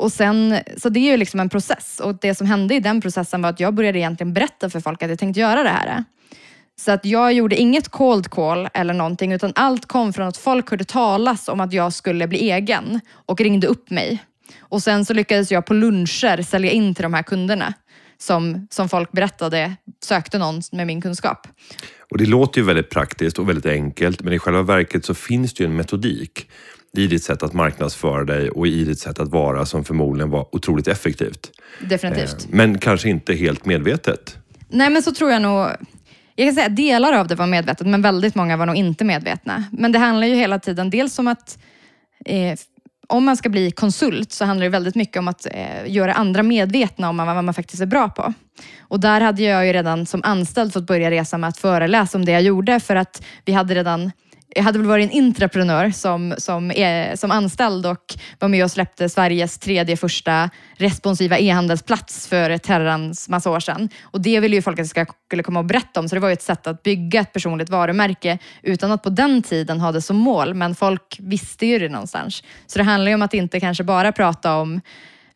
Och 0.00 0.12
sen, 0.12 0.58
så 0.76 0.88
det 0.88 1.00
är 1.00 1.10
ju 1.10 1.16
liksom 1.16 1.40
en 1.40 1.48
process. 1.48 2.00
Och 2.04 2.18
det 2.20 2.34
som 2.34 2.46
hände 2.46 2.74
i 2.74 2.80
den 2.80 3.00
processen 3.00 3.42
var 3.42 3.50
att 3.50 3.60
jag 3.60 3.74
började 3.74 3.98
egentligen 3.98 4.32
berätta 4.32 4.70
för 4.70 4.80
folk 4.80 5.02
att 5.02 5.10
jag 5.10 5.18
tänkte 5.18 5.40
göra 5.40 5.62
det 5.62 5.68
här. 5.68 6.04
Så 6.80 6.92
att 6.92 7.04
jag 7.04 7.32
gjorde 7.32 7.56
inget 7.56 7.88
cold 7.88 8.30
call 8.30 8.68
eller 8.74 8.94
någonting, 8.94 9.32
utan 9.32 9.52
allt 9.54 9.86
kom 9.86 10.12
från 10.12 10.26
att 10.26 10.36
folk 10.36 10.70
hörde 10.70 10.84
talas 10.84 11.48
om 11.48 11.60
att 11.60 11.72
jag 11.72 11.92
skulle 11.92 12.28
bli 12.28 12.50
egen 12.50 13.00
och 13.26 13.40
ringde 13.40 13.66
upp 13.66 13.90
mig. 13.90 14.24
Och 14.60 14.82
sen 14.82 15.04
så 15.04 15.14
lyckades 15.14 15.50
jag 15.52 15.66
på 15.66 15.74
luncher 15.74 16.42
sälja 16.42 16.70
in 16.70 16.94
till 16.94 17.02
de 17.02 17.14
här 17.14 17.22
kunderna 17.22 17.74
som, 18.18 18.66
som 18.70 18.88
folk 18.88 19.12
berättade 19.12 19.76
sökte 20.04 20.38
någon 20.38 20.62
med 20.72 20.86
min 20.86 21.00
kunskap. 21.00 21.46
Och 22.10 22.18
det 22.18 22.26
låter 22.26 22.60
ju 22.60 22.66
väldigt 22.66 22.90
praktiskt 22.90 23.38
och 23.38 23.48
väldigt 23.48 23.66
enkelt, 23.66 24.22
men 24.22 24.32
i 24.32 24.38
själva 24.38 24.62
verket 24.62 25.04
så 25.04 25.14
finns 25.14 25.54
det 25.54 25.64
ju 25.64 25.70
en 25.70 25.76
metodik 25.76 26.48
i 26.96 27.06
ditt 27.06 27.24
sätt 27.24 27.42
att 27.42 27.52
marknadsföra 27.52 28.24
dig 28.24 28.50
och 28.50 28.66
i 28.66 28.84
ditt 28.84 28.98
sätt 28.98 29.18
att 29.18 29.28
vara 29.28 29.66
som 29.66 29.84
förmodligen 29.84 30.30
var 30.30 30.46
otroligt 30.54 30.88
effektivt. 30.88 31.50
Definitivt. 31.80 32.44
Eh, 32.44 32.48
Men 32.50 32.78
kanske 32.78 33.08
inte 33.08 33.34
helt 33.34 33.64
medvetet. 33.64 34.36
Nej 34.68 34.90
men 34.90 35.02
så 35.02 35.12
tror 35.12 35.30
jag 35.30 35.42
nog, 35.42 35.68
jag 36.34 36.46
kan 36.46 36.54
säga 36.54 36.66
att 36.66 36.76
delar 36.76 37.12
av 37.12 37.26
det 37.26 37.34
var 37.34 37.46
medvetet 37.46 37.86
men 37.86 38.02
väldigt 38.02 38.34
många 38.34 38.56
var 38.56 38.66
nog 38.66 38.76
inte 38.76 39.04
medvetna. 39.04 39.64
Men 39.72 39.92
det 39.92 39.98
handlar 39.98 40.26
ju 40.26 40.34
hela 40.34 40.58
tiden 40.58 40.90
dels 40.90 41.18
om 41.18 41.28
att 41.28 41.58
eh, 42.24 42.58
om 43.06 43.24
man 43.24 43.36
ska 43.36 43.48
bli 43.48 43.70
konsult 43.70 44.32
så 44.32 44.44
handlar 44.44 44.64
det 44.64 44.70
väldigt 44.70 44.94
mycket 44.94 45.16
om 45.16 45.28
att 45.28 45.46
eh, 45.46 45.86
göra 45.86 46.12
andra 46.12 46.42
medvetna 46.42 47.08
om 47.08 47.16
vad 47.16 47.44
man 47.44 47.54
faktiskt 47.54 47.82
är 47.82 47.86
bra 47.86 48.08
på. 48.08 48.32
Och 48.80 49.00
där 49.00 49.20
hade 49.20 49.42
jag 49.42 49.66
ju 49.66 49.72
redan 49.72 50.06
som 50.06 50.20
anställd 50.24 50.72
fått 50.72 50.86
börja 50.86 51.10
resa 51.10 51.38
med 51.38 51.48
att 51.48 51.56
föreläsa 51.56 52.18
om 52.18 52.24
det 52.24 52.32
jag 52.32 52.42
gjorde 52.42 52.80
för 52.80 52.96
att 52.96 53.22
vi 53.44 53.52
hade 53.52 53.74
redan 53.74 54.12
jag 54.54 54.62
hade 54.62 54.78
väl 54.78 54.88
varit 54.88 55.04
en 55.04 55.16
intraprenör 55.16 55.90
som, 55.90 56.34
som, 56.38 56.70
är, 56.70 57.16
som 57.16 57.30
anställd 57.30 57.86
och 57.86 58.14
var 58.38 58.48
med 58.48 58.64
och 58.64 58.70
släppte 58.70 59.08
Sveriges 59.08 59.58
tredje 59.58 59.96
första 59.96 60.50
responsiva 60.76 61.38
e-handelsplats 61.38 62.28
för 62.28 62.50
ett 62.50 62.66
herrans 62.66 63.28
massa 63.28 63.50
år 63.50 63.60
sedan. 63.60 63.88
Och 64.02 64.20
det 64.20 64.40
ville 64.40 64.56
ju 64.56 64.62
folk 64.62 64.78
att 64.78 64.96
jag 64.96 65.06
skulle 65.26 65.42
komma 65.42 65.58
och 65.58 65.64
berätta 65.64 66.00
om, 66.00 66.08
så 66.08 66.14
det 66.14 66.20
var 66.20 66.28
ju 66.28 66.32
ett 66.32 66.42
sätt 66.42 66.66
att 66.66 66.82
bygga 66.82 67.20
ett 67.20 67.32
personligt 67.32 67.68
varumärke 67.68 68.38
utan 68.62 68.92
att 68.92 69.02
på 69.02 69.10
den 69.10 69.42
tiden 69.42 69.80
ha 69.80 69.92
det 69.92 70.02
som 70.02 70.16
mål, 70.16 70.54
men 70.54 70.74
folk 70.74 71.16
visste 71.20 71.66
ju 71.66 71.78
det 71.78 71.88
någonstans. 71.88 72.42
Så 72.66 72.78
det 72.78 72.84
handlar 72.84 73.10
ju 73.10 73.14
om 73.14 73.22
att 73.22 73.34
inte 73.34 73.60
kanske 73.60 73.84
bara 73.84 74.12
prata 74.12 74.56
om 74.56 74.80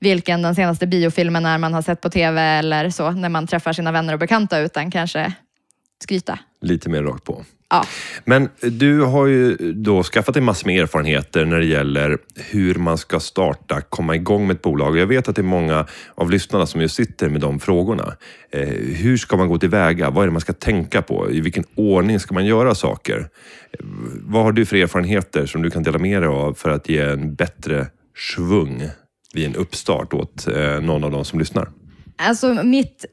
vilken 0.01 0.43
den 0.43 0.55
senaste 0.55 0.87
biofilmen 0.87 1.47
är 1.47 1.59
man 1.59 1.75
har 1.75 1.83
sett 1.83 2.01
på 2.01 2.11
tv 2.11 2.41
eller 2.41 2.91
så 2.91 3.11
när 3.11 3.29
man 3.29 3.47
träffar 3.47 3.73
sina 3.73 3.93
vänner 3.93 4.13
och 4.13 4.19
bekanta, 4.19 4.59
utan 4.59 4.91
kanske 4.91 5.33
skryta. 6.03 6.39
Lite 6.63 6.89
mer 6.89 7.03
rakt 7.03 7.25
på. 7.25 7.45
Ja. 7.71 7.85
Men 8.25 8.49
du 8.61 9.01
har 9.01 9.27
ju 9.27 9.73
då 9.73 10.03
skaffat 10.03 10.35
dig 10.35 10.43
massor 10.43 10.67
med 10.67 10.83
erfarenheter 10.83 11.45
när 11.45 11.59
det 11.59 11.67
gäller 11.67 12.19
hur 12.51 12.75
man 12.75 12.99
ska 12.99 13.21
starta, 13.21 13.81
komma 13.81 14.15
igång 14.15 14.47
med 14.47 14.55
ett 14.55 14.63
bolag. 14.63 14.99
Jag 14.99 15.07
vet 15.07 15.29
att 15.29 15.37
det 15.37 15.41
är 15.41 15.45
många 15.45 15.87
av 16.15 16.31
lyssnarna 16.31 16.67
som 16.67 16.81
just 16.81 16.95
sitter 16.95 17.29
med 17.29 17.41
de 17.41 17.61
frågorna. 17.61 18.17
Eh, 18.51 18.69
hur 18.69 19.17
ska 19.17 19.37
man 19.37 19.49
gå 19.49 19.59
tillväga? 19.59 20.11
Vad 20.11 20.23
är 20.23 20.27
det 20.27 20.33
man 20.33 20.41
ska 20.41 20.53
tänka 20.53 21.03
på? 21.03 21.31
I 21.31 21.41
vilken 21.41 21.65
ordning 21.75 22.21
ska 22.21 22.35
man 22.35 22.47
göra 22.47 22.75
saker? 22.75 23.19
Eh, 23.73 23.87
vad 24.21 24.43
har 24.43 24.53
du 24.53 24.67
för 24.67 24.77
erfarenheter 24.77 25.47
som 25.47 25.63
du 25.63 25.71
kan 25.71 25.83
dela 25.83 25.99
med 25.99 26.23
dig 26.23 26.29
av 26.29 26.55
för 26.55 26.71
att 26.71 26.89
ge 26.89 27.01
en 27.01 27.35
bättre 27.35 27.87
svung 28.37 28.83
vid 29.35 29.47
en 29.47 29.57
uppstart 29.57 30.15
åt 30.15 30.47
eh, 30.47 30.81
någon 30.81 31.05
av 31.05 31.11
de 31.11 31.25
som 31.25 31.39
lyssnar? 31.39 31.69
Alltså 32.17 32.55
mitt 32.65 33.05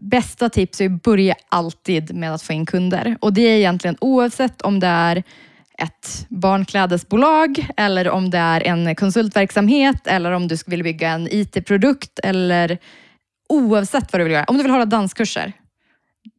bästa 0.00 0.48
tips 0.48 0.80
är 0.80 0.86
att 0.86 1.02
börja 1.02 1.34
alltid 1.48 2.14
med 2.14 2.34
att 2.34 2.42
få 2.42 2.52
in 2.52 2.66
kunder. 2.66 3.16
Och 3.20 3.32
det 3.32 3.42
är 3.42 3.56
egentligen 3.56 3.96
oavsett 4.00 4.62
om 4.62 4.80
det 4.80 4.86
är 4.86 5.22
ett 5.78 6.26
barnklädesbolag 6.28 7.66
eller 7.76 8.08
om 8.08 8.30
det 8.30 8.38
är 8.38 8.60
en 8.60 8.94
konsultverksamhet 8.94 10.06
eller 10.06 10.32
om 10.32 10.48
du 10.48 10.56
vill 10.66 10.82
bygga 10.82 11.10
en 11.10 11.28
IT-produkt 11.30 12.18
eller 12.18 12.78
oavsett 13.48 14.12
vad 14.12 14.20
du 14.20 14.24
vill 14.24 14.32
göra. 14.32 14.44
Om 14.44 14.56
du 14.56 14.62
vill 14.62 14.72
hålla 14.72 14.86
danskurser. 14.86 15.52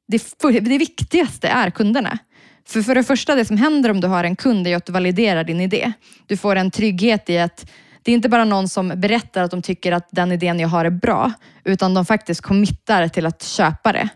Det, 0.07 0.35
det 0.59 0.77
viktigaste 0.77 1.47
är 1.47 1.69
kunderna. 1.69 2.19
För, 2.67 2.81
för 2.81 2.95
det 2.95 3.03
första, 3.03 3.35
det 3.35 3.45
som 3.45 3.57
händer 3.57 3.91
om 3.91 4.01
du 4.01 4.07
har 4.07 4.23
en 4.23 4.35
kund 4.35 4.67
är 4.67 4.71
ju 4.71 4.77
att 4.77 4.85
du 4.85 4.91
validerar 4.91 5.43
din 5.43 5.61
idé. 5.61 5.93
Du 6.27 6.37
får 6.37 6.55
en 6.55 6.71
trygghet 6.71 7.29
i 7.29 7.37
att 7.37 7.71
det 8.03 8.12
är 8.12 8.15
inte 8.15 8.29
bara 8.29 8.45
någon 8.45 8.69
som 8.69 8.93
berättar 8.95 9.43
att 9.43 9.51
de 9.51 9.62
tycker 9.62 9.91
att 9.91 10.07
den 10.12 10.31
idén 10.31 10.59
jag 10.59 10.67
har 10.67 10.85
är 10.85 10.89
bra, 10.89 11.31
utan 11.63 11.93
de 11.93 12.05
faktiskt 12.05 12.41
committar 12.41 13.07
till 13.07 13.25
att 13.25 13.43
köpa 13.43 13.91
det. 13.91 14.09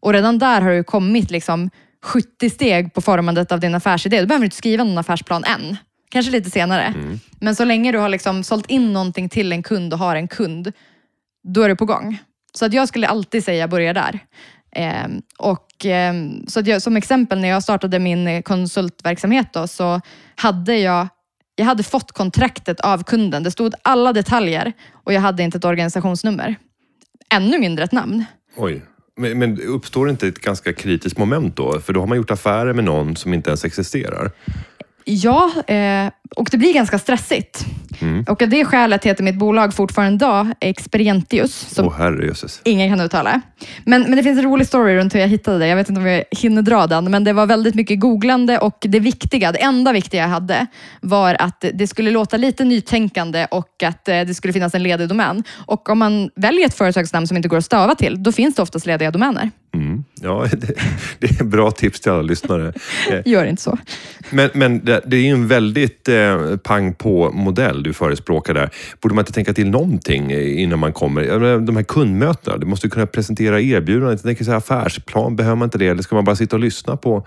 Och 0.00 0.12
redan 0.12 0.38
där 0.38 0.60
har 0.60 0.70
du 0.70 0.84
kommit 0.84 1.30
liksom 1.30 1.70
70 2.02 2.50
steg 2.50 2.94
på 2.94 3.00
formandet 3.00 3.52
av 3.52 3.60
din 3.60 3.74
affärsidé. 3.74 4.20
Du 4.20 4.26
behöver 4.26 4.44
inte 4.44 4.56
skriva 4.56 4.84
någon 4.84 4.98
affärsplan 4.98 5.44
än. 5.44 5.76
Kanske 6.10 6.32
lite 6.32 6.50
senare. 6.50 6.94
Men 7.40 7.56
så 7.56 7.64
länge 7.64 7.92
du 7.92 7.98
har 7.98 8.08
liksom 8.08 8.44
sålt 8.44 8.70
in 8.70 8.92
någonting 8.92 9.28
till 9.28 9.52
en 9.52 9.62
kund 9.62 9.92
och 9.92 9.98
har 9.98 10.16
en 10.16 10.28
kund, 10.28 10.72
då 11.44 11.62
är 11.62 11.68
du 11.68 11.76
på 11.76 11.84
gång. 11.84 12.18
Så 12.52 12.66
att 12.66 12.72
jag 12.72 12.88
skulle 12.88 13.08
alltid 13.08 13.44
säga 13.44 13.68
börja 13.68 13.92
där. 13.92 14.18
Ehm, 14.72 15.22
och, 15.38 15.84
ehm, 15.84 16.46
så 16.46 16.60
att 16.60 16.66
jag, 16.66 16.82
som 16.82 16.96
exempel 16.96 17.40
när 17.40 17.48
jag 17.48 17.62
startade 17.62 17.98
min 17.98 18.28
eh, 18.28 18.42
konsultverksamhet 18.42 19.52
då, 19.52 19.66
så 19.66 20.00
hade 20.36 20.76
jag 20.76 21.08
jag 21.60 21.66
hade 21.66 21.82
fått 21.82 22.12
kontraktet 22.12 22.80
av 22.80 23.02
kunden. 23.02 23.42
Det 23.42 23.50
stod 23.50 23.74
alla 23.82 24.12
detaljer 24.12 24.72
och 24.92 25.12
jag 25.12 25.20
hade 25.20 25.42
inte 25.42 25.58
ett 25.58 25.64
organisationsnummer. 25.64 26.56
Ännu 27.34 27.58
mindre 27.58 27.84
ett 27.84 27.92
namn. 27.92 28.24
Oj. 28.56 28.82
Men, 29.16 29.38
men 29.38 29.60
uppstår 29.60 30.10
inte 30.10 30.28
ett 30.28 30.38
ganska 30.38 30.72
kritiskt 30.72 31.18
moment 31.18 31.56
då? 31.56 31.80
För 31.80 31.92
då 31.92 32.00
har 32.00 32.06
man 32.06 32.16
gjort 32.16 32.30
affärer 32.30 32.72
med 32.72 32.84
någon 32.84 33.16
som 33.16 33.34
inte 33.34 33.50
ens 33.50 33.64
existerar. 33.64 34.30
Ja, 35.04 35.50
eh, 35.66 36.10
och 36.36 36.48
det 36.50 36.58
blir 36.58 36.74
ganska 36.74 36.98
stressigt. 36.98 37.64
Mm. 38.02 38.24
Och 38.28 38.42
av 38.42 38.48
det 38.48 38.64
skälet 38.64 39.04
heter 39.04 39.24
mitt 39.24 39.38
bolag 39.38 39.74
fortfarande 39.74 40.14
idag 40.14 40.48
Experientius, 40.60 41.74
som 41.74 41.86
Åh 41.86 41.94
herrejösses. 41.98 42.60
ingen 42.64 42.90
kan 42.90 43.00
uttala. 43.00 43.40
Men, 43.84 44.02
men 44.02 44.16
det 44.16 44.22
finns 44.22 44.38
en 44.38 44.44
rolig 44.44 44.66
story 44.66 44.96
runt 44.96 45.14
hur 45.14 45.20
jag 45.20 45.28
hittade 45.28 45.58
det. 45.58 45.66
Jag 45.66 45.76
vet 45.76 45.88
inte 45.88 46.00
om 46.00 46.06
jag 46.06 46.24
hinner 46.30 46.62
dra 46.62 46.86
den, 46.86 47.10
men 47.10 47.24
det 47.24 47.32
var 47.32 47.46
väldigt 47.46 47.74
mycket 47.74 48.00
googlande 48.00 48.58
och 48.58 48.78
det 48.80 49.00
viktiga, 49.00 49.52
det 49.52 49.62
enda 49.62 49.92
viktiga 49.92 50.20
jag 50.20 50.28
hade 50.28 50.66
var 51.00 51.36
att 51.38 51.64
det 51.74 51.86
skulle 51.86 52.10
låta 52.10 52.36
lite 52.36 52.64
nytänkande 52.64 53.46
och 53.50 53.82
att 53.82 54.08
eh, 54.08 54.20
det 54.20 54.34
skulle 54.34 54.52
finnas 54.52 54.74
en 54.74 54.82
ledig 54.82 55.08
domän. 55.08 55.44
Och 55.66 55.88
om 55.88 55.98
man 55.98 56.30
väljer 56.36 56.66
ett 56.66 56.74
företagsnamn 56.74 57.26
som 57.26 57.36
inte 57.36 57.48
går 57.48 57.56
att 57.56 57.64
stava 57.64 57.94
till, 57.94 58.22
då 58.22 58.32
finns 58.32 58.54
det 58.54 58.62
oftast 58.62 58.86
lediga 58.86 59.10
domäner. 59.10 59.50
Mm. 59.74 60.04
Ja, 60.20 60.46
det, 60.52 60.74
det 61.18 61.40
är 61.40 61.44
bra 61.44 61.70
tips 61.70 62.00
till 62.00 62.12
alla 62.12 62.22
lyssnare. 62.22 62.72
Eh, 63.10 63.20
Gör 63.24 63.44
inte 63.44 63.62
så. 63.62 63.78
Men, 64.30 64.50
men 64.54 64.84
det, 64.84 65.00
det 65.06 65.16
är 65.16 65.20
ju 65.20 65.28
en 65.28 65.48
väldigt 65.48 66.08
eh, 66.08 66.56
pang 66.56 66.94
på-modell 66.94 67.82
du 67.82 67.92
förespråkar 67.92 68.54
där. 68.54 68.70
Borde 69.00 69.14
man 69.14 69.22
inte 69.22 69.32
tänka 69.32 69.52
till 69.54 69.70
någonting 69.70 70.32
innan 70.32 70.78
man 70.78 70.92
kommer? 70.92 71.58
De 71.60 71.76
här 71.76 71.82
kundmötena, 71.82 72.56
du 72.56 72.66
måste 72.66 72.88
kunna 72.88 73.06
presentera 73.06 73.60
erbjudanden. 73.60 74.10
Jag 74.10 74.22
tänker 74.22 74.44
så 74.44 74.50
här, 74.50 74.58
affärsplan, 74.58 75.36
behöver 75.36 75.56
man 75.56 75.66
inte 75.66 75.78
det? 75.78 75.86
Eller 75.86 76.02
ska 76.02 76.14
man 76.14 76.24
bara 76.24 76.36
sitta 76.36 76.56
och 76.56 76.60
lyssna 76.60 76.96
på... 76.96 77.26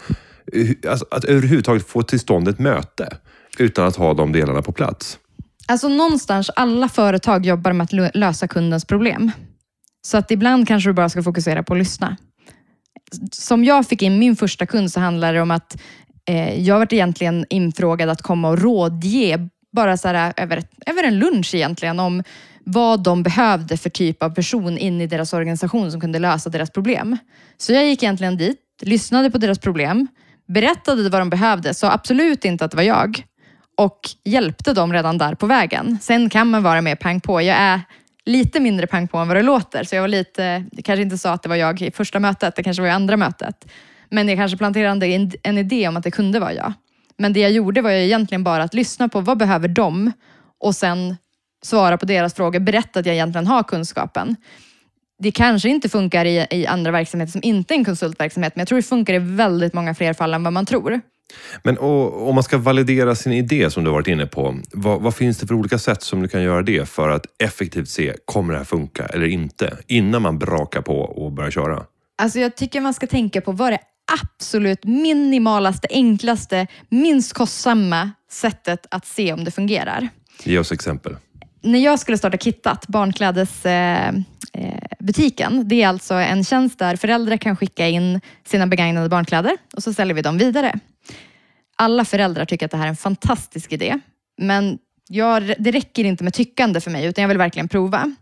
eh, 0.53 0.91
Alltså, 0.91 1.05
att 1.11 1.23
överhuvudtaget 1.25 1.87
få 1.87 2.01
till 2.03 2.19
stånd 2.19 2.47
ett 2.47 2.59
möte 2.59 3.17
utan 3.57 3.87
att 3.87 3.95
ha 3.95 4.13
de 4.13 4.31
delarna 4.31 4.61
på 4.61 4.71
plats. 4.71 5.17
Alltså 5.67 5.87
någonstans, 5.87 6.49
alla 6.55 6.89
företag 6.89 7.45
jobbar 7.45 7.73
med 7.73 7.83
att 7.85 7.91
lö- 7.93 8.11
lösa 8.13 8.47
kundens 8.47 8.85
problem. 8.85 9.31
Så 10.07 10.17
att 10.17 10.31
ibland 10.31 10.67
kanske 10.67 10.89
du 10.89 10.93
bara 10.93 11.09
ska 11.09 11.23
fokusera 11.23 11.63
på 11.63 11.73
att 11.73 11.79
lyssna. 11.79 12.17
Som 13.31 13.63
jag 13.63 13.87
fick 13.87 14.01
in 14.01 14.19
min 14.19 14.35
första 14.35 14.65
kund 14.65 14.91
så 14.91 14.99
handlar 14.99 15.33
det 15.33 15.41
om 15.41 15.51
att 15.51 15.81
eh, 16.25 16.59
jag 16.59 16.79
varit 16.79 16.93
egentligen 16.93 17.45
infrågad 17.49 18.09
att 18.09 18.21
komma 18.21 18.49
och 18.49 18.59
rådge, 18.59 19.49
bara 19.71 19.97
så 19.97 20.07
här, 20.07 20.33
eh, 20.37 20.43
över, 20.43 20.63
över 20.85 21.03
en 21.03 21.19
lunch 21.19 21.55
egentligen, 21.55 21.99
om 21.99 22.23
vad 22.65 23.03
de 23.03 23.23
behövde 23.23 23.77
för 23.77 23.89
typ 23.89 24.23
av 24.23 24.29
person 24.29 24.77
in 24.77 25.01
i 25.01 25.07
deras 25.07 25.33
organisation 25.33 25.91
som 25.91 26.01
kunde 26.01 26.19
lösa 26.19 26.49
deras 26.49 26.69
problem. 26.69 27.17
Så 27.57 27.73
jag 27.73 27.85
gick 27.85 28.03
egentligen 28.03 28.37
dit, 28.37 28.59
lyssnade 28.81 29.31
på 29.31 29.37
deras 29.37 29.59
problem, 29.59 30.07
berättade 30.47 31.09
vad 31.09 31.21
de 31.21 31.29
behövde, 31.29 31.73
sa 31.73 31.91
absolut 31.91 32.45
inte 32.45 32.65
att 32.65 32.71
det 32.71 32.77
var 32.77 32.83
jag 32.83 33.23
och 33.77 33.99
hjälpte 34.25 34.73
dem 34.73 34.93
redan 34.93 35.17
där 35.17 35.35
på 35.35 35.45
vägen. 35.45 35.97
Sen 36.01 36.29
kan 36.29 36.49
man 36.49 36.63
vara 36.63 36.81
mer 36.81 36.95
pang 36.95 37.21
på. 37.21 37.41
Jag 37.41 37.57
är 37.57 37.81
lite 38.25 38.59
mindre 38.59 38.87
pang 38.87 39.07
på 39.07 39.17
än 39.17 39.27
vad 39.27 39.37
det 39.37 39.43
låter, 39.43 39.83
så 39.83 39.95
jag 39.95 40.01
var 40.01 40.07
lite, 40.07 40.65
jag 40.71 40.85
kanske 40.85 41.01
inte 41.01 41.17
sa 41.17 41.33
att 41.33 41.43
det 41.43 41.49
var 41.49 41.55
jag 41.55 41.81
i 41.81 41.91
första 41.91 42.19
mötet, 42.19 42.55
det 42.55 42.63
kanske 42.63 42.81
var 42.81 42.89
i 42.89 42.91
andra 42.91 43.17
mötet. 43.17 43.65
Men 44.09 44.29
jag 44.29 44.37
kanske 44.37 44.57
planterade 44.57 45.07
en, 45.07 45.31
en 45.43 45.57
idé 45.57 45.87
om 45.87 45.97
att 45.97 46.03
det 46.03 46.11
kunde 46.11 46.39
vara 46.39 46.53
jag. 46.53 46.73
Men 47.17 47.33
det 47.33 47.39
jag 47.39 47.51
gjorde 47.51 47.81
var 47.81 47.91
ju 47.91 48.03
egentligen 48.03 48.43
bara 48.43 48.63
att 48.63 48.73
lyssna 48.73 49.09
på 49.09 49.21
vad 49.21 49.37
behöver 49.37 49.67
de 49.67 50.11
och 50.59 50.75
sen 50.75 51.15
svara 51.63 51.97
på 51.97 52.05
deras 52.05 52.33
frågor, 52.33 52.59
berätta 52.59 52.99
att 52.99 53.05
jag 53.05 53.15
egentligen 53.15 53.47
har 53.47 53.63
kunskapen. 53.63 54.35
Det 55.19 55.31
kanske 55.31 55.69
inte 55.69 55.89
funkar 55.89 56.25
i, 56.25 56.47
i 56.51 56.67
andra 56.67 56.91
verksamheter 56.91 57.31
som 57.31 57.41
inte 57.43 57.73
är 57.73 57.77
en 57.77 57.85
konsultverksamhet, 57.85 58.55
men 58.55 58.61
jag 58.61 58.67
tror 58.67 58.75
det 58.75 58.83
funkar 58.83 59.13
i 59.13 59.19
väldigt 59.19 59.73
många 59.73 59.95
fler 59.95 60.13
fall 60.13 60.33
än 60.33 60.43
vad 60.43 60.53
man 60.53 60.65
tror. 60.65 61.01
Men 61.63 61.77
och, 61.77 62.29
om 62.29 62.35
man 62.35 62.43
ska 62.43 62.57
validera 62.57 63.15
sin 63.15 63.33
idé 63.33 63.69
som 63.69 63.83
du 63.83 63.91
varit 63.91 64.07
inne 64.07 64.25
på, 64.25 64.59
vad, 64.73 65.01
vad, 65.01 65.15
finns 65.15 65.37
det 65.37 65.47
för 65.47 65.55
olika 65.55 65.79
sätt 65.79 66.03
som 66.03 66.21
du 66.21 66.27
kan 66.27 66.43
göra 66.43 66.61
det 66.61 66.89
för 66.89 67.09
att 67.09 67.25
effektivt 67.43 67.89
se, 67.89 68.13
kommer 68.25 68.53
det 68.53 68.59
här 68.59 68.65
funka 68.65 69.05
eller 69.05 69.27
inte? 69.27 69.77
Innan 69.87 70.21
man 70.21 70.39
brakar 70.39 70.81
på 70.81 70.99
och 70.99 71.31
börjar 71.31 71.51
köra. 71.51 71.83
Alltså 72.17 72.39
jag 72.39 72.55
tycker 72.55 72.81
man 72.81 72.93
ska 72.93 73.07
tänka 73.07 73.41
på 73.41 73.51
vad 73.51 73.71
det 73.71 73.79
absolut 74.21 74.83
minimalaste, 74.83 75.87
enklaste, 75.91 76.67
minst 76.89 77.33
kostsamma 77.33 78.11
sättet 78.31 78.87
att 78.91 79.05
se 79.05 79.33
om 79.33 79.43
det 79.43 79.51
fungerar. 79.51 80.09
Ge 80.43 80.59
oss 80.59 80.71
exempel. 80.71 81.15
När 81.61 81.79
jag 81.79 81.99
skulle 81.99 82.17
starta 82.17 82.37
Kittat, 82.37 82.87
barnklädesbutiken, 82.87 85.59
eh, 85.59 85.65
det 85.65 85.83
är 85.83 85.87
alltså 85.87 86.13
en 86.13 86.43
tjänst 86.43 86.79
där 86.79 86.95
föräldrar 86.95 87.37
kan 87.37 87.55
skicka 87.55 87.87
in 87.87 88.21
sina 88.47 88.67
begagnade 88.67 89.09
barnkläder 89.09 89.57
och 89.75 89.83
så 89.83 89.93
säljer 89.93 90.15
vi 90.15 90.21
dem 90.21 90.37
vidare. 90.37 90.79
Alla 91.75 92.05
föräldrar 92.05 92.45
tycker 92.45 92.65
att 92.65 92.71
det 92.71 92.77
här 92.77 92.85
är 92.85 92.89
en 92.89 92.95
fantastisk 92.95 93.71
idé, 93.71 93.99
men 94.37 94.77
jag, 95.09 95.53
det 95.59 95.71
räcker 95.71 96.03
inte 96.03 96.23
med 96.23 96.33
tyckande 96.33 96.81
för 96.81 96.91
mig, 96.91 97.05
utan 97.05 97.21
jag 97.21 97.29
vill 97.29 97.37
verkligen 97.37 97.67
prova. 97.67 98.15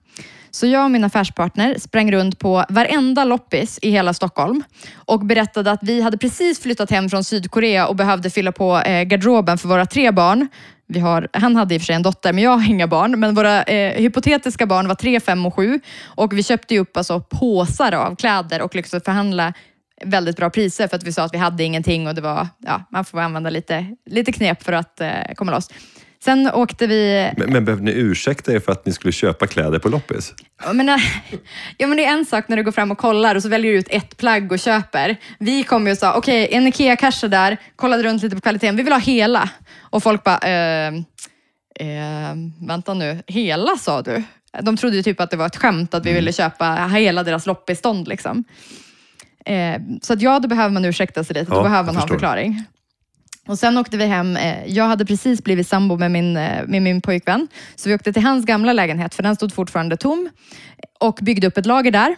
Så 0.52 0.68
jag 0.68 0.86
och 0.86 0.92
min 0.92 1.04
affärspartner 1.04 1.76
sprang 1.80 2.12
runt 2.12 2.40
på 2.40 2.66
varenda 2.70 3.24
loppis 3.24 3.80
i 3.82 3.92
hela 3.92 4.14
Stockholm 4.14 4.64
och 4.96 5.26
berättade 5.26 5.72
att 5.72 5.80
vi 5.84 6.02
hade 6.02 6.18
precis 6.18 6.60
flyttat 6.60 6.92
hem 6.92 7.10
från 7.10 7.24
Sydkorea 7.24 7.88
och 7.88 7.96
behövde 7.96 8.30
fylla 8.30 8.52
på 8.52 8.78
eh, 8.78 9.04
garderoben 9.04 9.58
för 9.58 9.68
våra 9.68 9.86
tre 9.86 10.12
barn. 10.12 10.48
Vi 10.88 11.00
har, 11.00 11.28
han 11.34 11.56
hade 11.56 11.76
i 11.76 11.78
och 11.78 11.82
för 11.82 11.86
sig 11.86 11.96
en 11.96 12.04
dotter, 12.04 12.34
men 12.34 12.44
jag 12.44 12.58
har 12.58 12.70
inga 12.70 12.88
barn. 12.88 13.20
Men 13.20 13.36
våra 13.36 13.64
eh, 13.64 14.02
hypotetiska 14.02 14.66
barn 14.66 14.88
var 14.88 14.96
tre, 14.96 15.20
fem 15.20 15.46
och 15.46 15.56
sju. 15.56 15.80
Och 16.04 16.38
vi 16.38 16.44
köpte 16.44 16.80
upp 16.80 16.98
alltså, 16.98 17.20
påsar 17.20 17.92
av 17.92 18.16
kläder 18.16 18.62
och 18.62 18.76
lyckades 18.76 19.04
förhandla 19.04 19.54
väldigt 20.06 20.38
bra 20.38 20.50
priser 20.50 20.88
för 20.88 20.98
att 20.98 21.04
vi 21.04 21.14
sa 21.14 21.24
att 21.24 21.34
vi 21.34 21.38
hade 21.38 21.64
ingenting 21.64 22.08
och 22.08 22.16
det 22.16 22.22
var, 22.22 22.48
ja, 22.60 22.84
man 22.92 23.06
får 23.06 23.20
använda 23.20 23.50
lite, 23.50 23.86
lite 24.06 24.32
knep 24.32 24.64
för 24.64 24.74
att 24.74 25.02
eh, 25.02 25.12
komma 25.36 25.52
loss. 25.52 25.70
Sen 26.24 26.52
åkte 26.54 26.88
vi... 26.88 27.32
Men, 27.38 27.54
men 27.54 27.66
behövde 27.66 27.86
ni 27.86 27.92
ursäkta 27.92 28.54
er 28.54 28.60
för 28.60 28.72
att 28.72 28.86
ni 28.86 28.94
skulle 28.94 29.12
köpa 29.12 29.48
kläder 29.48 29.80
på 29.80 29.90
loppis? 29.90 30.34
Ja 30.64 30.74
men, 30.74 30.88
ja, 31.78 31.88
men 31.88 31.98
det 31.98 32.06
är 32.06 32.14
en 32.14 32.26
sak 32.26 32.48
när 32.48 32.58
du 32.58 32.64
går 32.64 32.72
fram 32.72 32.92
och 32.92 32.98
kollar 32.98 33.36
och 33.36 33.44
så 33.44 33.50
väljer 33.50 33.72
du 33.72 33.78
ut 33.78 33.88
ett 33.90 34.18
plagg 34.18 34.52
och 34.52 34.60
köper. 34.60 35.16
Vi 35.40 35.64
kom 35.64 35.86
ju 35.86 35.92
och 35.92 35.98
sa, 35.98 36.14
okej, 36.14 36.46
okay, 36.46 36.58
en 36.58 36.68
IKEA-kasse 36.68 37.28
där, 37.28 37.58
kollade 37.76 38.04
runt 38.04 38.24
lite 38.24 38.36
på 38.36 38.42
kvaliteten, 38.42 38.76
vi 38.76 38.84
vill 38.84 38.94
ha 38.94 39.00
hela. 39.00 39.50
Och 39.80 40.04
folk 40.04 40.24
bara, 40.24 40.38
eh, 40.38 40.94
eh, 41.80 42.36
vänta 42.68 42.94
nu, 42.94 43.24
hela 43.28 43.78
sa 43.78 44.02
du? 44.02 44.24
De 44.62 44.78
trodde 44.78 44.96
ju 44.96 45.04
typ 45.04 45.20
att 45.20 45.32
det 45.32 45.38
var 45.38 45.46
ett 45.46 45.58
skämt 45.58 45.94
att 45.94 46.06
vi 46.06 46.14
ville 46.14 46.34
köpa 46.34 46.74
hela 46.74 47.24
deras 47.24 47.46
loppistånd. 47.46 48.08
Liksom. 48.08 48.44
Eh, 49.46 49.82
så 50.02 50.14
att 50.14 50.22
ja, 50.22 50.40
då 50.40 50.48
behöver 50.48 50.74
man 50.74 50.86
ursäkta 50.86 51.24
sig 51.24 51.34
lite. 51.34 51.52
Ja, 51.52 51.58
då 51.58 51.64
behöver 51.64 51.86
man 51.86 51.96
ha 51.96 52.02
en 52.02 52.08
förklaring. 52.08 52.66
Och 53.48 53.60
sen 53.60 53.78
åkte 53.78 53.98
vi 53.98 54.06
hem. 54.06 54.38
Eh, 54.38 54.66
jag 54.66 54.86
hade 54.86 55.06
precis 55.06 55.44
blivit 55.44 55.68
sambo 55.68 55.98
med 55.98 56.12
min, 56.12 56.38
eh, 56.38 56.68
med 56.68 56.82
min 56.82 57.02
pojkvän. 57.02 57.48
Så 57.76 57.90
vi 57.90 57.96
åkte 57.96 58.14
till 58.14 58.24
hans 58.24 58.46
gamla 58.46 58.74
lägenhet, 58.74 59.16
för 59.16 59.24
den 59.24 59.36
stod 59.36 59.54
fortfarande 59.54 59.98
tom. 59.98 60.30
Och 61.00 61.20
byggde 61.22 61.48
upp 61.48 61.58
ett 61.58 61.66
lager 61.66 61.92
där. 61.92 62.16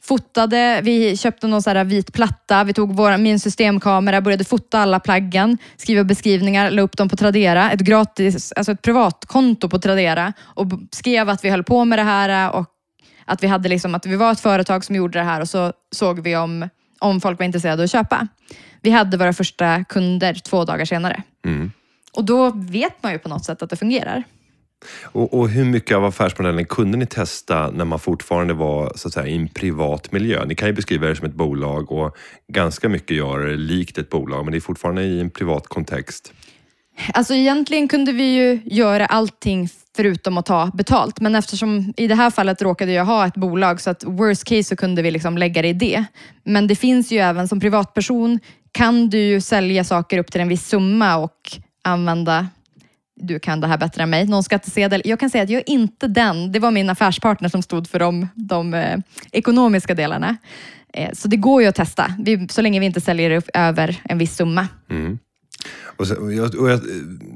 Fotade, 0.00 0.80
vi 0.82 1.16
köpte 1.16 1.46
någon 1.46 1.62
så 1.62 1.84
vit 1.84 2.12
platta, 2.12 2.64
vi 2.64 2.72
tog 2.72 2.96
vår, 2.96 3.16
min 3.16 3.40
systemkamera, 3.40 4.20
började 4.20 4.44
fota 4.44 4.78
alla 4.78 5.00
plaggen, 5.00 5.58
skriva 5.76 6.04
beskrivningar, 6.04 6.70
la 6.70 6.82
upp 6.82 6.96
dem 6.96 7.08
på 7.08 7.16
Tradera. 7.16 7.70
Ett 7.70 7.80
gratis, 7.80 8.52
alltså 8.52 8.72
ett 8.72 8.82
privatkonto 8.82 9.68
på 9.68 9.78
Tradera 9.78 10.32
och 10.40 10.66
skrev 10.92 11.28
att 11.28 11.44
vi 11.44 11.50
höll 11.50 11.64
på 11.64 11.84
med 11.84 11.98
det 11.98 12.02
här 12.02 12.54
och 12.54 12.66
att 13.28 13.42
vi, 13.42 13.46
hade 13.46 13.68
liksom, 13.68 13.94
att 13.94 14.06
vi 14.06 14.16
var 14.16 14.32
ett 14.32 14.40
företag 14.40 14.84
som 14.84 14.94
gjorde 14.94 15.18
det 15.18 15.24
här 15.24 15.40
och 15.40 15.48
så 15.48 15.72
såg 15.90 16.20
vi 16.20 16.36
om, 16.36 16.68
om 16.98 17.20
folk 17.20 17.38
var 17.38 17.46
intresserade 17.46 17.82
av 17.82 17.84
att 17.84 17.90
köpa. 17.90 18.28
Vi 18.82 18.90
hade 18.90 19.16
våra 19.16 19.32
första 19.32 19.84
kunder 19.84 20.34
två 20.34 20.64
dagar 20.64 20.84
senare. 20.84 21.22
Mm. 21.44 21.72
Och 22.12 22.24
då 22.24 22.50
vet 22.54 23.02
man 23.02 23.12
ju 23.12 23.18
på 23.18 23.28
något 23.28 23.44
sätt 23.44 23.62
att 23.62 23.70
det 23.70 23.76
fungerar. 23.76 24.24
Och, 25.02 25.34
och, 25.34 25.48
hur 25.48 25.64
mycket 25.64 25.96
av 25.96 26.04
affärsmodellen 26.04 26.66
kunde 26.66 26.98
ni 26.98 27.06
testa 27.06 27.70
när 27.70 27.84
man 27.84 27.98
fortfarande 27.98 28.54
var 28.54 28.92
så 28.96 29.08
att 29.08 29.14
säga, 29.14 29.26
i 29.26 29.36
en 29.36 29.48
privat 29.48 30.12
miljö? 30.12 30.44
Ni 30.44 30.54
kan 30.54 30.68
ju 30.68 30.74
beskriva 30.74 31.06
det 31.06 31.16
som 31.16 31.26
ett 31.26 31.34
bolag 31.34 31.92
och 31.92 32.16
ganska 32.52 32.88
mycket 32.88 33.16
gör 33.16 33.56
likt 33.56 33.98
ett 33.98 34.10
bolag, 34.10 34.44
men 34.44 34.52
det 34.52 34.58
är 34.58 34.60
fortfarande 34.60 35.02
i 35.02 35.20
en 35.20 35.30
privat 35.30 35.66
kontext. 35.66 36.32
Alltså 37.14 37.34
egentligen 37.34 37.88
kunde 37.88 38.12
vi 38.12 38.34
ju 38.34 38.60
göra 38.64 39.06
allting 39.06 39.68
förutom 39.96 40.38
att 40.38 40.46
ta 40.46 40.70
betalt. 40.74 41.20
Men 41.20 41.34
eftersom 41.34 41.94
i 41.96 42.06
det 42.06 42.14
här 42.14 42.30
fallet 42.30 42.62
råkade 42.62 42.92
jag 42.92 43.04
ha 43.04 43.26
ett 43.26 43.34
bolag 43.34 43.80
så 43.80 43.90
att 43.90 44.04
worst 44.04 44.44
case 44.44 44.64
så 44.64 44.76
kunde 44.76 45.02
vi 45.02 45.10
liksom 45.10 45.38
lägga 45.38 45.62
det 45.62 45.68
i 45.68 45.72
det. 45.72 46.04
Men 46.44 46.66
det 46.66 46.76
finns 46.76 47.12
ju 47.12 47.18
även 47.18 47.48
som 47.48 47.60
privatperson 47.60 48.38
kan 48.72 49.08
du 49.08 49.18
ju 49.18 49.40
sälja 49.40 49.84
saker 49.84 50.18
upp 50.18 50.32
till 50.32 50.40
en 50.40 50.48
viss 50.48 50.68
summa 50.68 51.16
och 51.16 51.58
använda 51.82 52.46
du 53.20 53.38
kan 53.38 53.60
det 53.60 53.66
här 53.66 53.78
bättre 53.78 54.02
än 54.02 54.10
mig, 54.10 54.26
någon 54.26 54.42
skattesedel. 54.42 55.02
Jag 55.04 55.20
kan 55.20 55.30
säga 55.30 55.44
att 55.44 55.50
jag 55.50 55.58
är 55.58 55.70
inte 55.70 56.08
den. 56.08 56.52
Det 56.52 56.58
var 56.58 56.70
min 56.70 56.90
affärspartner 56.90 57.48
som 57.48 57.62
stod 57.62 57.88
för 57.88 57.98
de, 57.98 58.28
de 58.34 58.74
eh, 58.74 58.98
ekonomiska 59.32 59.94
delarna. 59.94 60.36
Eh, 60.92 61.10
så 61.12 61.28
det 61.28 61.36
går 61.36 61.62
ju 61.62 61.68
att 61.68 61.74
testa, 61.74 62.14
vi, 62.18 62.48
så 62.48 62.62
länge 62.62 62.80
vi 62.80 62.86
inte 62.86 63.00
säljer 63.00 63.30
upp 63.30 63.48
över 63.54 64.00
en 64.04 64.18
viss 64.18 64.36
summa. 64.36 64.68
Mm. 64.90 65.18
Och, 65.96 66.06
så, 66.06 66.16
och, 66.16 66.32
jag, 66.32 66.54
och 66.54 66.70
jag, 66.70 66.80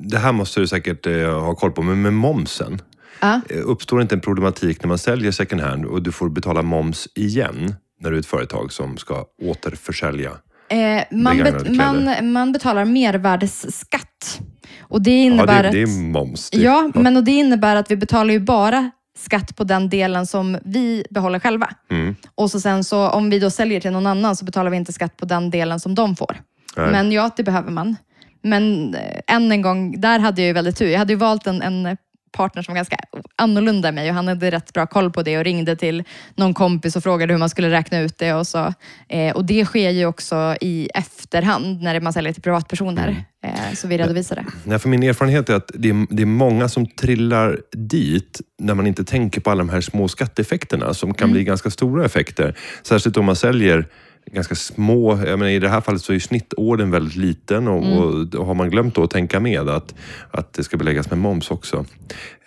det 0.03 0.18
här 0.18 0.33
måste 0.33 0.61
du 0.61 0.66
säkert 0.66 1.07
eh, 1.07 1.41
ha 1.41 1.55
koll 1.55 1.72
på, 1.72 1.83
men 1.83 2.03
med 2.03 2.12
momsen. 2.12 2.83
Uh. 3.24 3.39
Uppstår 3.64 4.03
inte 4.03 4.14
en 4.14 4.20
problematik 4.20 4.83
när 4.83 4.89
man 4.89 4.99
säljer 4.99 5.30
second 5.30 5.61
hand 5.61 5.85
och 5.85 6.03
du 6.03 6.12
får 6.12 6.28
betala 6.28 6.62
moms 6.62 7.09
igen 7.14 7.74
när 8.01 8.11
du 8.11 8.16
är 8.16 8.20
ett 8.20 8.26
företag 8.26 8.72
som 8.72 8.97
ska 8.97 9.24
återförsälja 9.43 10.30
eh, 10.72 11.05
man, 11.11 11.39
bet, 11.39 11.76
man, 11.76 12.33
man 12.33 12.53
betalar 12.53 12.85
mervärdesskatt. 12.85 14.41
Och 14.80 15.03
det 15.03 15.11
innebär 15.11 15.57
ja, 15.57 15.62
det, 15.62 15.70
det 15.70 15.83
är 15.83 16.11
moms. 16.12 16.51
Det. 16.51 16.59
Ja, 16.59 16.91
ja, 16.95 17.01
men 17.01 17.16
och 17.16 17.24
det 17.24 17.33
innebär 17.33 17.76
att 17.76 17.91
vi 17.91 17.97
betalar 17.97 18.33
ju 18.33 18.41
bara 18.41 18.91
skatt 19.18 19.57
på 19.57 19.64
den 19.64 19.89
delen 19.89 20.26
som 20.26 20.59
vi 20.64 21.05
behåller 21.11 21.39
själva. 21.39 21.70
Mm. 21.91 22.16
Och 22.35 22.51
så 22.51 22.61
sen 22.61 22.85
så 22.85 23.09
om 23.09 23.30
vi 23.30 23.39
då 23.39 23.51
säljer 23.51 23.80
till 23.80 23.91
någon 23.91 24.07
annan 24.07 24.37
så 24.37 24.45
betalar 24.45 24.70
vi 24.70 24.76
inte 24.76 24.93
skatt 24.93 25.16
på 25.16 25.24
den 25.24 25.51
delen 25.51 25.80
som 25.80 25.95
de 25.95 26.16
får. 26.16 26.37
Nej. 26.76 26.91
Men 26.91 27.12
ja, 27.12 27.30
det 27.37 27.43
behöver 27.43 27.70
man. 27.70 27.97
Men 28.43 28.95
eh, 28.95 29.34
än 29.36 29.53
en 29.53 29.62
gång, 29.62 30.01
där 30.01 30.18
hade 30.18 30.40
jag 30.40 30.47
ju 30.47 30.53
väldigt 30.53 30.76
tur. 30.76 30.88
Jag 30.88 30.99
hade 30.99 31.12
ju 31.12 31.18
valt 31.18 31.47
en, 31.47 31.62
en 31.62 31.97
partner 32.32 32.62
som 32.62 32.72
var 32.72 32.76
ganska 32.76 32.97
annorlunda 33.36 33.88
än 33.88 33.95
mig 33.95 34.09
och 34.09 34.14
han 34.14 34.28
hade 34.28 34.51
rätt 34.51 34.72
bra 34.72 34.86
koll 34.86 35.11
på 35.11 35.22
det 35.22 35.38
och 35.38 35.45
ringde 35.45 35.76
till 35.76 36.05
någon 36.34 36.55
kompis 36.55 36.97
och 36.97 37.03
frågade 37.03 37.32
hur 37.32 37.38
man 37.38 37.51
skulle 37.51 37.70
räkna 37.70 38.01
ut 38.01 38.18
det. 38.18 38.34
Och, 38.34 38.47
så. 38.47 38.74
Eh, 39.09 39.36
och 39.36 39.45
det 39.45 39.64
sker 39.64 39.90
ju 39.90 40.07
också 40.07 40.57
i 40.61 40.88
efterhand 40.95 41.82
när 41.82 42.01
man 42.01 42.12
säljer 42.12 42.32
till 42.32 42.43
privatpersoner. 42.43 43.09
Mm. 43.09 43.55
Eh, 43.55 43.74
så 43.74 43.88
vi 43.88 43.99
redovisar 43.99 44.36
det. 44.36 44.45
Nej, 44.64 44.78
för 44.78 44.88
min 44.88 45.03
erfarenhet 45.03 45.49
är 45.49 45.55
att 45.55 45.70
det 45.74 45.88
är, 45.90 46.07
det 46.11 46.22
är 46.22 46.26
många 46.26 46.68
som 46.68 46.86
trillar 46.86 47.59
dit 47.72 48.40
när 48.59 48.74
man 48.74 48.86
inte 48.86 49.05
tänker 49.05 49.40
på 49.40 49.51
alla 49.51 49.59
de 49.59 49.68
här 49.68 49.80
små 49.80 50.09
skatteeffekterna 50.09 50.95
som 50.95 51.14
kan 51.14 51.24
mm. 51.24 51.34
bli 51.34 51.45
ganska 51.45 51.70
stora 51.70 52.05
effekter. 52.05 52.55
Särskilt 52.82 53.16
om 53.16 53.24
man 53.24 53.36
säljer 53.36 53.86
ganska 54.33 54.55
små, 54.55 55.18
jag 55.26 55.39
menar, 55.39 55.51
i 55.51 55.59
det 55.59 55.68
här 55.68 55.80
fallet 55.80 56.03
så 56.03 56.12
är 56.12 56.18
snittorden 56.18 56.91
väldigt 56.91 57.16
liten 57.16 57.68
och, 57.68 57.85
mm. 57.85 57.99
och, 57.99 58.35
och 58.35 58.47
har 58.47 58.55
man 58.55 58.70
glömt 58.70 58.95
då 58.95 59.03
att 59.03 59.11
tänka 59.11 59.41
med 59.41 59.68
att, 59.68 59.95
att 60.30 60.53
det 60.53 60.64
ska 60.64 60.76
beläggas 60.76 61.11
med 61.11 61.18
moms 61.18 61.51
också. 61.51 61.85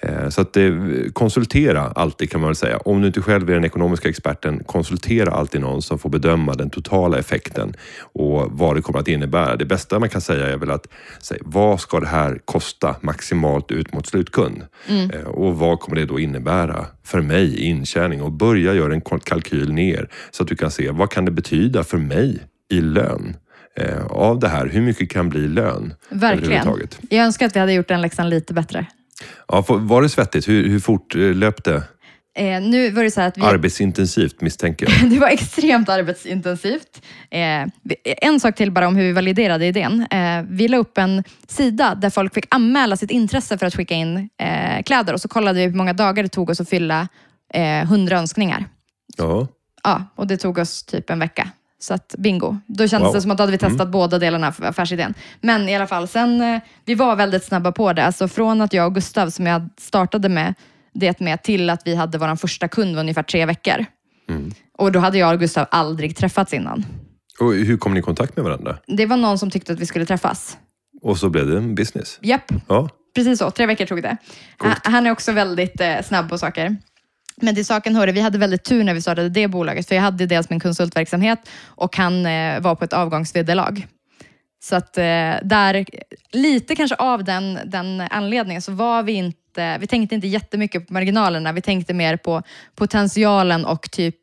Eh, 0.05 0.29
så 0.29 0.41
att 0.41 0.53
det, 0.53 0.73
konsultera 1.13 1.81
alltid 1.81 2.31
kan 2.31 2.41
man 2.41 2.47
väl 2.47 2.55
säga. 2.55 2.77
Om 2.77 3.01
du 3.01 3.07
inte 3.07 3.21
själv 3.21 3.49
är 3.49 3.53
den 3.53 3.65
ekonomiska 3.65 4.09
experten, 4.09 4.63
konsultera 4.63 5.31
alltid 5.31 5.61
någon 5.61 5.81
som 5.81 5.99
får 5.99 6.09
bedöma 6.09 6.53
den 6.53 6.69
totala 6.69 7.19
effekten 7.19 7.73
och 8.01 8.51
vad 8.51 8.75
det 8.75 8.81
kommer 8.81 8.99
att 8.99 9.07
innebära. 9.07 9.55
Det 9.55 9.65
bästa 9.65 9.99
man 9.99 10.09
kan 10.09 10.21
säga 10.21 10.47
är 10.47 10.57
väl 10.57 10.71
att 10.71 10.87
säga, 11.21 11.41
vad 11.45 11.79
ska 11.79 11.99
det 11.99 12.07
här 12.07 12.39
kosta 12.45 12.95
maximalt 13.01 13.71
ut 13.71 13.93
mot 13.93 14.07
slutkund? 14.07 14.63
Mm. 14.87 15.11
Eh, 15.11 15.23
och 15.23 15.57
vad 15.57 15.79
kommer 15.79 15.95
det 15.95 16.05
då 16.05 16.19
innebära 16.19 16.85
för 17.03 17.21
mig 17.21 17.55
i 17.55 17.65
intjäning? 17.65 18.21
Och 18.21 18.31
börja 18.31 18.73
göra 18.73 18.93
en 18.93 19.01
kalkyl 19.01 19.73
ner 19.73 20.09
så 20.31 20.43
att 20.43 20.49
du 20.49 20.55
kan 20.55 20.71
se 20.71 20.91
vad 20.91 21.09
kan 21.11 21.25
det 21.25 21.31
betyda 21.31 21.74
för 21.83 21.97
mig 21.97 22.39
i 22.71 22.81
lön? 22.81 23.37
Eh, 23.77 24.05
av 24.05 24.39
det 24.39 24.47
här, 24.47 24.67
hur 24.67 24.81
mycket 24.81 25.09
kan 25.09 25.29
bli 25.29 25.47
lön? 25.47 25.93
Verkligen. 26.09 26.87
Jag 27.09 27.25
önskar 27.25 27.45
att 27.45 27.55
vi 27.55 27.59
hade 27.59 27.73
gjort 27.73 27.87
den 27.87 28.01
läxan 28.01 28.29
lite 28.29 28.53
bättre. 28.53 28.85
Ja, 29.47 29.65
var 29.67 30.01
det 30.01 30.09
svettigt? 30.09 30.47
Hur, 30.47 30.69
hur 30.69 30.79
fort 30.79 31.15
eh, 31.15 31.21
löpte? 31.21 31.83
Eh, 32.37 32.61
nu 32.61 32.89
var 32.89 33.03
det 33.03 33.11
så 33.11 33.21
att 33.21 33.37
vi... 33.37 33.41
Arbetsintensivt 33.41 34.41
misstänker 34.41 34.87
jag. 34.89 35.09
det 35.09 35.19
var 35.19 35.27
extremt 35.27 35.89
arbetsintensivt. 35.89 37.01
Eh, 37.29 37.67
en 38.03 38.39
sak 38.39 38.55
till 38.55 38.71
bara 38.71 38.87
om 38.87 38.95
hur 38.95 39.03
vi 39.03 39.11
validerade 39.11 39.65
idén. 39.65 40.07
Eh, 40.11 40.43
vi 40.49 40.67
la 40.67 40.77
upp 40.77 40.97
en 40.97 41.23
sida 41.47 41.95
där 41.95 42.09
folk 42.09 42.33
fick 42.33 42.45
anmäla 42.49 42.97
sitt 42.97 43.11
intresse 43.11 43.57
för 43.57 43.65
att 43.65 43.75
skicka 43.75 43.93
in 43.93 44.29
eh, 44.39 44.83
kläder 44.83 45.13
och 45.13 45.21
så 45.21 45.27
kollade 45.27 45.59
vi 45.59 45.65
hur 45.65 45.73
många 45.73 45.93
dagar 45.93 46.23
det 46.23 46.29
tog 46.29 46.49
oss 46.49 46.61
att 46.61 46.69
fylla 46.69 47.07
eh, 47.53 47.81
100 47.81 48.17
önskningar. 48.17 48.65
Ja. 49.17 49.47
Ja, 49.83 50.03
och 50.15 50.27
det 50.27 50.37
tog 50.37 50.57
oss 50.57 50.83
typ 50.83 51.09
en 51.09 51.19
vecka. 51.19 51.49
Så 51.79 51.93
att 51.93 52.15
bingo. 52.17 52.57
Då 52.67 52.87
kändes 52.87 53.07
Wow. 53.07 53.13
det 53.15 53.21
som 53.21 53.31
att 53.31 53.37
då 53.37 53.41
hade 53.43 53.51
vi 53.51 53.57
testat 53.57 53.89
båda 53.89 54.19
delarna 54.19 54.47
av 54.47 54.55
affärsidén. 54.65 55.13
Men 55.41 55.69
i 55.69 55.75
alla 55.75 55.87
fall, 55.87 56.07
sen, 56.07 56.41
eh, 56.41 56.61
vi 56.85 56.95
var 56.95 57.15
väldigt 57.15 57.43
snabba 57.43 57.71
på 57.71 57.93
det. 57.93 58.05
Alltså 58.05 58.27
från 58.27 58.61
att 58.61 58.73
jag 58.73 58.87
och 58.87 58.95
Gustav, 58.95 59.29
som 59.29 59.45
jag 59.45 59.69
startade 59.79 60.29
med 60.29 60.53
det 60.93 61.19
med, 61.19 61.43
till 61.43 61.69
att 61.69 61.81
vi 61.85 61.95
hade 61.95 62.17
vår 62.17 62.35
första 62.35 62.67
kund 62.67 62.95
var 62.95 62.99
ungefär 63.01 63.23
tre 63.23 63.45
veckor. 63.45 63.85
Och 64.77 64.91
då 64.91 64.99
hade 64.99 65.17
jag 65.17 65.33
och 65.33 65.39
Gustav 65.39 65.65
aldrig 65.71 66.15
träffats 66.15 66.53
innan. 66.53 66.85
Och 67.39 67.53
hur 67.53 67.77
kom 67.77 67.93
ni 67.93 67.99
i 67.99 68.03
kontakt 68.03 68.35
med 68.35 68.45
varandra? 68.45 68.77
Det 68.87 69.05
var 69.05 69.17
någon 69.17 69.39
som 69.39 69.49
tyckte 69.51 69.73
att 69.73 69.79
vi 69.79 69.85
skulle 69.85 70.05
träffas. 70.05 70.57
Och 71.01 71.17
så 71.17 71.29
blev 71.29 71.47
det 71.47 71.57
en 71.57 71.75
business. 71.75 72.19
Japp, 72.21 72.51
Ja, 72.67 72.89
precis 73.15 73.39
så. 73.39 73.51
Tre 73.51 73.65
veckor 73.65 73.85
tog 73.85 74.01
det. 74.01 74.17
Han, 74.57 74.73
han 74.83 75.07
är 75.07 75.11
också 75.11 75.31
väldigt 75.31 75.81
eh, 75.81 76.01
snabb 76.03 76.29
på 76.29 76.37
saker. 76.37 76.77
Men 77.41 77.55
till 77.55 77.65
saken 77.65 77.95
hörde, 77.95 78.11
vi 78.11 78.21
hade 78.21 78.37
väldigt 78.37 78.63
tur 78.63 78.83
när 78.83 78.93
vi 78.93 79.01
startade 79.01 79.29
det 79.29 79.47
bolaget, 79.47 79.87
för 79.87 79.95
jag 79.95 80.01
hade 80.01 80.25
dels 80.25 80.49
min 80.49 80.59
konsultverksamhet 80.59 81.49
och 81.65 81.97
han 81.97 82.25
eh, 82.25 82.59
var 82.59 82.75
på 82.75 82.85
ett 82.85 82.93
avgångsvederlag. 82.93 83.87
Så 84.63 84.75
att 84.75 84.97
eh, 84.97 85.33
där, 85.43 85.85
lite 86.31 86.75
kanske 86.75 86.95
av 86.95 87.23
den, 87.23 87.59
den 87.65 88.01
anledningen 88.01 88.61
så 88.61 88.71
var 88.71 89.03
vi 89.03 89.13
inte, 89.13 89.77
vi 89.77 89.87
tänkte 89.87 90.15
inte 90.15 90.27
jättemycket 90.27 90.87
på 90.87 90.93
marginalerna. 90.93 91.51
Vi 91.51 91.61
tänkte 91.61 91.93
mer 91.93 92.17
på 92.17 92.43
potentialen 92.75 93.65
och 93.65 93.91
typ 93.91 94.15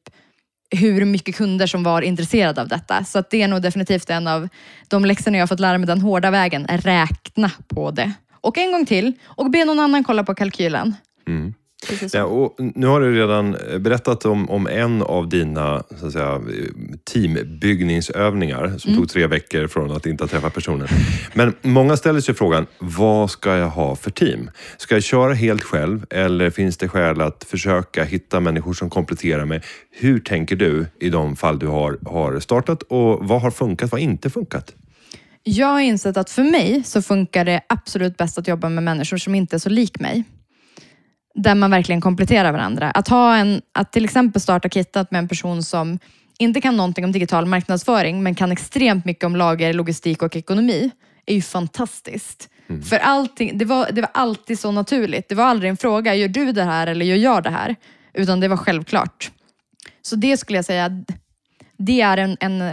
hur 0.70 1.04
mycket 1.04 1.36
kunder 1.36 1.66
som 1.66 1.82
var 1.82 2.02
intresserade 2.02 2.60
av 2.60 2.68
detta. 2.68 3.04
Så 3.04 3.18
att 3.18 3.30
det 3.30 3.42
är 3.42 3.48
nog 3.48 3.62
definitivt 3.62 4.10
en 4.10 4.26
av 4.26 4.48
de 4.88 5.04
läxorna 5.04 5.36
jag 5.36 5.42
har 5.42 5.46
fått 5.46 5.60
lära 5.60 5.78
mig 5.78 5.86
den 5.86 6.00
hårda 6.00 6.30
vägen. 6.30 6.66
Räkna 6.68 7.50
på 7.68 7.90
det. 7.90 8.12
Och 8.40 8.58
en 8.58 8.72
gång 8.72 8.86
till 8.86 9.12
och 9.24 9.50
be 9.50 9.64
någon 9.64 9.80
annan 9.80 10.04
kolla 10.04 10.24
på 10.24 10.34
kalkylen. 10.34 10.94
Mm. 11.26 11.54
Precis. 11.88 12.14
Ja, 12.14 12.24
och 12.24 12.56
nu 12.58 12.86
har 12.86 13.00
du 13.00 13.14
redan 13.14 13.56
berättat 13.78 14.24
om, 14.24 14.50
om 14.50 14.66
en 14.66 15.02
av 15.02 15.28
dina 15.28 15.82
så 16.00 16.06
att 16.06 16.12
säga, 16.12 16.40
teambyggningsövningar 17.12 18.78
som 18.78 18.94
tog 18.94 19.08
tre 19.08 19.26
veckor 19.26 19.66
från 19.66 19.90
att 19.90 20.06
inte 20.06 20.24
ha 20.24 20.28
träffat 20.28 20.54
personen. 20.54 20.88
Men 21.34 21.54
många 21.62 21.96
ställer 21.96 22.20
sig 22.20 22.34
frågan, 22.34 22.66
vad 22.78 23.30
ska 23.30 23.56
jag 23.56 23.68
ha 23.68 23.96
för 23.96 24.10
team? 24.10 24.50
Ska 24.76 24.94
jag 24.94 25.02
köra 25.02 25.34
helt 25.34 25.62
själv 25.62 26.06
eller 26.10 26.50
finns 26.50 26.76
det 26.76 26.88
skäl 26.88 27.20
att 27.20 27.44
försöka 27.44 28.04
hitta 28.04 28.40
människor 28.40 28.72
som 28.72 28.90
kompletterar 28.90 29.44
mig? 29.44 29.62
Hur 29.90 30.18
tänker 30.18 30.56
du 30.56 30.86
i 31.00 31.10
de 31.10 31.36
fall 31.36 31.58
du 31.58 31.66
har, 31.66 31.98
har 32.06 32.40
startat 32.40 32.82
och 32.82 33.28
vad 33.28 33.42
har 33.42 33.50
funkat, 33.50 33.92
vad 33.92 34.00
har 34.00 34.08
inte 34.08 34.30
funkat? 34.30 34.74
Jag 35.44 35.66
har 35.66 35.80
insett 35.80 36.16
att 36.16 36.30
för 36.30 36.42
mig 36.42 36.82
så 36.84 37.02
funkar 37.02 37.44
det 37.44 37.60
absolut 37.66 38.16
bäst 38.16 38.38
att 38.38 38.48
jobba 38.48 38.68
med 38.68 38.84
människor 38.84 39.16
som 39.16 39.34
inte 39.34 39.56
är 39.56 39.58
så 39.58 39.68
lik 39.68 40.00
mig. 40.00 40.24
Där 41.34 41.54
man 41.54 41.70
verkligen 41.70 42.00
kompletterar 42.00 42.52
varandra. 42.52 42.90
Att, 42.90 43.08
ha 43.08 43.36
en, 43.36 43.62
att 43.72 43.92
till 43.92 44.04
exempel 44.04 44.42
starta 44.42 44.68
Kittat 44.68 45.10
med 45.10 45.18
en 45.18 45.28
person 45.28 45.62
som 45.62 45.98
inte 46.38 46.60
kan 46.60 46.76
någonting 46.76 47.04
om 47.04 47.12
digital 47.12 47.46
marknadsföring 47.46 48.22
men 48.22 48.34
kan 48.34 48.52
extremt 48.52 49.04
mycket 49.04 49.24
om 49.24 49.36
lager, 49.36 49.72
logistik 49.72 50.22
och 50.22 50.36
ekonomi 50.36 50.90
är 51.26 51.34
ju 51.34 51.42
fantastiskt. 51.42 52.48
För 52.88 52.98
allting, 52.98 53.58
det, 53.58 53.64
var, 53.64 53.92
det 53.92 54.00
var 54.00 54.10
alltid 54.14 54.58
så 54.58 54.72
naturligt. 54.72 55.28
Det 55.28 55.34
var 55.34 55.44
aldrig 55.44 55.70
en 55.70 55.76
fråga, 55.76 56.14
gör 56.14 56.28
du 56.28 56.52
det 56.52 56.64
här 56.64 56.86
eller 56.86 57.06
gör 57.06 57.16
jag 57.16 57.42
det 57.42 57.50
här? 57.50 57.76
Utan 58.14 58.40
det 58.40 58.48
var 58.48 58.56
självklart. 58.56 59.30
Så 60.02 60.16
det 60.16 60.36
skulle 60.36 60.58
jag 60.58 60.64
säga, 60.64 61.04
det 61.76 62.00
är 62.00 62.16
en, 62.16 62.36
en 62.40 62.72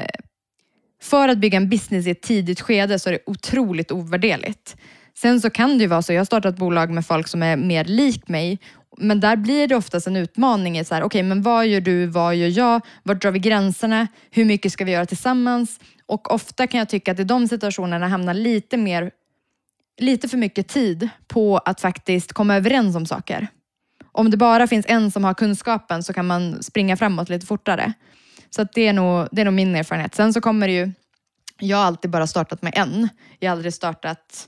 för 1.02 1.30
att 1.30 1.38
bygga 1.38 1.58
en 1.58 1.70
business 1.70 2.08
i 2.08 2.10
ett 2.10 2.22
tidigt 2.22 2.62
skede 2.62 3.00
så 3.00 3.10
är 3.10 3.14
det 3.14 3.20
otroligt 3.26 3.92
ovärderligt. 3.92 4.76
Sen 5.22 5.42
så 5.42 5.50
kan 5.50 5.78
det 5.78 5.82
ju 5.82 5.88
vara 5.88 6.02
så, 6.02 6.14
jag 6.14 6.20
har 6.20 6.26
startat 6.26 6.58
bolag 6.58 6.90
med 6.90 7.06
folk 7.06 7.28
som 7.28 7.44
är 7.44 7.58
mer 7.58 7.86
lik 7.86 8.28
mig, 8.28 8.60
men 8.98 9.20
där 9.20 9.36
blir 9.36 9.68
det 9.68 9.76
oftast 9.76 10.08
en 10.08 10.16
utmaning 10.16 10.80
i 10.80 10.86
så 10.86 10.96
här, 10.96 11.04
okej, 11.04 11.24
men 11.24 11.42
vad 11.42 11.68
gör 11.68 11.82
du, 11.82 12.06
vad 12.06 12.36
gör 12.36 12.58
jag, 12.58 12.82
vart 13.04 13.22
drar 13.22 13.32
vi 13.32 13.40
gränserna, 13.40 14.08
hur 14.32 14.46
mycket 14.46 14.74
ska 14.74 14.86
vi 14.86 14.92
göra 14.92 15.06
tillsammans? 15.06 15.80
Och 16.06 16.34
ofta 16.34 16.68
kan 16.68 16.78
jag 16.78 16.90
tycka 16.90 17.12
att 17.12 17.20
i 17.20 17.24
de 17.24 17.48
situationerna 17.48 18.08
hamnar 18.08 18.34
lite 18.34 18.78
mer, 18.78 19.12
lite 19.98 20.28
för 20.28 20.38
mycket 20.38 20.68
tid 20.68 21.10
på 21.28 21.58
att 21.58 21.82
faktiskt 21.82 22.34
komma 22.34 22.56
överens 22.56 22.96
om 22.96 23.06
saker. 23.06 23.48
Om 24.12 24.32
det 24.32 24.38
bara 24.38 24.68
finns 24.68 24.86
en 24.90 25.12
som 25.12 25.24
har 25.24 25.34
kunskapen 25.34 26.04
så 26.04 26.14
kan 26.14 26.28
man 26.28 26.64
springa 26.64 26.98
framåt 26.98 27.30
lite 27.30 27.46
fortare. 27.46 27.94
Så 28.50 28.62
att 28.62 28.74
det, 28.74 28.88
är 28.88 28.94
nog, 28.94 29.28
det 29.32 29.42
är 29.42 29.46
nog 29.46 29.54
min 29.54 29.76
erfarenhet. 29.76 30.16
Sen 30.16 30.34
så 30.34 30.42
kommer 30.42 30.68
det 30.68 30.74
ju, 30.74 30.92
jag 31.60 31.78
har 31.78 31.86
alltid 31.86 32.12
bara 32.12 32.28
startat 32.28 32.62
med 32.62 32.74
en. 32.76 33.10
Jag 33.40 33.50
har 33.50 33.56
aldrig 33.56 33.74
startat, 33.74 34.48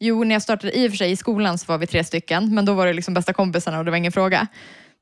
jo 0.00 0.24
när 0.24 0.34
jag 0.34 0.42
startade 0.42 0.78
i 0.78 0.86
och 0.86 0.90
för 0.90 0.96
sig 0.96 1.10
i 1.10 1.16
skolan 1.16 1.58
så 1.58 1.66
var 1.66 1.78
vi 1.78 1.86
tre 1.86 2.04
stycken, 2.04 2.54
men 2.54 2.64
då 2.64 2.74
var 2.74 2.86
det 2.86 2.92
liksom 2.92 3.14
bästa 3.14 3.32
kompisarna 3.32 3.78
och 3.78 3.84
det 3.84 3.90
var 3.90 3.98
ingen 3.98 4.12
fråga. 4.12 4.46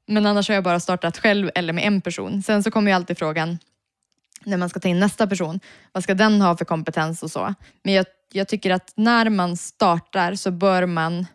Men 0.06 0.26
annars 0.26 0.48
har 0.48 0.54
jag 0.54 0.64
bara 0.64 0.80
startat 0.80 1.18
själv 1.18 1.50
eller 1.54 1.72
med 1.72 1.86
en 1.86 2.00
person. 2.00 2.42
Sen 2.42 2.62
så 2.62 2.70
kommer 2.70 2.90
ju 2.90 2.94
alltid 2.94 3.18
frågan 3.18 3.58
när 4.44 4.56
man 4.56 4.68
ska 4.68 4.80
ta 4.80 4.88
in 4.88 5.00
nästa 5.00 5.26
person, 5.26 5.60
vad 5.92 6.02
ska 6.02 6.14
den 6.14 6.40
ha 6.40 6.56
för 6.56 6.64
kompetens 6.64 7.22
och 7.22 7.30
så. 7.30 7.54
Men 7.82 7.94
jag, 7.94 8.06
jag 8.32 8.48
tycker 8.48 8.70
att 8.70 8.92
när 8.96 9.30
man 9.30 9.56
startar 9.56 10.34
så 10.34 10.50
bör 10.50 10.86
man 10.86 11.26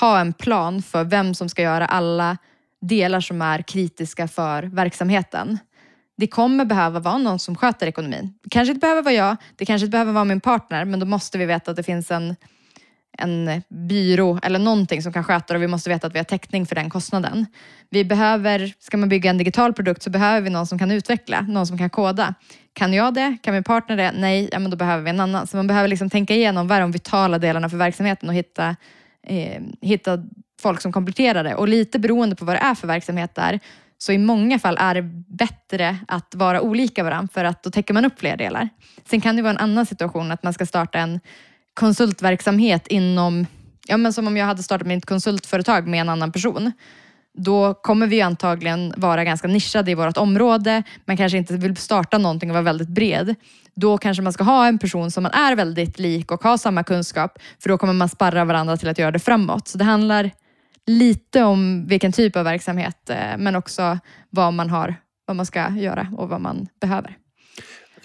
ha 0.00 0.20
en 0.20 0.32
plan 0.32 0.82
för 0.82 1.04
vem 1.04 1.34
som 1.34 1.48
ska 1.48 1.62
göra 1.62 1.86
alla 1.86 2.36
delar 2.80 3.20
som 3.20 3.42
är 3.42 3.62
kritiska 3.62 4.28
för 4.28 4.62
verksamheten. 4.62 5.58
Det 6.16 6.26
kommer 6.26 6.64
behöva 6.64 7.00
vara 7.00 7.18
någon 7.18 7.38
som 7.38 7.56
sköter 7.56 7.86
ekonomin. 7.86 8.34
Det 8.42 8.50
kanske 8.50 8.70
inte 8.70 8.80
behöver 8.80 9.02
vara 9.02 9.14
jag, 9.14 9.36
det 9.56 9.66
kanske 9.66 9.84
inte 9.84 9.92
behöver 9.92 10.12
vara 10.12 10.24
min 10.24 10.40
partner, 10.40 10.84
men 10.84 11.00
då 11.00 11.06
måste 11.06 11.38
vi 11.38 11.46
veta 11.46 11.70
att 11.70 11.76
det 11.76 11.82
finns 11.82 12.10
en, 12.10 12.36
en 13.18 13.62
byrå 13.68 14.38
eller 14.42 14.58
någonting 14.58 15.02
som 15.02 15.12
kan 15.12 15.24
sköta 15.24 15.54
det 15.54 15.58
och 15.58 15.62
vi 15.62 15.66
måste 15.66 15.90
veta 15.90 16.06
att 16.06 16.14
vi 16.14 16.18
har 16.18 16.24
täckning 16.24 16.66
för 16.66 16.74
den 16.74 16.90
kostnaden. 16.90 17.46
Vi 17.90 18.04
behöver, 18.04 18.74
ska 18.78 18.96
man 18.96 19.08
bygga 19.08 19.30
en 19.30 19.38
digital 19.38 19.72
produkt 19.72 20.02
så 20.02 20.10
behöver 20.10 20.40
vi 20.40 20.50
någon 20.50 20.66
som 20.66 20.78
kan 20.78 20.90
utveckla, 20.90 21.40
någon 21.40 21.66
som 21.66 21.78
kan 21.78 21.90
koda. 21.90 22.34
Kan 22.72 22.92
jag 22.92 23.14
det? 23.14 23.36
Kan 23.42 23.54
min 23.54 23.64
partner 23.64 23.96
det? 23.96 24.12
Nej, 24.12 24.48
ja, 24.52 24.58
men 24.58 24.70
då 24.70 24.76
behöver 24.76 25.02
vi 25.02 25.10
en 25.10 25.20
annan. 25.20 25.46
Så 25.46 25.56
man 25.56 25.66
behöver 25.66 25.88
liksom 25.88 26.10
tänka 26.10 26.34
igenom 26.34 26.68
vad 26.68 26.76
är 26.76 26.80
de 26.80 26.92
vitala 26.92 27.38
delarna 27.38 27.68
för 27.68 27.76
verksamheten 27.76 28.28
och 28.28 28.34
hitta, 28.34 28.76
eh, 29.26 29.62
hitta 29.80 30.18
folk 30.62 30.80
som 30.80 30.92
kompletterar 30.92 31.44
det. 31.44 31.54
Och 31.54 31.68
lite 31.68 31.98
beroende 31.98 32.36
på 32.36 32.44
vad 32.44 32.56
det 32.56 32.60
är 32.60 32.74
för 32.74 32.86
verksamhet 32.86 33.34
där, 33.34 33.60
så 33.98 34.12
i 34.12 34.18
många 34.18 34.58
fall 34.58 34.76
är 34.80 34.94
det 34.94 35.02
bättre 35.28 35.98
att 36.08 36.34
vara 36.34 36.60
olika 36.60 37.04
varandra 37.04 37.28
för 37.32 37.44
att 37.44 37.62
då 37.62 37.70
täcker 37.70 37.94
man 37.94 38.04
upp 38.04 38.20
fler 38.20 38.36
delar. 38.36 38.68
Sen 39.04 39.20
kan 39.20 39.36
det 39.36 39.42
vara 39.42 39.52
en 39.52 39.58
annan 39.58 39.86
situation 39.86 40.32
att 40.32 40.42
man 40.42 40.52
ska 40.52 40.66
starta 40.66 40.98
en 40.98 41.20
konsultverksamhet 41.74 42.86
inom, 42.86 43.46
ja 43.86 43.96
men 43.96 44.12
som 44.12 44.26
om 44.26 44.36
jag 44.36 44.46
hade 44.46 44.62
startat 44.62 44.86
mitt 44.86 45.06
konsultföretag 45.06 45.86
med 45.86 46.00
en 46.00 46.08
annan 46.08 46.32
person. 46.32 46.72
Då 47.38 47.74
kommer 47.74 48.06
vi 48.06 48.20
antagligen 48.20 48.94
vara 48.96 49.24
ganska 49.24 49.48
nischade 49.48 49.90
i 49.90 49.94
vårt 49.94 50.16
område. 50.16 50.82
Man 51.04 51.16
kanske 51.16 51.38
inte 51.38 51.56
vill 51.56 51.76
starta 51.76 52.18
någonting 52.18 52.50
och 52.50 52.54
vara 52.54 52.64
väldigt 52.64 52.88
bred. 52.88 53.34
Då 53.74 53.98
kanske 53.98 54.22
man 54.22 54.32
ska 54.32 54.44
ha 54.44 54.66
en 54.66 54.78
person 54.78 55.10
som 55.10 55.22
man 55.22 55.32
är 55.32 55.56
väldigt 55.56 55.98
lik 55.98 56.30
och 56.32 56.42
har 56.42 56.56
samma 56.56 56.84
kunskap. 56.84 57.38
För 57.62 57.68
då 57.68 57.78
kommer 57.78 57.92
man 57.92 58.08
sparra 58.08 58.44
varandra 58.44 58.76
till 58.76 58.88
att 58.88 58.98
göra 58.98 59.10
det 59.10 59.18
framåt. 59.18 59.68
Så 59.68 59.78
det 59.78 59.84
handlar 59.84 60.30
lite 60.86 61.42
om 61.42 61.86
vilken 61.86 62.12
typ 62.12 62.36
av 62.36 62.44
verksamhet 62.44 63.10
eh, 63.10 63.36
men 63.38 63.56
också 63.56 63.98
vad 64.30 64.52
man 64.52 64.70
har, 64.70 64.94
vad 65.26 65.36
man 65.36 65.46
ska 65.46 65.70
göra 65.70 66.08
och 66.16 66.28
vad 66.28 66.40
man 66.40 66.66
behöver. 66.80 67.16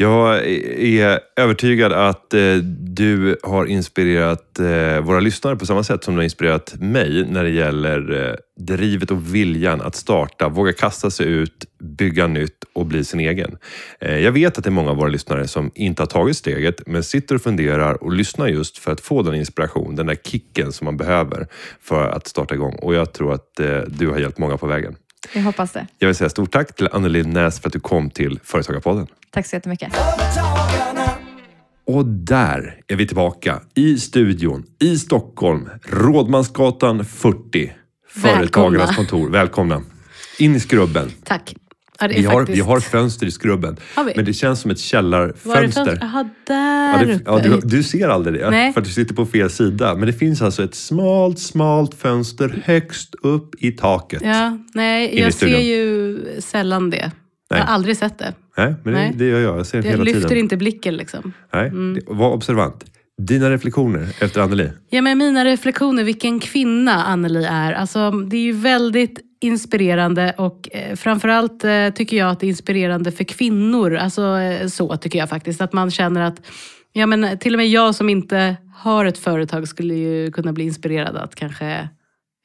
Jag 0.02 0.48
är 0.48 1.20
övertygad 1.36 1.94
att 1.94 2.34
eh, 2.34 2.56
du 2.80 3.38
har 3.44 3.66
inspirerat 3.66 4.60
eh, 4.60 5.02
våra 5.02 5.20
lyssnare 5.20 5.56
på 5.56 5.66
samma 5.66 5.84
sätt 5.84 6.04
som 6.04 6.14
du 6.14 6.20
har 6.20 6.24
inspirerat 6.24 6.76
mig 6.80 7.26
när 7.30 7.44
det 7.44 7.50
gäller 7.50 8.28
eh, 8.30 8.36
drivet 8.66 9.12
och 9.12 9.36
viljan 9.36 9.82
att 9.82 9.96
starta, 9.96 10.50
våga 10.50 10.74
kasta 10.74 11.10
sig 11.10 11.28
ut, 11.28 11.66
bygga 11.80 12.28
nytt 12.28 12.64
och 12.74 12.86
bli 12.86 13.04
sin 13.04 13.20
egen. 13.20 13.58
Eh, 14.00 14.20
jag 14.20 14.32
vet 14.32 14.58
att 14.58 14.64
det 14.64 14.70
är 14.70 14.72
många 14.72 14.92
av 14.92 14.98
våra 14.98 15.10
lyssnare 15.10 15.48
som 15.48 15.72
inte 15.76 16.02
har 16.02 16.08
tagit 16.08 16.38
steget, 16.38 16.88
men 16.88 17.04
sitter 17.04 17.36
och 17.36 17.42
funderar 17.42 18.04
och 18.04 18.12
lyssnar 18.12 18.48
just 18.48 18.78
för 18.78 18.92
att 18.92 19.02
få 19.02 19.22
den 19.22 19.36
inspiration, 19.36 19.96
den 19.96 20.08
där 20.08 20.16
kicken 20.16 20.72
som 20.72 20.86
man 20.86 20.98
behöver 20.98 21.48
för 21.82 22.10
att 22.10 22.28
starta 22.28 22.56
igång. 22.56 22.76
Och 22.82 22.94
jag 22.94 23.14
tror 23.14 23.34
att 23.34 23.60
eh, 23.60 23.82
du 23.88 24.08
har 24.08 24.20
hjälpt 24.20 24.38
många 24.38 24.58
på 24.58 24.68
vägen. 24.68 24.96
Jag 25.34 25.42
hoppas 25.42 25.72
det. 25.72 25.88
Jag 25.98 26.08
vill 26.08 26.16
säga 26.16 26.30
stort 26.30 26.52
tack 26.52 26.76
till 26.76 26.90
Anneli 26.92 27.24
Näs 27.24 27.60
för 27.60 27.70
att 27.70 27.74
du 27.74 27.80
kom 27.80 28.10
till 28.10 28.40
Företagarpodden. 28.44 29.08
Tack 29.32 29.46
så 29.48 29.56
jättemycket. 29.56 29.94
Och 31.86 32.06
där 32.06 32.82
är 32.88 32.96
vi 32.96 33.08
tillbaka 33.08 33.62
i 33.76 33.98
studion 33.98 34.66
i 34.80 34.98
Stockholm, 34.98 35.70
Rådmansgatan 35.84 37.06
40. 37.06 37.74
Företagarnas 38.10 38.96
kontor. 38.96 39.30
Välkomna. 39.30 39.82
In 40.40 40.56
i 40.56 40.60
skrubben. 40.60 41.12
Tack. 41.24 41.56
Ja, 42.02 42.08
det 42.08 42.14
Vi 42.14 42.26
har, 42.26 42.34
faktiskt... 42.40 42.58
vi 42.58 42.62
har 42.62 42.80
fönster 42.80 43.26
i 43.28 43.32
skrubben, 43.32 43.78
men 44.16 44.26
det 44.26 44.34
känns 44.34 44.60
som 44.62 44.72
ett 44.72 44.80
källarfönster. 44.80 45.62
fönster? 45.62 45.98
Jaha, 46.02 46.30
där 46.48 47.00
Ja, 47.00 47.06
det, 47.06 47.20
ja, 47.26 47.38
uppe. 47.40 47.50
du, 47.50 47.78
du 47.78 47.84
ser 47.84 48.10
aldrig 48.10 48.36
det, 48.42 48.50
Nej. 48.50 48.74
för 48.74 48.82
att 48.82 48.88
du 48.88 48.94
sitter 48.94 49.16
på 49.16 49.26
fel 49.26 49.50
sida. 49.50 49.96
Men 49.96 50.08
det 50.08 50.14
finns 50.14 50.42
alltså 50.42 50.64
ett 50.64 50.76
smalt, 50.76 51.40
smalt 51.40 51.94
fönster 51.96 52.62
högst 52.66 53.16
upp 53.22 53.56
i 53.64 53.72
taket. 53.72 54.22
Ja, 54.26 54.58
nej, 54.74 55.20
jag 55.20 55.34
ser 55.34 55.60
ju 55.60 56.18
sällan 56.40 56.90
det. 56.90 56.98
Jag 57.50 57.58
Nej. 57.58 57.60
har 57.66 57.74
aldrig 57.74 57.98
sett 57.98 58.18
det. 58.20 58.34
Nej, 58.58 58.76
men 58.84 58.94
Nej. 58.94 59.12
Det, 59.16 59.26
det 59.26 59.30
gör 59.32 59.40
jag. 59.40 59.60
Jag 59.60 59.66
ser 59.66 59.82
det 59.82 59.88
Jag 59.88 59.92
hela 59.92 60.04
lyfter 60.04 60.22
tiden. 60.22 60.38
inte 60.38 60.58
blicken 60.58 60.98
liksom. 60.98 61.34
Nej, 61.54 61.70
det, 61.70 62.02
var 62.08 62.32
observant. 62.32 62.86
Dina 63.22 63.50
reflektioner 63.50 64.08
efter 64.22 64.42
Anneli? 64.42 64.70
Ja, 64.90 65.02
men 65.02 65.18
mina 65.18 65.46
reflektioner, 65.46 66.04
vilken 66.04 66.40
kvinna 66.40 67.04
Anneli 67.06 67.46
är. 67.50 67.74
Alltså, 67.74 68.12
det 68.12 68.38
är 68.38 68.42
ju 68.42 68.52
väldigt 68.54 69.20
inspirerande 69.40 70.34
och 70.38 70.70
eh, 70.72 70.96
framförallt 70.96 71.64
eh, 71.64 71.90
tycker 71.90 72.18
jag 72.18 72.30
att 72.30 72.40
det 72.40 72.46
är 72.46 72.50
inspirerande 72.50 73.12
för 73.12 73.24
kvinnor. 73.24 73.96
Alltså 73.96 74.38
eh, 74.38 74.68
så 74.68 74.98
tycker 74.98 75.20
jag 75.20 75.30
faktiskt. 75.30 75.62
Att 75.62 75.74
man 75.74 75.92
känner 75.92 76.22
att, 76.22 76.42
ja 76.94 77.06
men 77.06 77.38
till 77.40 77.54
och 77.54 77.58
med 77.58 77.68
jag 77.68 77.96
som 77.96 78.10
inte 78.10 78.56
har 78.76 79.06
ett 79.06 79.18
företag 79.18 79.68
skulle 79.68 79.96
ju 79.96 80.32
kunna 80.32 80.54
bli 80.54 80.64
inspirerad 80.64 81.18
att 81.18 81.36
kanske 81.36 81.90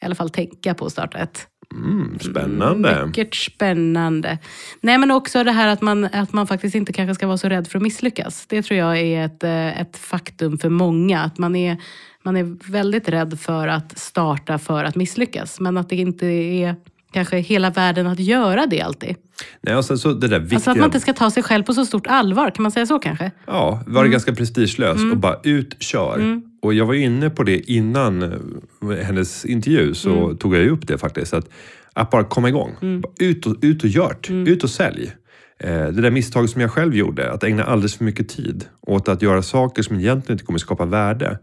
i 0.02 0.06
alla 0.06 0.14
fall 0.14 0.30
tänka 0.30 0.74
på 0.74 0.86
att 0.86 0.92
starta 0.92 1.18
ett. 1.18 1.46
Mm, 1.74 2.18
spännande. 2.18 3.06
Mycket 3.06 3.34
spännande. 3.34 4.38
Nej 4.80 4.98
men 4.98 5.10
också 5.10 5.44
det 5.44 5.52
här 5.52 5.68
att 5.68 5.82
man, 5.82 6.04
att 6.04 6.32
man 6.32 6.46
faktiskt 6.46 6.74
inte 6.74 6.92
kanske 6.92 7.14
ska 7.14 7.26
vara 7.26 7.38
så 7.38 7.48
rädd 7.48 7.68
för 7.68 7.78
att 7.78 7.82
misslyckas. 7.82 8.46
Det 8.46 8.62
tror 8.62 8.78
jag 8.78 8.98
är 8.98 9.24
ett, 9.24 9.44
ett 9.80 9.96
faktum 9.96 10.58
för 10.58 10.68
många. 10.68 11.20
Att 11.20 11.38
man 11.38 11.56
är, 11.56 11.76
man 12.24 12.36
är 12.36 12.70
väldigt 12.72 13.08
rädd 13.08 13.38
för 13.40 13.68
att 13.68 13.98
starta 13.98 14.58
för 14.58 14.84
att 14.84 14.96
misslyckas. 14.96 15.60
Men 15.60 15.76
att 15.76 15.88
det 15.88 15.96
inte 15.96 16.26
är 16.26 16.76
kanske 17.12 17.36
hela 17.38 17.70
världen 17.70 18.06
att 18.06 18.20
göra 18.20 18.66
det 18.66 18.80
alltid. 18.80 19.16
Nej, 19.60 19.76
och 19.76 19.84
sen 19.84 19.98
så 19.98 20.12
det 20.12 20.28
där 20.28 20.38
viktiga... 20.38 20.56
Alltså 20.56 20.70
att 20.70 20.76
man 20.76 20.84
inte 20.86 21.00
ska 21.00 21.12
ta 21.12 21.30
sig 21.30 21.42
själv 21.42 21.62
på 21.64 21.74
så 21.74 21.86
stort 21.86 22.06
allvar, 22.06 22.50
kan 22.50 22.62
man 22.62 22.72
säga 22.72 22.86
så 22.86 22.98
kanske? 22.98 23.30
Ja, 23.46 23.82
var 23.86 24.04
det 24.04 24.10
ganska 24.10 24.34
prestigelös 24.34 25.12
och 25.12 25.16
bara 25.16 25.36
ut, 25.42 25.82
kör. 25.82 26.40
Och 26.62 26.74
jag 26.74 26.86
var 26.86 26.94
ju 26.94 27.04
inne 27.04 27.30
på 27.30 27.42
det 27.42 27.70
innan 27.70 28.22
eh, 28.22 28.88
hennes 29.02 29.44
intervju, 29.44 29.94
så 29.94 30.34
tog 30.34 30.54
jag 30.54 30.62
ju 30.62 30.70
upp 30.70 30.86
det 30.86 30.98
faktiskt. 30.98 31.34
Att, 31.34 31.48
att 31.92 32.10
bara 32.10 32.24
komma 32.24 32.48
igång. 32.48 33.00
Bara 33.00 33.12
Ut, 33.18 33.46
och, 33.46 33.56
ut 33.60 33.82
och 33.82 33.88
gör 33.88 34.16
det. 34.20 34.50
Ut 34.50 34.64
och 34.64 34.70
sälj. 34.70 35.12
Eh, 35.58 35.70
Det 35.70 36.02
där 36.02 36.10
misstaget 36.10 36.50
som 36.50 36.60
jag 36.60 36.70
själv 36.70 36.94
gjorde, 36.94 37.32
att 37.32 37.44
ägna 37.44 37.64
alldeles 37.64 37.96
för 37.96 38.04
mycket 38.04 38.28
tid 38.28 38.64
åt 38.80 39.08
att 39.08 39.22
göra 39.22 39.42
saker 39.42 39.82
som 39.82 39.96
egentligen 39.96 40.34
inte 40.34 40.44
kommer 40.44 40.58
skapa 40.58 40.84
värde. 40.84 41.38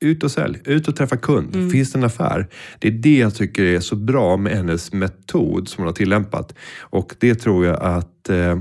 Ut 0.00 0.22
och 0.24 0.30
sälj, 0.30 0.60
ut 0.64 0.88
och 0.88 0.96
träffa 0.96 1.16
kund. 1.16 1.72
Finns 1.72 1.92
det 1.92 1.98
en 1.98 2.04
affär? 2.04 2.48
Det 2.78 2.88
är 2.88 2.92
det 2.92 3.18
jag 3.18 3.34
tycker 3.34 3.62
är 3.62 3.80
så 3.80 3.96
bra 3.96 4.36
med 4.36 4.52
hennes 4.52 4.92
metod 4.92 5.68
som 5.68 5.82
hon 5.82 5.86
har 5.86 5.94
tillämpat. 5.94 6.54
Och 6.80 7.14
det 7.18 7.34
tror 7.34 7.66
jag 7.66 7.80
att 7.80 8.28
eh, 8.28 8.58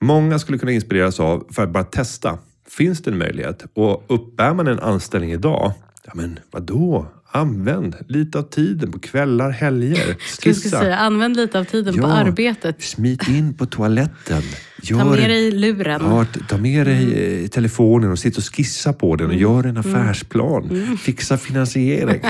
många 0.00 0.38
skulle 0.38 0.58
kunna 0.58 0.72
inspireras 0.72 1.20
av 1.20 1.46
för 1.50 1.62
att 1.62 1.70
bara 1.72 1.84
testa. 1.84 2.38
Finns 2.68 3.02
det 3.02 3.10
en 3.10 3.18
möjlighet? 3.18 3.64
Och 3.74 4.04
uppbär 4.08 4.54
man 4.54 4.66
en 4.66 4.78
anställning 4.78 5.32
idag, 5.32 5.72
ja 6.04 6.12
men 6.14 6.38
vadå? 6.50 7.06
Använd 7.34 7.96
lite 8.08 8.38
av 8.38 8.42
tiden 8.42 8.92
på 8.92 8.98
kvällar, 8.98 9.50
helger. 9.50 10.16
Skissa. 10.42 10.78
säga, 10.80 10.96
använd 10.96 11.36
lite 11.36 11.58
av 11.58 11.64
tiden 11.64 11.94
på 11.94 12.00
Ja. 12.00 12.12
arbetet. 12.12 12.82
Smit 12.82 13.28
in 13.28 13.54
på 13.54 13.66
toaletten. 13.66 14.42
Gör 14.82 14.98
Ta 14.98 15.04
med 15.04 15.30
dig 15.30 15.50
luren. 15.50 16.00
Ja, 16.04 16.26
ta 16.48 16.56
med 16.56 16.86
dig 16.86 17.42
eh, 17.42 17.48
telefonen 17.48 18.10
och 18.10 18.18
sitt 18.18 18.36
och 18.38 18.44
skissa 18.56 18.92
på 18.92 19.16
den 19.16 19.26
och 19.26 19.34
gör 19.34 19.64
en 19.66 19.76
affärsplan. 19.76 20.98
Fixa 21.02 21.38
finansiering. 21.38 22.20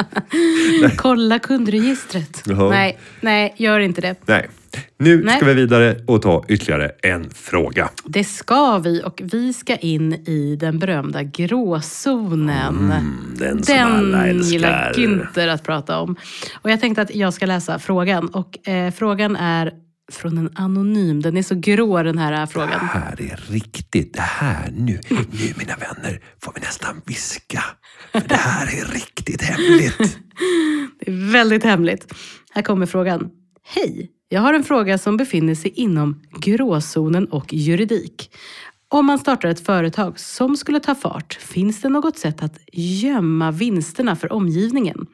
Kolla 0.96 1.38
kundregistret. 1.38 2.42
Jaha. 2.46 2.70
Nej, 2.70 2.98
nej, 3.20 3.54
gör 3.58 3.80
inte 3.80 4.00
det. 4.00 4.14
Nej. 4.26 4.48
Nu 4.98 5.24
Nej. 5.24 5.36
ska 5.36 5.46
vi 5.46 5.54
vidare 5.54 5.96
och 6.06 6.22
ta 6.22 6.44
ytterligare 6.48 6.90
en 7.02 7.30
fråga. 7.30 7.90
Det 8.04 8.24
ska 8.24 8.78
vi 8.78 9.02
och 9.04 9.22
vi 9.24 9.52
ska 9.52 9.76
in 9.76 10.12
i 10.12 10.56
den 10.60 10.78
berömda 10.78 11.22
gråzonen. 11.22 12.92
den 13.38 13.62
som 13.64 13.78
alla 13.78 14.28
gillar 14.28 14.90
älskar. 14.90 15.02
Günther 15.02 15.48
att 15.48 15.62
prata 15.64 15.98
om. 16.00 16.16
Och 16.62 16.70
jag 16.70 16.80
tänkte 16.80 17.02
att 17.02 17.14
jag 17.14 17.34
ska 17.34 17.46
läsa 17.46 17.78
frågan. 17.78 18.28
Och 18.28 18.68
eh, 18.68 18.90
frågan 18.92 19.36
är 19.36 19.72
från 20.12 20.38
en 20.38 20.50
anonym. 20.54 21.22
Den 21.22 21.36
är 21.36 21.42
så 21.42 21.54
grå 21.54 22.02
den 22.02 22.18
här 22.18 22.40
Det 22.40 22.46
frågan. 22.46 22.80
här 22.80 23.20
är 23.20 23.52
riktigt. 23.52 24.14
Det 24.14 24.20
här 24.22 24.70
nu, 24.76 25.00
nu 25.10 25.54
mina 25.58 25.76
vänner, 25.76 26.20
får 26.42 26.52
vi 26.54 26.60
nästan 26.60 27.00
viska. 27.06 27.64
För 28.12 28.22
det 28.28 28.34
här 28.34 28.66
är 28.66 28.92
riktigt 28.92 29.42
hemligt. 29.42 29.98
Det 31.00 31.10
är 31.10 31.32
väldigt 31.32 31.64
hemligt. 31.64 32.14
Här 32.52 32.62
kommer 32.62 32.86
frågan. 32.86 33.28
Hej! 33.64 34.10
Jag 34.28 34.40
har 34.40 34.54
en 34.54 34.64
fråga 34.64 34.98
som 34.98 35.16
befinner 35.16 35.54
sig 35.54 35.70
inom 35.70 36.20
gråzonen 36.38 37.26
och 37.26 37.52
juridik. 37.52 38.30
Om 38.88 39.06
man 39.06 39.18
startar 39.18 39.48
ett 39.48 39.66
företag 39.66 40.18
som 40.18 40.56
skulle 40.56 40.80
ta 40.80 40.94
fart, 40.94 41.34
finns 41.34 41.80
det 41.80 41.88
något 41.88 42.18
sätt 42.18 42.42
att 42.42 42.58
gömma 42.72 43.50
vinsterna 43.50 44.16
för 44.16 44.32
omgivningen? 44.32 45.06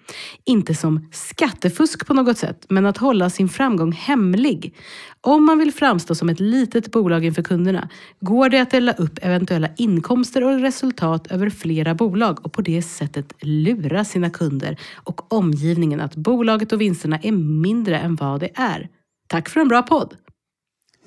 Inte 0.44 0.74
som 0.74 1.08
skattefusk 1.12 2.06
på 2.06 2.14
något 2.14 2.38
sätt, 2.38 2.66
men 2.68 2.86
att 2.86 2.96
hålla 2.96 3.30
sin 3.30 3.48
framgång 3.48 3.92
hemlig. 3.92 4.74
Om 5.20 5.44
man 5.44 5.58
vill 5.58 5.72
framstå 5.72 6.14
som 6.14 6.28
ett 6.28 6.40
litet 6.40 6.92
bolag 6.92 7.24
inför 7.24 7.42
kunderna, 7.42 7.88
går 8.20 8.48
det 8.48 8.58
att 8.58 8.70
dela 8.70 8.92
upp 8.92 9.18
eventuella 9.22 9.68
inkomster 9.76 10.44
och 10.44 10.60
resultat 10.60 11.26
över 11.26 11.50
flera 11.50 11.94
bolag 11.94 12.46
och 12.46 12.52
på 12.52 12.62
det 12.62 12.82
sättet 12.82 13.32
lura 13.40 14.04
sina 14.04 14.30
kunder 14.30 14.76
och 14.94 15.32
omgivningen 15.32 16.00
att 16.00 16.16
bolaget 16.16 16.72
och 16.72 16.80
vinsterna 16.80 17.18
är 17.22 17.32
mindre 17.32 17.98
än 17.98 18.16
vad 18.16 18.40
det 18.40 18.50
är. 18.54 18.88
Tack 19.32 19.48
för 19.48 19.60
en 19.60 19.68
bra 19.68 19.82
podd! 19.82 20.14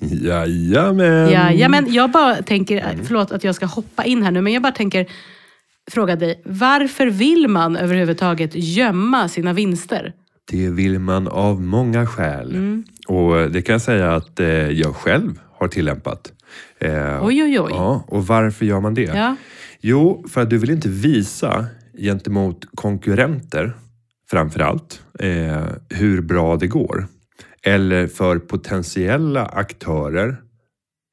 Jajamän. 0.00 1.30
Ja, 1.30 1.52
ja, 1.52 1.68
men 1.68 1.92
jag 1.92 2.10
bara 2.10 2.42
tänker, 2.42 2.98
förlåt 3.04 3.32
att 3.32 3.44
jag 3.44 3.54
ska 3.54 3.66
hoppa 3.66 4.04
in 4.04 4.22
här 4.22 4.30
nu, 4.30 4.40
men 4.40 4.52
jag 4.52 4.62
bara 4.62 4.72
tänker 4.72 5.06
fråga 5.90 6.16
dig, 6.16 6.42
varför 6.44 7.06
vill 7.06 7.48
man 7.48 7.76
överhuvudtaget 7.76 8.50
gömma 8.54 9.28
sina 9.28 9.52
vinster? 9.52 10.12
Det 10.50 10.70
vill 10.70 10.98
man 10.98 11.28
av 11.28 11.62
många 11.62 12.06
skäl. 12.06 12.54
Mm. 12.54 12.84
Och 13.08 13.50
det 13.50 13.62
kan 13.62 13.72
jag 13.72 13.82
säga 13.82 14.14
att 14.14 14.40
eh, 14.40 14.46
jag 14.48 14.96
själv 14.96 15.40
har 15.58 15.68
tillämpat. 15.68 16.32
Eh, 16.78 17.26
Oj, 17.26 17.42
oj, 17.42 17.60
oj. 17.60 17.70
Ja, 17.74 18.04
och 18.08 18.26
varför 18.26 18.66
gör 18.66 18.80
man 18.80 18.94
det? 18.94 19.02
Ja. 19.02 19.36
Jo, 19.80 20.24
för 20.28 20.42
att 20.42 20.50
du 20.50 20.58
vill 20.58 20.70
inte 20.70 20.88
visa 20.88 21.66
gentemot 21.98 22.64
konkurrenter 22.74 23.72
framför 24.30 24.60
allt 24.60 25.02
eh, 25.18 25.66
hur 25.88 26.20
bra 26.20 26.56
det 26.56 26.66
går. 26.66 27.06
Eller 27.62 28.06
för 28.06 28.38
potentiella 28.38 29.46
aktörer 29.46 30.42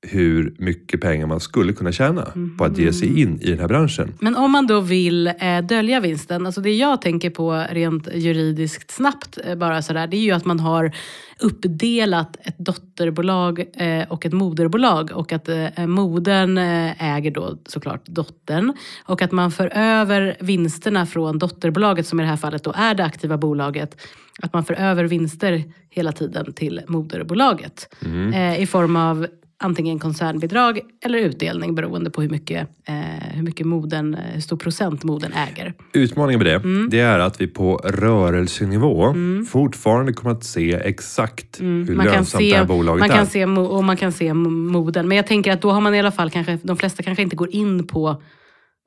hur 0.05 0.55
mycket 0.57 1.01
pengar 1.01 1.27
man 1.27 1.39
skulle 1.39 1.73
kunna 1.73 1.91
tjäna 1.91 2.33
på 2.57 2.65
att 2.65 2.77
ge 2.77 2.93
sig 2.93 3.21
in 3.21 3.39
i 3.41 3.49
den 3.49 3.59
här 3.59 3.67
branschen. 3.67 4.13
Men 4.19 4.35
om 4.35 4.51
man 4.51 4.67
då 4.67 4.79
vill 4.79 5.27
eh, 5.27 5.61
dölja 5.63 5.99
vinsten, 5.99 6.45
alltså 6.45 6.61
det 6.61 6.73
jag 6.73 7.01
tänker 7.01 7.29
på 7.29 7.65
rent 7.69 8.07
juridiskt 8.15 8.91
snabbt 8.91 9.37
eh, 9.45 9.55
bara 9.55 9.81
sådär, 9.81 10.07
det 10.07 10.17
är 10.17 10.21
ju 10.21 10.31
att 10.31 10.45
man 10.45 10.59
har 10.59 10.91
uppdelat 11.39 12.37
ett 12.41 12.57
dotterbolag 12.57 13.65
eh, 13.73 14.11
och 14.11 14.25
ett 14.25 14.33
moderbolag 14.33 15.11
och 15.11 15.33
att 15.33 15.49
eh, 15.49 15.87
modern 15.87 16.57
eh, 16.57 17.15
äger 17.15 17.31
då 17.31 17.57
såklart 17.65 18.05
dottern 18.05 18.73
och 19.05 19.21
att 19.21 19.31
man 19.31 19.51
för 19.51 19.71
över 19.75 20.37
vinsterna 20.39 21.05
från 21.05 21.39
dotterbolaget, 21.39 22.07
som 22.07 22.19
i 22.19 22.23
det 22.23 22.29
här 22.29 22.37
fallet 22.37 22.63
då 22.63 22.73
är 22.75 22.95
det 22.95 23.05
aktiva 23.05 23.37
bolaget, 23.37 24.01
att 24.41 24.53
man 24.53 24.65
för 24.65 24.73
över 24.73 25.03
vinster 25.03 25.63
hela 25.89 26.11
tiden 26.11 26.53
till 26.53 26.81
moderbolaget 26.87 27.95
eh, 28.33 28.61
i 28.61 28.65
form 28.65 28.95
av 28.95 29.27
antingen 29.63 29.99
koncernbidrag 29.99 30.79
eller 31.05 31.19
utdelning 31.19 31.75
beroende 31.75 32.09
på 32.09 32.21
hur 32.21 32.29
mycket, 32.29 32.67
eh, 32.87 32.93
hur 33.33 33.43
mycket 33.43 33.67
moden, 33.67 34.17
hur 34.33 34.41
stor 34.41 34.57
procent 34.57 35.03
moden 35.03 35.31
äger. 35.33 35.73
Utmaningen 35.93 36.39
med 36.39 36.47
det, 36.47 36.55
Mm. 36.55 36.89
det 36.91 36.99
är 36.99 37.19
att 37.19 37.41
vi 37.41 37.47
på 37.47 37.77
rörelsenivå 37.77 39.15
fortfarande 39.49 40.13
kommer 40.13 40.35
att 40.35 40.43
se 40.43 40.73
exakt 40.73 41.61
hur 41.61 41.65
Mm. 41.67 41.97
Man 41.97 42.05
kan 42.05 42.15
lönsamt 42.15 42.43
se, 42.43 42.49
det 42.51 42.57
här 42.57 42.65
bolaget 42.65 42.99
man 42.99 43.09
kan 43.09 43.19
är. 43.19 43.25
se, 43.25 43.45
och 43.45 43.83
man 43.83 43.97
kan 43.97 44.11
se 44.11 44.29
mo- 44.33 44.49
moden. 44.49 45.07
Men 45.07 45.17
jag 45.17 45.27
tänker 45.27 45.51
att 45.51 45.61
då 45.61 45.71
har 45.71 45.81
man 45.81 45.95
i 45.95 45.99
alla 45.99 46.11
fall 46.11 46.29
kanske, 46.29 46.59
de 46.63 46.77
flesta 46.77 47.03
kanske 47.03 47.21
inte 47.23 47.35
går 47.35 47.49
in 47.55 47.87
på 47.87 48.21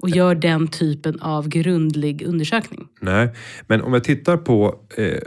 och 0.02 0.08
gör 0.10 0.34
den 0.34 0.68
typen 0.68 1.20
av 1.20 1.48
grundlig 1.48 2.22
undersökning. 2.22 2.86
Nej, 3.00 3.28
men 3.66 3.82
om 3.82 3.92
jag 3.92 4.04
tittar 4.04 4.36
på 4.36 4.74
eh, 4.96 5.18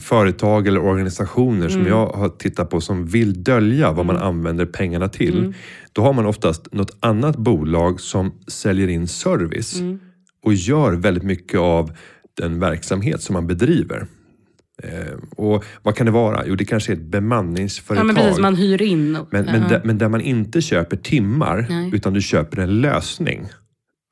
företag 0.00 0.66
eller 0.66 0.80
organisationer 0.80 1.56
Mm. 1.56 1.70
som 1.70 1.86
jag 1.86 2.06
har 2.06 2.28
tittat 2.28 2.70
på 2.70 2.80
som 2.80 3.06
vill 3.06 3.42
dölja 3.44 3.92
vad 3.92 4.06
man 4.06 4.16
använder 4.16 4.66
pengarna 4.66 5.08
till. 5.08 5.38
Mm. 5.38 5.52
Då 5.92 6.02
har 6.02 6.12
man 6.12 6.26
oftast 6.26 6.72
något 6.72 6.96
annat 7.00 7.36
bolag 7.36 8.00
som 8.00 8.32
säljer 8.48 8.88
in 8.88 9.08
service 9.08 9.80
Mm. 9.80 9.98
och 10.44 10.54
gör 10.54 10.92
väldigt 10.92 11.24
mycket 11.24 11.60
av 11.60 11.92
den 12.36 12.60
verksamhet 12.60 13.22
som 13.22 13.32
man 13.32 13.46
bedriver. 13.46 14.06
Eh, 14.82 15.16
och 15.36 15.64
Vad 15.82 15.96
kan 15.96 16.06
det 16.06 16.12
vara? 16.12 16.42
Jo, 16.46 16.54
det 16.54 16.64
kanske 16.64 16.92
är 16.92 16.96
ett 16.96 17.02
bemanningsföretag. 17.02 18.02
Ja 18.02 18.06
men 18.06 18.16
precis, 18.16 18.38
man 18.38 18.56
hyr 18.56 18.82
in. 18.82 19.16
och- 19.16 19.28
Men, 19.30 19.44
men, 19.44 19.62
Ja. 19.62 19.68
där, 19.68 19.80
men 19.84 19.98
där 19.98 20.08
man 20.08 20.20
inte 20.20 20.60
köper 20.60 20.96
timmar, 20.96 21.66
Nej. 21.68 21.90
utan 21.94 22.12
du 22.14 22.20
köper 22.22 22.58
en 22.58 22.80
lösning. 22.80 23.40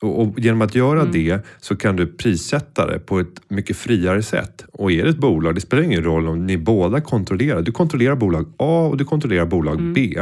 Och, 0.01 0.21
och 0.21 0.39
genom 0.39 0.61
att 0.61 0.75
göra 0.75 1.01
Mm. 1.01 1.11
det 1.11 1.39
så 1.61 1.75
kan 1.75 1.95
du 1.95 2.07
prissätta 2.07 2.87
det 2.87 2.99
på 2.99 3.19
ett 3.19 3.41
mycket 3.49 3.77
friare 3.77 4.23
sätt. 4.23 4.65
Och 4.73 4.91
är 4.91 5.03
det 5.03 5.09
ett 5.09 5.17
bolag, 5.17 5.55
det 5.55 5.61
spelar 5.61 5.83
ingen 5.83 6.03
roll 6.03 6.27
om 6.27 6.45
ni 6.45 6.57
båda 6.57 7.01
kontrollerar. 7.01 7.61
Du 7.61 7.71
kontrollerar 7.71 8.15
bolag 8.15 8.53
A 8.57 8.87
och 8.91 8.97
du 8.97 9.05
kontrollerar 9.05 9.45
bolag 9.45 9.79
Mm. 9.79 9.93
B. 9.93 10.15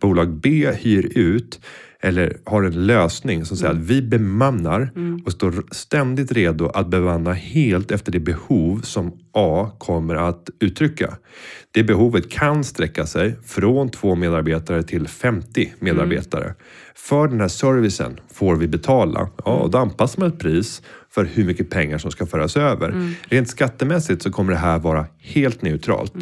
Bolag 0.00 0.28
B 0.40 0.70
hyr 0.80 1.12
ut 1.18 1.60
eller 2.02 2.36
har 2.44 2.62
en 2.62 2.86
lösning 2.86 3.44
som 3.44 3.56
säger 3.56 3.72
att 3.72 3.78
vi 3.78 4.02
bemannar 4.02 4.90
och 5.24 5.32
står 5.32 5.54
ständigt 5.70 6.32
redo 6.32 6.68
att 6.68 6.88
bemanna 6.88 7.32
helt 7.32 7.90
efter 7.90 8.12
det 8.12 8.20
behov 8.20 8.80
som 8.80 9.12
A 9.32 9.70
kommer 9.78 10.14
att 10.14 10.50
uttrycka. 10.60 11.16
Det 11.70 11.84
behovet 11.84 12.30
kan 12.30 12.64
sträcka 12.64 13.06
sig 13.06 13.36
från 13.46 13.88
två 13.88 14.14
medarbetare 14.14 14.82
till 14.82 15.08
50 15.08 15.72
medarbetare. 15.78 16.54
För 16.94 17.28
den 17.28 17.40
här 17.40 17.48
servicen 17.48 18.20
får 18.32 18.56
vi 18.56 18.68
betala. 18.68 19.28
Ja, 19.44 19.52
och 19.52 19.70
då 19.70 19.78
anpassar 19.78 20.20
man 20.20 20.28
ett 20.28 20.38
pris 20.38 20.82
för 21.10 21.24
hur 21.24 21.44
mycket 21.44 21.70
pengar 21.70 21.98
som 21.98 22.10
ska 22.10 22.26
föras 22.26 22.56
över. 22.56 23.14
Rent 23.28 23.48
skattemässigt 23.48 24.22
så 24.22 24.32
kommer 24.32 24.52
det 24.52 24.58
här 24.58 24.78
vara 24.78 25.06
helt 25.18 25.62
neutralt. 25.62 26.14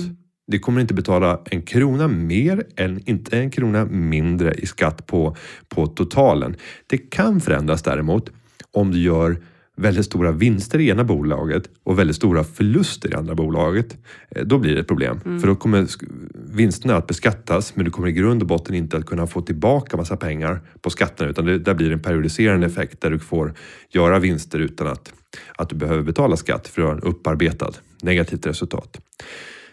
Det 0.47 0.59
kommer 0.59 0.81
inte 0.81 0.95
betala 0.95 1.41
en 1.45 1.63
krona 1.63 2.09
mer 2.09 2.65
än 2.77 3.03
inte 3.09 3.39
en 3.39 3.51
krona 3.51 3.85
mindre 3.85 4.55
i 4.55 4.67
skatt 4.67 5.07
på, 5.07 5.37
på 5.69 5.87
totalen. 5.87 6.57
Det 6.87 6.99
kan 6.99 7.41
förändras 7.41 7.83
däremot 7.83 8.31
om 8.73 8.93
du 8.93 8.99
gör 8.99 9.37
väldigt 9.77 10.07
stora 10.07 10.33
vinster 10.33 10.79
i 10.79 10.89
ena 10.89 11.05
bolaget 11.05 11.71
och 11.85 11.99
väldigt 11.99 12.17
stora 12.17 12.45
förluster 12.45 13.11
i 13.11 13.15
andra 13.15 13.35
bolaget. 13.35 13.97
Eh, 14.31 14.45
Då 14.45 14.59
blir 14.59 14.75
det 14.75 14.81
ett 14.81 14.89
problem. 14.89 15.21
För 15.41 15.47
då 15.47 15.55
kommer 15.55 15.87
vinsterna 16.55 16.97
att 16.97 17.07
beskattas 17.07 17.77
men 17.77 17.85
du 17.85 17.91
kommer 17.91 18.09
i 18.09 18.13
grund 18.13 18.43
och 18.43 18.49
botten 18.49 18.75
inte 18.75 18.97
att 18.97 19.07
kunna 19.07 19.27
få 19.27 19.41
tillbaka 19.41 19.97
massa 19.97 20.17
pengar 20.17 20.61
på 20.81 20.91
skatterna 20.91 21.31
utan 21.31 21.45
det, 21.45 21.59
där 21.59 21.75
blir 21.75 21.89
det 21.89 21.95
en 21.95 22.03
periodiserande 22.03 22.67
effekt 22.67 23.01
där 23.01 23.11
du 23.11 23.19
får 23.19 23.55
göra 23.91 24.19
vinster 24.19 24.59
utan 24.59 24.87
att, 24.87 25.13
att 25.57 25.69
du 25.69 25.77
behöver 25.77 26.03
betala 26.03 26.37
skatt 26.37 26.69
för 26.69 26.83
att 26.83 26.89
ha 26.89 26.95
en 26.95 27.01
upparbetad 27.01 27.73
negativt 28.03 28.47
resultat. 28.47 29.01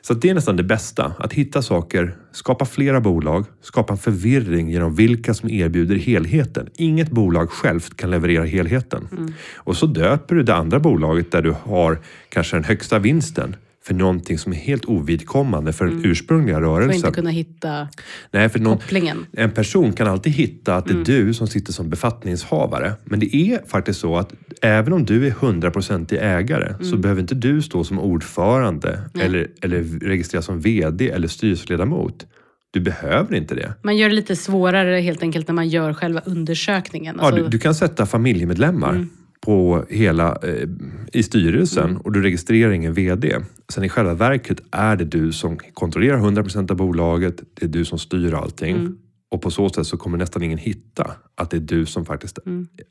Så 0.08 0.14
det 0.14 0.30
är 0.30 0.34
nästan 0.34 0.56
det 0.56 0.64
bästa. 0.64 1.14
Att 1.20 1.34
hitta 1.34 1.62
saker, 1.62 2.16
skapa 2.32 2.66
flera 2.66 3.02
bolag, 3.02 3.46
skapa 3.62 3.94
en 3.94 3.98
förvirring 3.98 4.70
genom 4.70 4.96
vilka 4.96 5.34
som 5.34 5.50
erbjuder 5.50 5.96
helheten. 5.96 6.70
Inget 6.76 7.12
bolag 7.12 7.50
självt 7.50 7.98
kan 7.98 8.12
leverera 8.12 8.44
helheten. 8.44 9.34
Och 9.56 9.78
så 9.78 9.86
döper 9.86 10.36
du 10.36 10.44
det 10.44 10.56
andra 10.56 10.80
bolaget 10.80 11.32
där 11.32 11.42
du 11.42 11.56
har 11.64 12.00
kanske 12.30 12.56
den 12.56 12.64
högsta 12.64 13.00
vinsten 13.00 13.56
för 13.86 13.94
någonting 13.94 14.38
som 14.38 14.52
är 14.54 14.58
helt 14.58 14.86
ovidkommande 14.86 15.74
för 15.74 15.86
den 15.86 16.02
ursprungliga 16.06 16.56
För 16.56 16.62
att 16.64 16.68
rörelsen. 16.70 16.96
inte 16.96 17.12
kunna 17.12 17.30
hitta 17.30 17.88
Nej, 18.32 18.50
för 18.50 18.60
någon, 18.60 18.78
kopplingen. 18.78 19.26
en 19.34 19.52
person 19.52 19.94
kan 19.94 20.08
alltid 20.08 20.34
hitta 20.34 20.76
att 20.76 20.86
det 20.86 20.94
är 20.94 21.06
du 21.06 21.34
som 21.34 21.48
sitter 21.48 21.74
som 21.74 21.90
befattningshavare. 21.90 22.94
Men 23.04 23.20
det 23.20 23.36
är 23.36 23.60
faktiskt 23.68 24.00
så 24.00 24.18
att 24.18 24.34
även 24.62 24.94
om 24.94 25.06
du 25.06 25.28
är 25.28 25.32
100% 25.32 26.18
ägare 26.22 26.74
så 26.86 26.98
behöver 26.98 27.22
inte 27.22 27.36
du 27.36 27.62
stå 27.62 27.84
som 27.84 28.00
ordförande 28.00 29.00
eller, 29.20 29.48
eller 29.62 29.84
registreras 30.00 30.46
som 30.46 30.60
VD 30.60 31.10
eller 31.10 31.28
styrelseledamot. 31.28 32.26
Du 32.72 32.80
behöver 32.80 33.36
inte 33.36 33.56
det. 33.56 33.74
Man 33.82 33.98
gör 33.98 34.10
det 34.10 34.16
lite 34.16 34.36
svårare 34.36 35.00
helt 35.02 35.22
enkelt 35.24 35.48
när 35.48 35.56
man 35.56 35.70
gör 35.70 35.94
själva 35.94 36.22
undersökningen. 36.26 37.16
Ja, 37.20 37.26
Alltså, 37.28 37.44
du, 37.44 37.50
du 37.50 37.60
kan 37.60 37.76
sätta 37.76 38.06
familjemedlemmar 38.06 39.08
på 39.46 39.86
hela, 39.90 40.38
eh, 40.44 40.68
i 41.14 41.24
styrelsen 41.24 41.98
och 41.98 42.12
du 42.12 42.22
registrerar 42.22 42.72
ingen 42.72 42.94
VD. 42.94 43.36
Sen 43.74 43.84
i 43.84 43.90
själva 43.90 44.14
verket 44.14 44.58
är 44.72 44.96
det 44.96 45.06
du 45.06 45.32
som 45.32 45.58
kontrollerar 45.74 46.18
100% 46.18 46.72
av 46.72 46.78
bolaget. 46.78 47.36
Det 47.54 47.66
är 47.66 47.70
du 47.70 47.86
som 47.86 48.00
styr 48.00 48.34
allting. 48.34 48.96
Och 49.32 49.42
på 49.42 49.52
så 49.52 49.70
sätt 49.70 49.88
så 49.88 49.98
kommer 49.98 50.18
nästan 50.18 50.44
ingen 50.44 50.58
hitta 50.58 51.12
att 51.36 51.50
det 51.50 51.58
är 51.58 51.62
du 51.62 51.86
som 51.86 52.06
faktiskt 52.06 52.40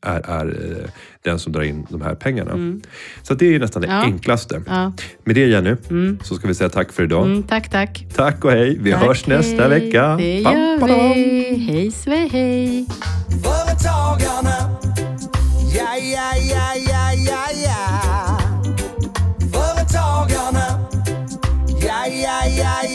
är, 0.07 0.31
är 0.31 0.47
eh, 0.47 0.91
den 1.25 1.39
som 1.39 1.53
drar 1.53 1.63
in 1.63 1.87
de 1.91 2.01
här 2.03 2.15
pengarna. 2.15 2.81
Så 3.23 3.33
att 3.33 3.39
det 3.39 3.55
är 3.55 3.59
nästan 3.61 3.83
det 3.83 3.89
Ja. 3.89 4.03
enklaste. 4.03 4.63
Ja. 4.67 4.93
Med 5.25 5.35
det 5.35 5.47
Jenny, 5.47 5.77
så 6.23 6.35
ska 6.35 6.49
vi 6.49 6.55
säga 6.55 6.69
tack 6.71 6.93
för 6.93 7.03
idag. 7.03 7.27
Mm, 7.27 7.43
tack, 7.43 7.71
tack. 7.71 8.07
Tack 8.15 8.45
och 8.45 8.51
hej. 8.51 8.79
Vi 8.81 8.93
tack, 8.93 9.03
hörs 9.03 9.27
nästa 9.27 9.69
hej. 9.69 9.81
vecka. 9.81 10.17
Det 10.17 10.39
gör 10.41 11.15
vi. 11.15 11.55
Hej 11.57 11.91
svej 11.91 12.29
hej. 12.29 12.87
Företagarna. 15.73 15.79
Ja, 15.79 15.97
ja, 15.97 16.37
ja, 16.37 16.75
ja, 16.75 17.12
ja, 17.12 17.45
ja. 17.64 18.39
Företagarna. 19.53 20.89
Ja, 21.81 22.07
ja, 22.07 22.45
ja, 22.47 22.47
ja, 22.47 22.83
ja, 22.83 22.91